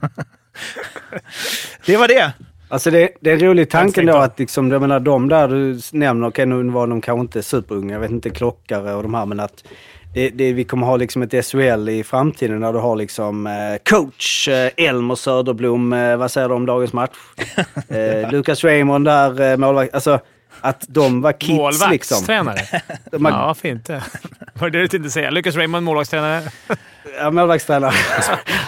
[1.86, 2.32] det var det.
[2.69, 5.81] Alltså det, det är en rolig tanke då att liksom, jag menar, de där du
[5.93, 9.27] nämner, okej nu var de kanske inte superunga, jag vet inte Klockare och de här,
[9.27, 9.65] men att
[10.15, 13.53] det, det, vi kommer ha liksom ett SHL i framtiden där du har liksom eh,
[13.91, 17.11] coach eh, Elmer Söderblom, eh, vad säger du om dagens match?
[17.89, 20.20] Eh, Lucas Raymond där, målvakt, alltså
[20.61, 21.49] att de var kids
[21.91, 22.16] liksom.
[22.28, 22.59] Målvaktstränare.
[23.12, 24.03] Har, Ja, varför inte?
[24.55, 25.31] Var det det du tänkte säga?
[25.31, 26.43] Lucas Raymond, målvaktstränare.
[27.19, 27.93] Ja, målvaktstränare.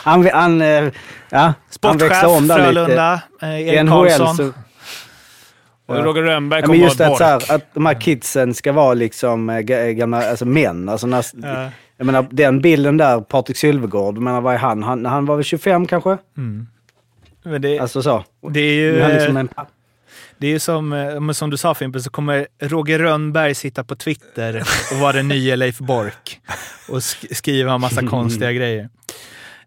[0.03, 0.91] han, han, ja,
[1.31, 3.47] han Sportchef, växlar om där Frölunda, lite.
[3.47, 4.37] Erik Karlsson.
[4.37, 4.53] så,
[5.87, 8.73] Och Roger Rönnberg Ja, kommer just vara att, så här, att de här kidsen ska
[8.73, 10.89] vara liksom eh, ga- gamla alltså män.
[10.89, 11.71] Alltså när, Ja.
[11.97, 14.83] Jag menar den bilden där, Patrik Sylvegård, menar vad är han?
[14.83, 15.07] han?
[15.07, 16.19] Han var väl 25 kanske?
[16.37, 16.67] Mm.
[17.43, 18.25] Men det, Alltså så.
[18.51, 19.01] det är ju...
[19.03, 19.49] Han liksom en,
[20.39, 23.97] Det är ju som, eh, som du sa Fimpen, så kommer Roger Rönnberg sitta på
[23.97, 26.41] Twitter och vara den nya Leif Bork
[26.89, 28.89] och sk- skriva en massa konstiga grejer.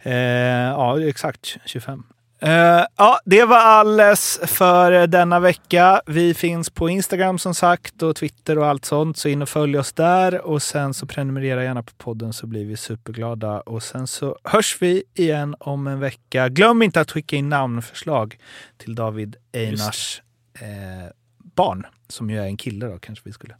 [0.02, 2.04] Eh, ja, exakt 25.
[2.41, 6.02] Eh, ja, det var alles för denna vecka.
[6.06, 9.78] Vi finns på Instagram som sagt och Twitter och allt sånt, så in och följ
[9.78, 14.07] oss där och sen så prenumerera gärna på podden så blir vi superglada och sen
[14.07, 16.49] så hörs vi igen om en vecka.
[16.49, 18.38] Glöm inte att skicka in namnförslag
[18.78, 20.22] till David Einars
[20.53, 23.56] eh, barn, som ju är en kille då kanske vi skulle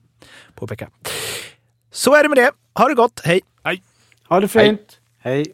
[0.56, 0.90] påpeka.
[1.92, 2.52] Så är det med det.
[2.74, 3.22] Ha det gott.
[3.24, 3.42] Hej!
[3.64, 3.84] Hej!
[4.30, 5.00] ha det fint.
[5.20, 5.54] Hej.